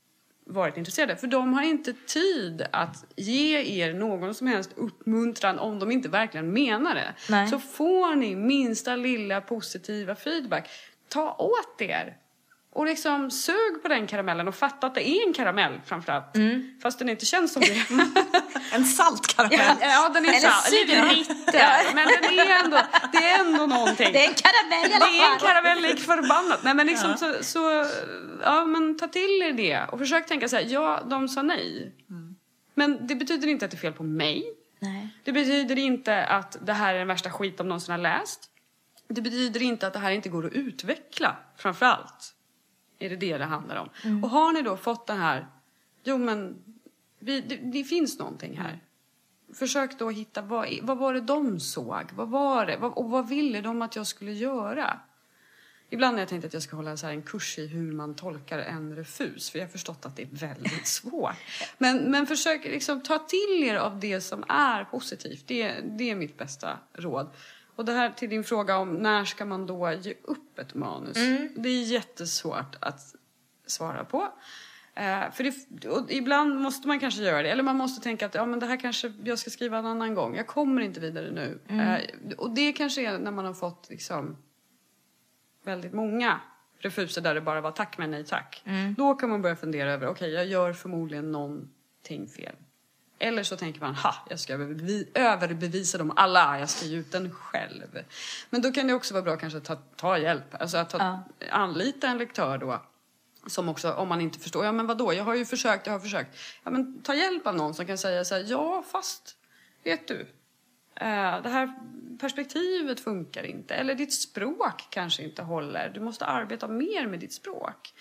varit 0.46 0.76
intresserade. 0.76 1.16
För 1.16 1.26
de 1.26 1.52
har 1.52 1.62
inte 1.62 1.92
tid 1.92 2.66
att 2.72 3.04
ge 3.16 3.82
er 3.82 3.94
någon 3.94 4.34
som 4.34 4.46
helst 4.46 4.70
uppmuntran 4.76 5.58
om 5.58 5.78
de 5.78 5.90
inte 5.90 6.08
verkligen 6.08 6.52
menar 6.52 6.94
det. 6.94 7.14
Nej. 7.28 7.48
Så 7.48 7.58
får 7.58 8.14
ni 8.14 8.36
minsta 8.36 8.96
lilla 8.96 9.40
positiva 9.40 10.14
feedback, 10.14 10.68
ta 11.08 11.36
åt 11.38 11.80
er. 11.82 12.16
Och 12.76 12.86
liksom 12.86 13.30
sug 13.30 13.82
på 13.82 13.88
den 13.88 14.06
karamellen 14.06 14.48
och 14.48 14.54
fatta 14.54 14.86
att 14.86 14.94
det 14.94 15.08
är 15.08 15.26
en 15.26 15.32
karamell 15.32 15.80
framförallt. 15.86 16.24
Fast 16.82 16.98
den 16.98 17.08
inte 17.08 17.26
känns 17.26 17.52
som 17.52 17.62
det. 17.62 17.86
En 18.72 18.84
saltkaramell. 18.84 19.58
Ja, 19.58 19.76
ja 19.80 20.08
den 20.08 20.24
är 20.24 20.28
Eller 20.28 20.70
lite 20.70 20.96
sur. 20.96 21.08
bitter. 21.14 21.94
Men 21.94 22.08
den 22.08 22.38
är 22.38 22.64
ändå, 22.64 22.78
det 23.12 23.18
är 23.18 23.40
ändå 23.40 23.66
någonting. 23.66 24.12
Det 24.12 24.24
är 24.24 24.28
en 24.28 24.34
karamell 24.34 24.90
i 24.90 24.94
alla 24.94 25.06
Det 25.06 25.18
är 25.20 25.32
en 25.32 25.38
fall. 25.40 25.48
karamell 25.48 25.82
lik 25.82 25.98
förbannat. 26.00 26.60
Nej 26.62 26.74
men 26.74 26.86
liksom 26.86 27.16
så, 27.16 27.34
så, 27.44 27.86
ja 28.42 28.64
men 28.64 28.98
ta 28.98 29.08
till 29.08 29.42
er 29.42 29.52
det 29.52 29.80
och 29.92 29.98
försök 29.98 30.26
tänka 30.26 30.48
så 30.48 30.56
här, 30.56 30.64
ja 30.68 31.00
de 31.06 31.28
sa 31.28 31.42
nej. 31.42 31.92
Men 32.74 33.06
det 33.06 33.14
betyder 33.14 33.48
inte 33.48 33.64
att 33.64 33.70
det 33.70 33.76
är 33.76 33.78
fel 33.78 33.92
på 33.92 34.02
mig. 34.02 34.44
Nej. 34.80 35.08
Det 35.24 35.32
betyder 35.32 35.78
inte 35.78 36.24
att 36.24 36.56
det 36.66 36.72
här 36.72 36.94
är 36.94 36.98
den 36.98 37.08
värsta 37.08 37.30
skit 37.30 37.58
de 37.58 37.68
någonsin 37.68 37.90
har 37.92 37.98
läst. 37.98 38.40
Det 39.08 39.20
betyder 39.20 39.62
inte 39.62 39.86
att 39.86 39.92
det 39.92 39.98
här 39.98 40.10
inte 40.10 40.28
går 40.28 40.46
att 40.46 40.52
utveckla, 40.52 41.36
framför 41.58 41.86
allt. 41.86 42.32
Är 42.98 43.10
det 43.10 43.16
det 43.16 43.38
det 43.38 43.44
handlar 43.44 43.76
om. 43.76 44.24
Och 44.24 44.30
har 44.30 44.52
ni 44.52 44.62
då 44.62 44.76
fått 44.76 45.06
den 45.06 45.18
här, 45.18 45.46
jo 46.04 46.18
men 46.18 46.62
vi, 47.18 47.40
det, 47.40 47.56
det 47.56 47.84
finns 47.84 48.18
någonting 48.18 48.58
här. 48.58 48.80
Försök 49.54 49.98
då 49.98 50.10
hitta, 50.10 50.42
vad, 50.42 50.78
vad 50.82 50.98
var 50.98 51.14
det 51.14 51.20
de 51.20 51.60
såg? 51.60 52.04
Vad 52.14 52.28
var 52.28 52.66
det? 52.66 52.76
Vad, 52.76 52.92
och 52.92 53.10
vad 53.10 53.28
ville 53.28 53.60
de 53.60 53.82
att 53.82 53.96
jag 53.96 54.06
skulle 54.06 54.32
göra? 54.32 55.00
Ibland 55.90 56.14
har 56.14 56.20
jag 56.20 56.28
tänkt 56.28 56.44
att 56.44 56.52
jag 56.52 56.62
ska 56.62 56.76
hålla 56.76 56.96
så 56.96 57.06
en 57.06 57.22
kurs 57.22 57.58
i 57.58 57.66
hur 57.66 57.92
man 57.92 58.14
tolkar 58.14 58.58
en 58.58 58.96
refus, 58.96 59.50
för 59.50 59.58
jag 59.58 59.66
har 59.66 59.70
förstått 59.70 60.06
att 60.06 60.16
det 60.16 60.22
är 60.22 60.28
väldigt 60.30 60.86
svårt. 60.86 61.36
Men, 61.78 62.10
men 62.10 62.26
försök 62.26 62.64
liksom 62.64 63.02
ta 63.02 63.18
till 63.18 63.64
er 63.64 63.76
av 63.76 64.00
det 64.00 64.20
som 64.20 64.44
är 64.48 64.84
positivt. 64.84 65.44
Det, 65.46 65.74
det 65.98 66.10
är 66.10 66.14
mitt 66.14 66.38
bästa 66.38 66.78
råd. 66.92 67.30
Och 67.76 67.84
det 67.84 67.92
här 67.92 68.10
till 68.10 68.30
din 68.30 68.44
fråga 68.44 68.78
om 68.78 68.94
när 68.94 69.24
ska 69.24 69.44
man 69.44 69.66
då 69.66 69.92
ge 69.92 70.14
upp 70.22 70.58
ett 70.58 70.74
manus? 70.74 71.16
Det 71.56 71.68
är 71.68 71.82
jättesvårt 71.82 72.76
att 72.80 73.14
svara 73.66 74.04
på. 74.04 74.28
Eh, 74.94 75.30
för 75.32 75.44
det, 75.44 76.14
ibland 76.14 76.60
måste 76.60 76.88
man 76.88 77.00
kanske 77.00 77.22
göra 77.22 77.42
det. 77.42 77.50
Eller 77.50 77.62
man 77.62 77.76
måste 77.76 78.02
tänka 78.02 78.26
att 78.26 78.34
ja, 78.34 78.46
men 78.46 78.60
det 78.60 78.66
här 78.66 78.76
kanske 78.80 79.12
jag 79.24 79.38
ska 79.38 79.50
skriva 79.50 79.78
en 79.78 79.86
annan 79.86 80.14
gång. 80.14 80.36
Jag 80.36 80.46
kommer 80.46 80.82
inte 80.82 81.00
vidare 81.00 81.30
nu. 81.30 81.60
Eh, 81.68 82.34
och 82.38 82.50
det 82.50 82.72
kanske 82.72 83.02
är 83.02 83.18
när 83.18 83.30
man 83.30 83.44
har 83.44 83.54
fått 83.54 83.86
liksom, 83.90 84.36
väldigt 85.64 85.92
många 85.92 86.40
refuser 86.78 87.22
där 87.22 87.34
det 87.34 87.40
bara 87.40 87.60
var 87.60 87.70
tack 87.70 87.98
men 87.98 88.10
nej 88.10 88.24
tack. 88.24 88.62
Då 88.96 89.14
kan 89.14 89.30
man 89.30 89.42
börja 89.42 89.56
fundera 89.56 89.92
över, 89.92 90.06
okej 90.08 90.30
jag 90.30 90.46
gör 90.46 90.72
förmodligen 90.72 91.32
någonting 91.32 92.28
fel. 92.36 92.56
Eller 93.18 93.42
så 93.42 93.56
tänker 93.56 93.80
man, 93.80 93.94
ha, 93.94 94.14
jag 94.30 94.40
ska 94.40 94.56
överbevi- 94.56 95.08
överbevisa 95.14 95.98
dem 95.98 96.12
alla, 96.16 96.58
jag 96.58 96.70
ska 96.70 96.86
ge 96.86 96.96
ut 96.96 97.12
den 97.12 97.32
själv. 97.32 98.04
Men 98.50 98.62
då 98.62 98.72
kan 98.72 98.86
det 98.86 98.94
också 98.94 99.14
vara 99.14 99.24
bra 99.24 99.36
kanske 99.36 99.58
att 99.58 99.64
ta, 99.64 99.76
ta 99.96 100.18
hjälp, 100.18 100.54
alltså 100.60 100.76
att 100.76 100.90
ta, 100.90 101.20
anlita 101.50 102.08
en 102.08 102.18
lektör 102.18 102.58
då. 102.58 102.82
Som 103.46 103.68
också, 103.68 103.92
om 103.92 104.08
man 104.08 104.20
inte 104.20 104.38
förstår, 104.38 104.64
ja 104.64 104.72
men 104.72 104.86
vadå, 104.86 105.14
jag 105.14 105.24
har 105.24 105.34
ju 105.34 105.44
försökt, 105.44 105.86
jag 105.86 105.92
har 105.94 106.00
försökt. 106.00 106.38
Ja 106.64 106.70
men 106.70 107.02
ta 107.02 107.14
hjälp 107.14 107.46
av 107.46 107.56
någon 107.56 107.74
som 107.74 107.86
kan 107.86 107.98
säga 107.98 108.24
så 108.24 108.34
här, 108.34 108.44
ja 108.48 108.84
fast, 108.92 109.36
vet 109.84 110.08
du, 110.08 110.20
eh, 110.94 111.42
det 111.42 111.48
här 111.48 111.74
perspektivet 112.20 113.00
funkar 113.00 113.42
inte. 113.42 113.74
Eller 113.74 113.94
ditt 113.94 114.14
språk 114.14 114.86
kanske 114.90 115.22
inte 115.22 115.42
håller, 115.42 115.90
du 115.94 116.00
måste 116.00 116.26
arbeta 116.26 116.68
mer 116.68 117.06
med 117.06 117.20
ditt 117.20 117.32
språk. 117.32 117.94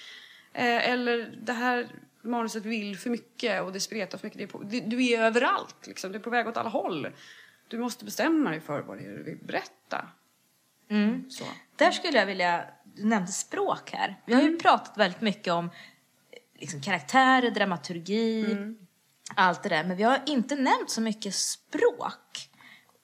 Eh, 0.54 0.90
eller 0.90 1.40
det 1.42 1.54
här 1.54 1.90
manuset 2.26 2.66
vill 2.66 2.98
för 2.98 3.10
mycket 3.10 3.64
och 3.64 3.72
det 3.72 3.80
spretar 3.80 4.18
för 4.18 4.28
mycket. 4.28 4.38
Det 4.38 4.44
är 4.44 4.48
på, 4.48 4.64
det, 4.64 4.80
du 4.80 5.06
är 5.06 5.22
överallt, 5.22 5.88
liksom. 5.88 6.12
du 6.12 6.18
är 6.18 6.24
på 6.24 6.30
väg 6.30 6.48
åt 6.48 6.58
alla 6.58 6.70
håll. 6.70 7.08
Du 7.68 7.80
måste 7.80 8.06
bestämma 8.06 8.50
dig 8.50 8.60
för 8.60 8.82
vad 8.82 8.98
det 8.98 9.06
är 9.06 9.12
du 9.18 9.24
vill 9.24 9.38
berätta. 9.38 10.08
Så. 11.30 11.44
Där 11.76 11.92
skulle 11.92 12.18
jag 12.18 12.26
vilja, 12.26 12.66
du 12.84 13.06
nämnde 13.06 13.32
språk 13.32 13.92
här. 13.92 14.22
Vi 14.26 14.34
har 14.34 14.42
ju 14.42 14.58
pratat 14.58 14.98
väldigt 14.98 15.22
mycket 15.22 15.54
om 15.54 15.70
liksom, 16.60 16.82
karaktärer, 16.82 17.52
dramaturgi, 17.52 18.58
allt 19.36 19.64
det 19.64 19.70
där. 19.70 19.84
Men 19.84 19.98
vi 19.98 20.04
har 20.04 20.22
inte 20.26 20.56
nämnt 20.56 20.90
så 20.90 21.02
mycket 21.02 21.36
språk. 21.36 22.50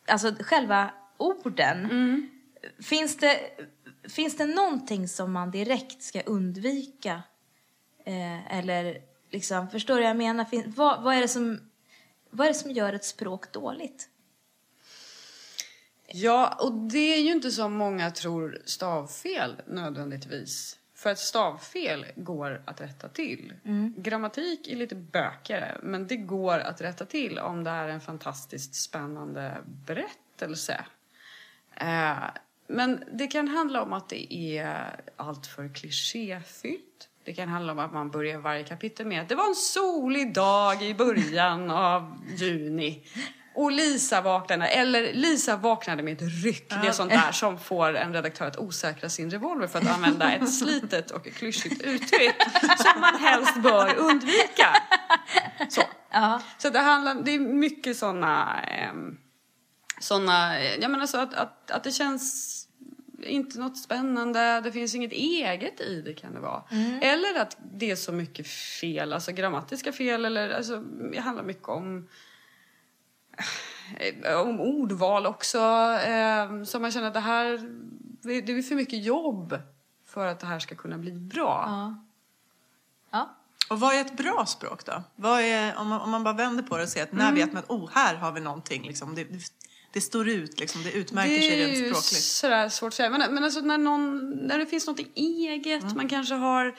Alltså 0.08 0.36
själva 0.40 0.94
orden. 1.18 2.30
Finns, 2.80 3.18
det, 3.18 3.40
finns 4.10 4.38
det 4.38 4.46
någonting 4.46 5.08
som 5.08 5.32
man 5.32 5.52
direkt 5.52 6.04
ska 6.04 6.22
undvika? 6.22 7.24
Eh, 8.06 8.58
eller 8.58 9.11
liksom, 9.32 9.70
förstår 9.70 9.96
du 9.96 10.02
vad 10.02 10.10
jag 10.10 10.18
menar? 10.18 10.46
Fin, 10.46 10.74
vad, 10.76 11.04
vad, 11.04 11.16
är 11.16 11.22
det 11.22 11.28
som, 11.28 11.60
vad 12.30 12.48
är 12.48 12.52
det 12.52 12.60
som 12.60 12.72
gör 12.72 12.94
ett 12.94 13.06
språk 13.06 13.52
dåligt? 13.52 14.10
Ja, 16.08 16.58
och 16.60 16.74
det 16.74 17.14
är 17.14 17.22
ju 17.22 17.32
inte 17.32 17.52
som 17.52 17.74
många 17.74 18.12
tror 18.12 18.62
stavfel 18.66 19.62
nödvändigtvis. 19.68 20.78
För 20.94 21.10
att 21.10 21.20
stavfel 21.20 22.06
går 22.16 22.64
att 22.66 22.82
rätta 22.82 23.10
till. 23.10 23.54
Grammatik 23.98 24.68
är 24.68 24.76
lite 24.76 24.96
bökigare, 24.96 25.78
men 25.84 26.08
det 26.08 26.18
går 26.18 26.60
att 26.60 26.82
rätta 26.82 27.06
till 27.06 27.40
om 27.40 27.64
det 27.64 27.70
är 27.70 27.88
en 27.88 28.02
fantastiskt 28.02 28.76
spännande 28.76 29.58
berättelse. 29.86 30.86
Eh, 31.76 32.24
men 32.68 33.04
det 33.14 33.28
kan 33.28 33.48
handla 33.48 33.82
om 33.82 33.94
att 33.94 34.10
det 34.10 34.34
är 34.34 35.02
alltför 35.16 35.76
klichéfyllt. 35.76 37.10
Det 37.24 37.34
kan 37.34 37.50
handla 37.50 37.72
om 37.72 37.80
att 37.80 37.94
man 37.94 38.12
börjar 38.12 38.38
varje 38.38 38.64
kapitel 38.64 39.06
med 39.06 39.22
att 39.22 39.30
det 39.30 39.36
var 39.36 39.48
en 39.48 39.56
solig 39.56 40.34
dag 40.34 40.84
i 40.84 40.94
början 40.94 41.72
av 41.72 42.18
juni. 42.36 43.04
Och 43.54 43.72
Lisa 43.72 44.22
vaknade, 44.22 44.68
eller 44.68 45.14
Lisa 45.14 45.56
vaknade 45.56 46.04
med 46.04 46.14
ett 46.14 46.44
ryck. 46.44 46.70
Det 46.70 46.88
är 46.88 46.92
sånt 46.92 47.12
där 47.12 47.32
som 47.32 47.60
får 47.60 47.98
en 47.98 48.14
redaktör 48.14 48.48
att 48.48 48.58
osäkra 48.58 49.10
sin 49.10 49.32
revolver 49.32 49.68
för 49.68 49.80
att 49.80 49.88
använda 49.88 50.32
ett 50.32 50.54
slitet 50.54 51.12
och 51.12 51.26
klyschigt 51.26 51.82
uttryck 51.82 52.36
som 52.78 53.02
man 53.02 53.16
helst 53.16 53.56
bör 53.56 53.96
undvika. 53.96 54.68
Så, 55.70 55.82
så 56.58 56.70
det, 56.70 56.80
handlar, 56.80 57.16
det 57.16 57.32
är 57.32 57.40
mycket 57.40 57.98
såna, 57.98 58.62
ehm, 58.62 59.18
såna 60.00 60.62
jag 60.62 60.92
menar 60.92 61.06
så 61.06 61.18
att, 61.18 61.34
att, 61.34 61.72
att 61.72 61.84
det 61.84 61.92
känns 61.92 62.61
inte 63.24 63.60
något 63.60 63.78
spännande, 63.78 64.62
det 64.62 64.72
finns 64.72 64.96
inget 64.96 65.12
eget 65.12 65.82
i 65.82 66.02
det 66.02 66.14
kan 66.14 66.34
det 66.34 66.40
vara. 66.40 66.64
Eller 67.02 67.42
att 67.42 67.58
det 67.74 67.92
är 67.92 67.96
så 67.96 68.12
mycket 68.12 68.48
fel, 68.48 69.14
alltså 69.14 69.32
grammatiska 69.32 69.92
fel 69.92 70.26
eller 70.26 70.50
alltså, 70.50 70.80
det 71.12 71.20
handlar 71.20 71.44
mycket 71.44 71.68
om 71.68 72.08
eh, 74.24 74.42
om 74.42 74.60
ordval 74.60 75.26
också. 75.26 75.60
Eh, 76.06 76.64
så 76.64 76.80
man 76.80 76.92
känner 76.92 77.08
att 77.08 77.14
det 77.14 77.20
här 77.20 77.60
det 78.24 78.52
är 78.52 78.62
för 78.62 78.76
mycket 78.76 79.04
jobb 79.04 79.62
för 80.06 80.28
att 80.28 80.40
det 80.40 80.48
här 80.48 80.60
ska 80.60 80.76
kunna 80.76 80.98
bli 80.98 81.12
bra. 81.12 81.64
Ja. 81.68 82.06
Ja. 83.12 83.38
Och 83.70 83.80
vad 83.80 83.96
är 83.96 84.02
ett 84.02 84.18
bra 84.18 84.46
språk 84.46 84.86
då? 84.86 85.04
Vad 85.16 85.42
är, 85.42 85.78
om, 85.78 85.88
man, 85.88 86.02
om 86.02 86.12
man 86.12 86.24
bara 86.24 86.34
vänder 86.34 86.64
på 86.64 86.78
det 86.78 86.84
och 86.84 86.90
ser 86.90 87.04
att 87.04 87.12
när 87.12 87.34
vet 87.34 87.54
man 87.54 87.64
att 87.64 87.70
oh, 87.70 87.90
här 87.94 88.16
har 88.16 88.32
vi 88.32 88.40
någonting. 88.40 88.84
Liksom, 88.88 89.16
det, 89.16 89.28
det, 89.94 90.00
det 90.00 90.02
står 90.02 90.30
ut, 90.30 90.60
liksom, 90.60 90.84
det 90.84 90.92
utmärker 90.92 91.42
sig 91.42 91.50
Det 91.50 91.64
är 91.64 91.68
rent 91.68 91.78
ju 91.78 91.84
språkligt. 91.86 92.24
sådär 92.24 92.70
svårt 92.70 92.88
att 92.88 92.94
säga. 92.94 93.10
Men, 93.10 93.34
men 93.34 93.44
alltså 93.44 93.60
när, 93.62 93.78
någon, 93.78 94.30
när 94.30 94.58
det 94.60 94.66
finns 94.66 94.88
något 94.88 95.00
eget, 95.16 95.84
Mm. 95.84 95.96
man 95.98 96.10
kanske 96.10 96.36
har 96.36 96.76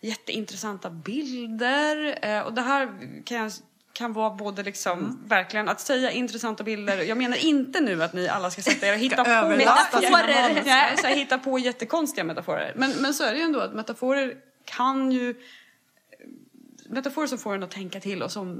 jätteintressanta 0.00 0.90
bilder. 0.90 2.18
Eh, 2.22 2.40
och 2.40 2.52
det 2.52 2.62
här 2.62 2.88
kan, 3.24 3.36
jag, 3.36 3.52
kan 3.92 4.12
vara 4.12 4.30
både 4.34 4.62
liksom, 4.62 4.98
Mm. 4.98 5.18
verkligen 5.26 5.68
att 5.68 5.80
säga 5.80 6.10
intressanta 6.10 6.64
bilder. 6.64 6.98
Jag 7.02 7.18
menar 7.18 7.44
inte 7.44 7.80
nu 7.80 8.02
att 8.02 8.12
ni 8.12 8.28
alla 8.28 8.50
ska 8.50 8.62
sätta 8.62 8.86
er 8.88 8.92
och 8.92 8.98
hitta 8.98 9.24
på 9.24 9.30
manus. 9.30 10.64
Nej, 10.66 10.96
så 10.96 11.06
här, 11.06 11.14
hitta 11.16 11.38
på 11.38 11.58
jättekonstiga 11.58 12.24
metaforer. 12.24 12.72
Men, 12.76 12.90
men 12.90 13.14
så 13.14 13.24
är 13.24 13.32
det 13.32 13.38
ju 13.38 13.44
ändå 13.44 13.60
att 13.60 13.74
metaforer 13.74 14.34
kan 14.64 15.12
ju 15.12 15.34
metaforer 16.88 17.26
som 17.26 17.38
får 17.38 17.54
en 17.54 17.62
att 17.62 17.70
tänka 17.70 18.00
till 18.00 18.22
och 18.22 18.32
som 18.32 18.58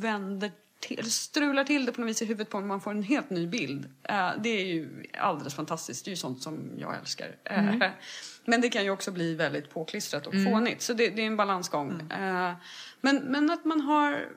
vänder 0.00 0.52
till, 0.86 1.12
strular 1.12 1.64
till 1.64 1.86
det 1.86 1.92
på 1.92 2.00
något 2.00 2.10
vis 2.10 2.22
i 2.22 2.24
huvudet 2.24 2.50
på 2.50 2.58
en 2.58 2.66
man 2.66 2.80
får 2.80 2.90
en 2.90 3.02
helt 3.02 3.30
ny 3.30 3.46
bild. 3.46 3.84
Eh, 4.02 4.30
det 4.38 4.48
är 4.48 4.64
ju 4.64 5.04
alldeles 5.18 5.54
fantastiskt. 5.54 6.04
Det 6.04 6.08
är 6.08 6.12
ju 6.12 6.16
sånt 6.16 6.42
som 6.42 6.70
jag 6.78 6.96
älskar. 6.96 7.36
Eh, 7.44 7.90
men 8.44 8.60
det 8.60 8.68
kan 8.68 8.84
ju 8.84 8.90
också 8.90 9.10
bli 9.10 9.34
väldigt 9.34 9.70
påklistrat 9.70 10.26
och 10.26 10.34
fånigt. 10.44 10.82
Så 10.82 10.92
det, 10.92 11.08
det 11.08 11.22
är 11.22 11.26
en 11.26 11.36
balansgång. 11.36 12.10
Eh, 12.10 12.52
men, 13.00 13.16
men 13.16 13.50
att 13.50 13.64
man 13.64 13.80
har 13.80 14.28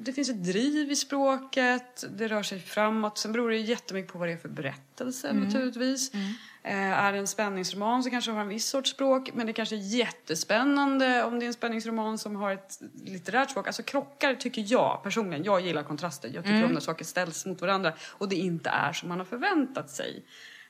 det 0.00 0.12
finns 0.12 0.30
ett 0.30 0.44
driv 0.44 0.90
i 0.90 0.96
språket, 0.96 2.04
det 2.10 2.28
rör 2.28 2.42
sig 2.42 2.60
framåt. 2.60 3.18
Sen 3.18 3.32
beror 3.32 3.50
det 3.50 3.56
jättemycket 3.56 4.12
på 4.12 4.18
vad 4.18 4.28
det 4.28 4.32
är 4.32 4.36
för 4.36 4.48
berättelse 4.48 5.32
naturligtvis. 5.32 6.14
Eh, 6.62 7.04
är 7.04 7.12
det 7.12 7.18
en 7.18 7.26
spänningsroman 7.26 8.02
så 8.02 8.10
kanske 8.10 8.30
det 8.30 8.34
har 8.34 8.42
en 8.42 8.48
viss 8.48 8.66
sorts 8.66 8.90
språk. 8.90 9.30
Men 9.34 9.46
det 9.46 9.52
kanske 9.52 9.76
är 9.76 9.96
jättespännande 9.96 11.24
om 11.24 11.38
det 11.38 11.44
är 11.44 11.46
en 11.46 11.54
spänningsroman 11.54 12.18
som 12.18 12.36
har 12.36 12.52
ett 12.52 12.80
litterärt 13.04 13.50
språk. 13.50 13.66
Alltså 13.66 13.82
krockar 13.82 14.34
tycker 14.34 14.64
jag 14.66 15.00
personligen, 15.02 15.44
jag 15.44 15.60
gillar 15.60 15.82
kontraster. 15.82 16.30
Jag 16.34 16.44
tycker 16.44 16.64
om 16.64 16.72
när 16.72 16.80
saker 16.80 17.04
ställs 17.04 17.46
mot 17.46 17.60
varandra 17.60 17.92
och 18.10 18.28
det 18.28 18.36
inte 18.36 18.70
är 18.70 18.92
som 18.92 19.08
man 19.08 19.18
har 19.18 19.24
förväntat 19.24 19.90
sig. 19.90 20.24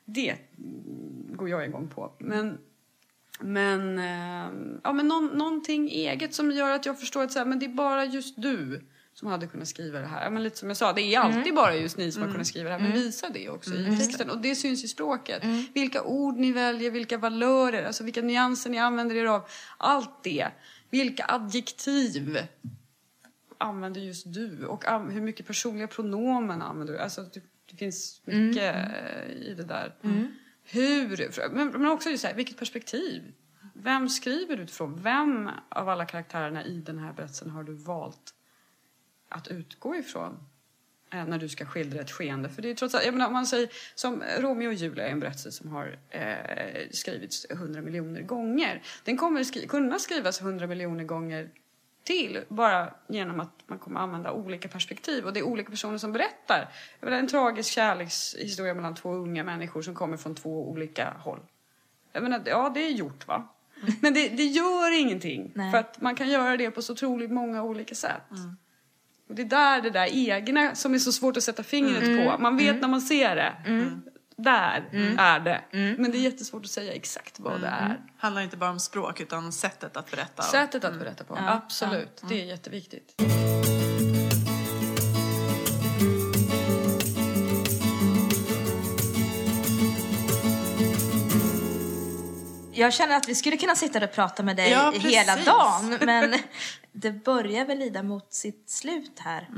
Det 0.04 0.30
mm, 0.30 1.36
går 1.36 1.48
jag 1.48 1.64
igång 1.64 1.88
på. 1.88 2.12
Men 2.18 2.58
men, 3.40 3.98
eh, 3.98 4.78
ja, 4.84 4.92
men 4.92 5.08
någon, 5.08 5.26
någonting 5.26 5.88
eget 5.88 6.34
som 6.34 6.50
gör 6.50 6.70
att 6.70 6.86
jag 6.86 7.00
förstår 7.00 7.22
att 7.22 7.32
så 7.32 7.38
här, 7.38 7.46
men 7.46 7.58
det 7.58 7.66
är 7.66 7.74
bara 7.74 8.04
just 8.04 8.42
du 8.42 8.88
som 9.18 9.28
hade 9.28 9.46
kunnat 9.46 9.68
skriva 9.68 9.98
det 9.98 10.06
här. 10.06 10.30
Men 10.30 10.42
lite 10.42 10.56
som 10.56 10.68
jag 10.68 10.76
sa, 10.76 10.92
det 10.92 11.14
är 11.14 11.20
alltid 11.20 11.54
bara 11.54 11.74
just 11.74 11.96
ni 11.96 12.12
som 12.12 12.22
har 12.22 12.30
kunnat 12.30 12.46
skriva 12.46 12.68
det 12.68 12.76
här. 12.76 12.82
Men 12.82 12.92
visa 12.92 13.28
det 13.28 13.48
också 13.48 13.74
i 13.74 13.96
texten. 13.96 14.30
Och 14.30 14.38
det 14.38 14.54
syns 14.54 14.84
i 14.84 14.88
språket. 14.88 15.44
Vilka 15.74 16.02
ord 16.02 16.36
ni 16.36 16.52
väljer, 16.52 16.90
vilka 16.90 17.18
valörer, 17.18 17.84
alltså 17.86 18.04
vilka 18.04 18.22
nyanser 18.22 18.70
ni 18.70 18.78
använder 18.78 19.16
er 19.16 19.24
av. 19.24 19.48
Allt 19.78 20.24
det. 20.24 20.48
Vilka 20.90 21.24
adjektiv 21.28 22.38
använder 23.58 24.00
just 24.00 24.34
du? 24.34 24.66
Och 24.66 24.84
hur 25.12 25.20
mycket 25.20 25.46
personliga 25.46 25.86
pronomen 25.86 26.62
använder 26.62 26.94
du? 26.94 27.00
Alltså, 27.00 27.22
det, 27.22 27.40
det 27.70 27.76
finns 27.76 28.20
mycket 28.24 28.74
i 29.30 29.54
det 29.56 29.64
där. 29.64 29.94
Hur? 30.64 31.50
Men, 31.54 31.68
men 31.68 31.86
också 31.86 32.10
just 32.10 32.22
så 32.22 32.28
här, 32.28 32.34
vilket 32.34 32.58
perspektiv? 32.58 33.22
Vem 33.74 34.08
skriver 34.08 34.56
du 34.56 34.62
utifrån? 34.62 35.02
Vem 35.02 35.50
av 35.68 35.88
alla 35.88 36.06
karaktärerna 36.06 36.64
i 36.64 36.80
den 36.80 36.98
här 36.98 37.12
berättelsen 37.12 37.50
har 37.50 37.62
du 37.62 37.74
valt 37.74 38.34
att 39.28 39.48
utgå 39.48 39.96
ifrån? 39.96 40.38
eh, 41.12 41.24
När 41.26 41.38
du 41.38 41.48
ska 41.48 41.64
skildra 41.66 42.00
ett 42.00 42.10
skeende. 42.10 42.48
För 42.48 42.62
det 42.62 42.70
är 42.70 42.74
trots 42.74 42.94
allt, 42.94 43.04
jag 43.04 43.14
menar, 43.14 43.26
om 43.26 43.32
man 43.32 43.46
säger 43.46 43.68
som 43.94 44.22
Romeo 44.38 44.68
och 44.68 44.74
Julia 44.74 45.06
är 45.08 45.12
en 45.12 45.20
berättelse 45.20 45.52
som 45.52 45.70
har 45.70 45.98
eh, 46.10 46.88
skrivits 46.90 47.46
hundra 47.50 47.82
miljoner 47.82 48.22
gånger. 48.22 48.82
Den 49.04 49.16
kommer 49.16 49.44
skri- 49.44 49.66
kunna 49.66 49.98
skrivas 49.98 50.42
hundra 50.42 50.66
miljoner 50.66 51.04
gånger 51.04 51.50
till 52.04 52.40
bara 52.48 52.94
genom 53.08 53.40
att 53.40 53.52
man 53.66 53.78
kommer 53.78 54.00
använda 54.00 54.32
olika 54.32 54.68
perspektiv 54.68 55.24
och 55.24 55.32
det 55.32 55.40
är 55.40 55.44
olika 55.44 55.70
personer 55.70 55.98
som 55.98 56.12
berättar. 56.12 56.68
Jag 57.00 57.06
menar, 57.06 57.18
en 57.18 57.28
tragisk 57.28 57.70
kärlekshistoria 57.72 58.74
mellan 58.74 58.94
två 58.94 59.12
unga 59.12 59.44
människor 59.44 59.82
som 59.82 59.94
kommer 59.94 60.16
från 60.16 60.34
två 60.34 60.68
olika 60.70 61.10
håll. 61.10 61.40
Jag 62.12 62.22
menar, 62.22 62.42
ja 62.46 62.70
det 62.74 62.80
är 62.86 62.90
gjort 62.90 63.26
va. 63.26 63.48
Men 64.00 64.14
det, 64.14 64.28
det 64.28 64.44
gör 64.44 65.00
ingenting. 65.00 65.52
Nej. 65.54 65.70
För 65.72 65.78
att 65.78 66.00
man 66.00 66.16
kan 66.16 66.28
göra 66.28 66.56
det 66.56 66.70
på 66.70 66.82
så 66.82 66.92
otroligt 66.92 67.30
många 67.30 67.62
olika 67.62 67.94
sätt. 67.94 68.22
Och 68.30 68.36
det 69.28 69.42
är 69.42 69.46
där 69.46 69.82
det 69.82 69.90
där 69.90 70.08
egna 70.12 70.74
som 70.74 70.94
är 70.94 70.98
så 70.98 71.12
svårt 71.12 71.36
att 71.36 71.42
sätta 71.42 71.62
fingret 71.62 72.04
på. 72.24 72.42
Man 72.42 72.56
vet 72.56 72.80
när 72.80 72.88
man 72.88 73.00
ser 73.00 73.36
det. 73.36 73.52
Där 74.36 74.84
är 75.18 75.40
det. 75.40 75.60
Men 75.98 76.10
det 76.10 76.18
är 76.18 76.20
jättesvårt 76.20 76.64
att 76.64 76.70
säga 76.70 76.92
exakt 76.92 77.40
vad 77.40 77.60
det 77.60 77.66
är. 77.66 78.00
handlar 78.18 78.42
inte 78.42 78.56
bara 78.56 78.70
om 78.70 78.80
språk 78.80 79.20
utan 79.20 79.52
sättet 79.52 79.96
att 79.96 80.10
berätta. 80.10 80.42
Sättet 80.42 80.84
att 80.84 80.98
berätta 80.98 81.24
på, 81.24 81.36
absolut. 81.36 82.22
Det 82.28 82.40
är 82.40 82.44
jätteviktigt. 82.44 83.14
Jag 92.78 92.92
känner 92.92 93.16
att 93.16 93.28
vi 93.28 93.34
skulle 93.34 93.56
kunna 93.56 93.74
sitta 93.74 94.04
och 94.04 94.12
prata 94.12 94.42
med 94.42 94.56
dig 94.56 94.70
Ja, 94.70 94.90
hela 94.96 95.36
dagen, 95.36 95.98
men 96.06 96.34
det 96.92 97.24
börjar 97.24 97.64
väl 97.64 97.78
lida 97.78 98.02
mot 98.02 98.32
sitt 98.32 98.70
slut 98.70 99.18
här. 99.18 99.48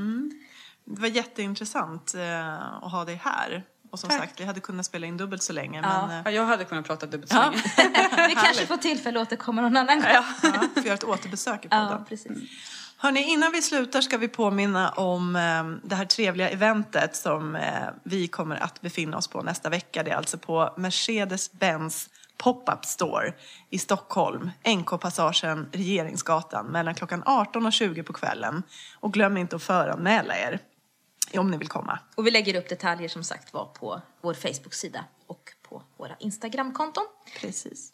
Det 0.84 1.00
var 1.00 1.08
jätteintressant 1.08 2.14
eh, 2.14 2.62
att 2.84 2.92
ha 2.92 3.04
dig 3.04 3.20
här. 3.24 3.64
Och 3.92 3.98
som 3.98 4.10
Tack. 4.10 4.18
sagt, 4.18 4.40
vi 4.40 4.44
hade 4.44 4.60
kunnat 4.60 4.86
spela 4.86 5.06
in 5.06 5.16
dubbelt 5.16 5.42
så 5.42 5.52
länge. 5.52 5.80
Ja. 5.82 6.06
Men 6.06 6.22
Ja, 6.24 6.30
jag 6.30 6.46
hade 6.46 6.64
kunnat 6.64 6.86
prata 6.86 7.06
dubbelt 7.06 7.30
så 7.32 7.36
Ja. 7.36 7.50
länge. 7.76 8.08
Vi 8.28 8.34
kanske 8.34 8.66
får 8.66 8.76
tillfälle 8.76 9.20
att 9.20 9.26
återkomma 9.28 9.62
någon 9.62 9.76
annan 9.76 10.00
gång. 10.00 10.10
ja, 10.12 10.24
får 10.74 10.82
göra 10.84 10.94
ett 10.94 11.04
återbesök 11.04 11.64
i 11.64 11.68
podden. 11.68 11.86
Ja, 11.90 12.04
precis. 12.08 12.32
Hörni, 12.96 13.22
innan 13.22 13.52
vi 13.52 13.62
slutar 13.62 14.00
ska 14.00 14.16
vi 14.18 14.28
påminna 14.28 14.90
om 14.90 15.36
eh, 15.36 15.88
det 15.88 15.94
här 15.96 16.04
trevliga 16.04 16.48
eventet 16.50 17.16
som 17.16 17.56
eh, 17.56 17.62
vi 18.04 18.28
kommer 18.28 18.56
att 18.56 18.80
befinna 18.80 19.16
oss 19.16 19.28
på 19.28 19.42
nästa 19.42 19.68
vecka. 19.68 20.02
Det 20.02 20.10
är 20.10 20.16
alltså 20.16 20.38
på 20.38 20.74
Mercedes-Benz 20.76 22.08
Pop-Up 22.40 22.84
Store 22.84 23.32
i 23.70 23.78
Stockholm, 23.78 24.50
NK-passagen 24.64 25.68
Regeringsgatan 25.72 26.66
mellan 26.66 26.94
klockan 26.94 27.22
18 27.26 27.66
och 27.66 27.72
20 27.72 28.02
på 28.02 28.12
kvällen. 28.12 28.62
Och 29.00 29.12
glöm 29.12 29.36
inte 29.36 29.56
att 29.56 29.62
föranmäla 29.62 30.38
er 30.38 30.60
om 31.38 31.50
ni 31.50 31.56
vill 31.56 31.68
komma. 31.68 31.98
Och 32.14 32.26
vi 32.26 32.30
lägger 32.30 32.56
upp 32.56 32.68
detaljer 32.68 33.08
som 33.08 33.24
sagt 33.24 33.52
var 33.52 33.64
på 33.64 34.00
vår 34.20 34.34
Facebook-sida 34.34 35.04
och 35.26 35.52
på 35.62 35.82
våra 35.96 36.16
Instagram-konton. 36.18 37.04
Precis. 37.40 37.92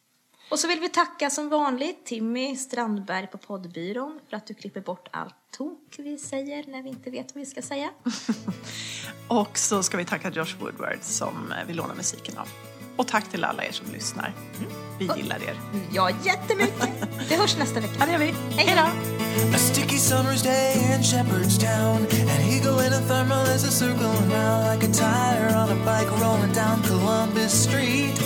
Och 0.51 0.59
så 0.59 0.69
vill 0.69 0.81
vi 0.81 0.89
tacka 0.89 1.31
som 1.31 1.49
vanligt 1.49 2.07
Timmy 2.07 2.57
Strandberg 2.57 3.27
på 3.27 3.39
poddbyrån 3.39 4.21
för 4.29 4.37
att 4.37 4.47
du 4.47 4.55
klipper 4.55 4.81
bort 4.81 5.09
allt 5.11 5.35
tok 5.51 5.95
vi 5.99 6.19
säger 6.19 6.65
när 6.67 6.83
vi 6.83 6.89
inte 6.89 7.11
vet 7.11 7.35
vad 7.35 7.41
vi 7.41 7.47
ska 7.47 7.63
säga. 7.63 7.91
Och 9.29 9.59
så 9.59 9.83
ska 9.83 9.97
vi 9.97 10.05
tacka 10.05 10.31
Josh 10.31 10.57
Woodward 10.61 10.99
som 11.01 11.55
vi 11.67 11.75
lånar 11.75 11.95
musiken 11.95 12.39
av. 12.39 12.49
Och 12.97 13.09
tack 13.09 13.31
till 13.31 13.45
alla 13.45 13.65
er 13.65 13.73
som 13.73 13.93
lyssnar. 13.93 14.33
Vi 14.99 15.11
gillar 15.17 15.37
er. 15.37 15.61
Ja, 15.93 16.11
jättemycket! 16.25 16.89
Vi 17.29 17.37
hörs 17.37 17.57
nästa 17.57 17.81
vecka. 17.81 17.95
Ja, 17.99 18.07
det 18.07 18.13
gör 18.13 18.19
vi. 18.19 18.35
Hej 18.57 18.77
då! 18.77 18.83
A 19.55 19.59
sticky 19.59 19.99
summer's 19.99 20.43
day 20.43 20.95
in 20.95 21.03
Shepherdstown. 21.03 22.07
An 22.35 22.41
eagle 22.51 22.87
in 22.87 22.93
a 22.93 23.01
thermal 23.09 23.47
is 23.57 23.65
a 23.65 23.71
circling 23.71 24.31
round 24.31 24.65
like 24.73 24.83
a 24.89 24.93
tire 24.93 25.55
on 25.57 25.69
a 25.71 25.79
bike 25.85 26.11
rolling 26.21 26.53
down 26.55 26.83
Columbus 26.83 27.53
Street. 27.65 28.17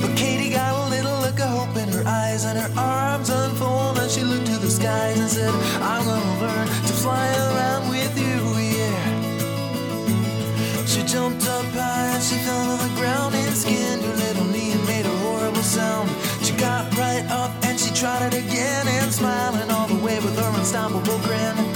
But 0.00 0.16
Katie 0.16 0.50
got 0.50 0.86
a 0.86 0.88
little 0.88 1.18
look 1.20 1.38
of 1.40 1.50
hope 1.58 1.76
in 1.76 1.88
her 1.88 2.04
eyes 2.06 2.44
and 2.44 2.58
her 2.58 2.70
arms 2.80 3.28
unfold 3.30 3.98
and 3.98 4.10
she 4.10 4.22
looked 4.22 4.46
to 4.46 4.58
the 4.58 4.70
skies 4.70 5.18
and 5.20 5.30
said, 5.30 5.50
I'm 5.82 6.04
gonna 6.04 6.40
learn 6.40 6.66
to 6.88 6.92
fly 7.02 7.26
around 7.28 7.88
with 7.90 8.18
you, 8.18 8.35
jumped 11.16 11.48
up 11.48 11.64
high 11.72 12.08
and 12.12 12.22
she 12.22 12.36
fell 12.44 12.76
to 12.76 12.82
the 12.86 12.94
ground 13.00 13.34
and 13.34 13.56
skinned 13.56 14.02
her 14.02 14.16
little 14.16 14.44
knee 14.52 14.72
and 14.72 14.84
made 14.86 15.06
a 15.06 15.16
horrible 15.24 15.62
sound. 15.62 16.10
She 16.44 16.52
got 16.56 16.94
right 16.98 17.24
up 17.30 17.52
and 17.64 17.80
she 17.80 17.90
tried 17.94 18.22
it 18.26 18.34
again 18.34 18.86
and 18.86 19.10
smiling 19.10 19.70
all 19.70 19.88
the 19.88 20.00
way 20.04 20.16
with 20.16 20.38
her 20.38 20.58
unstoppable 20.58 21.18
grin. 21.20 21.75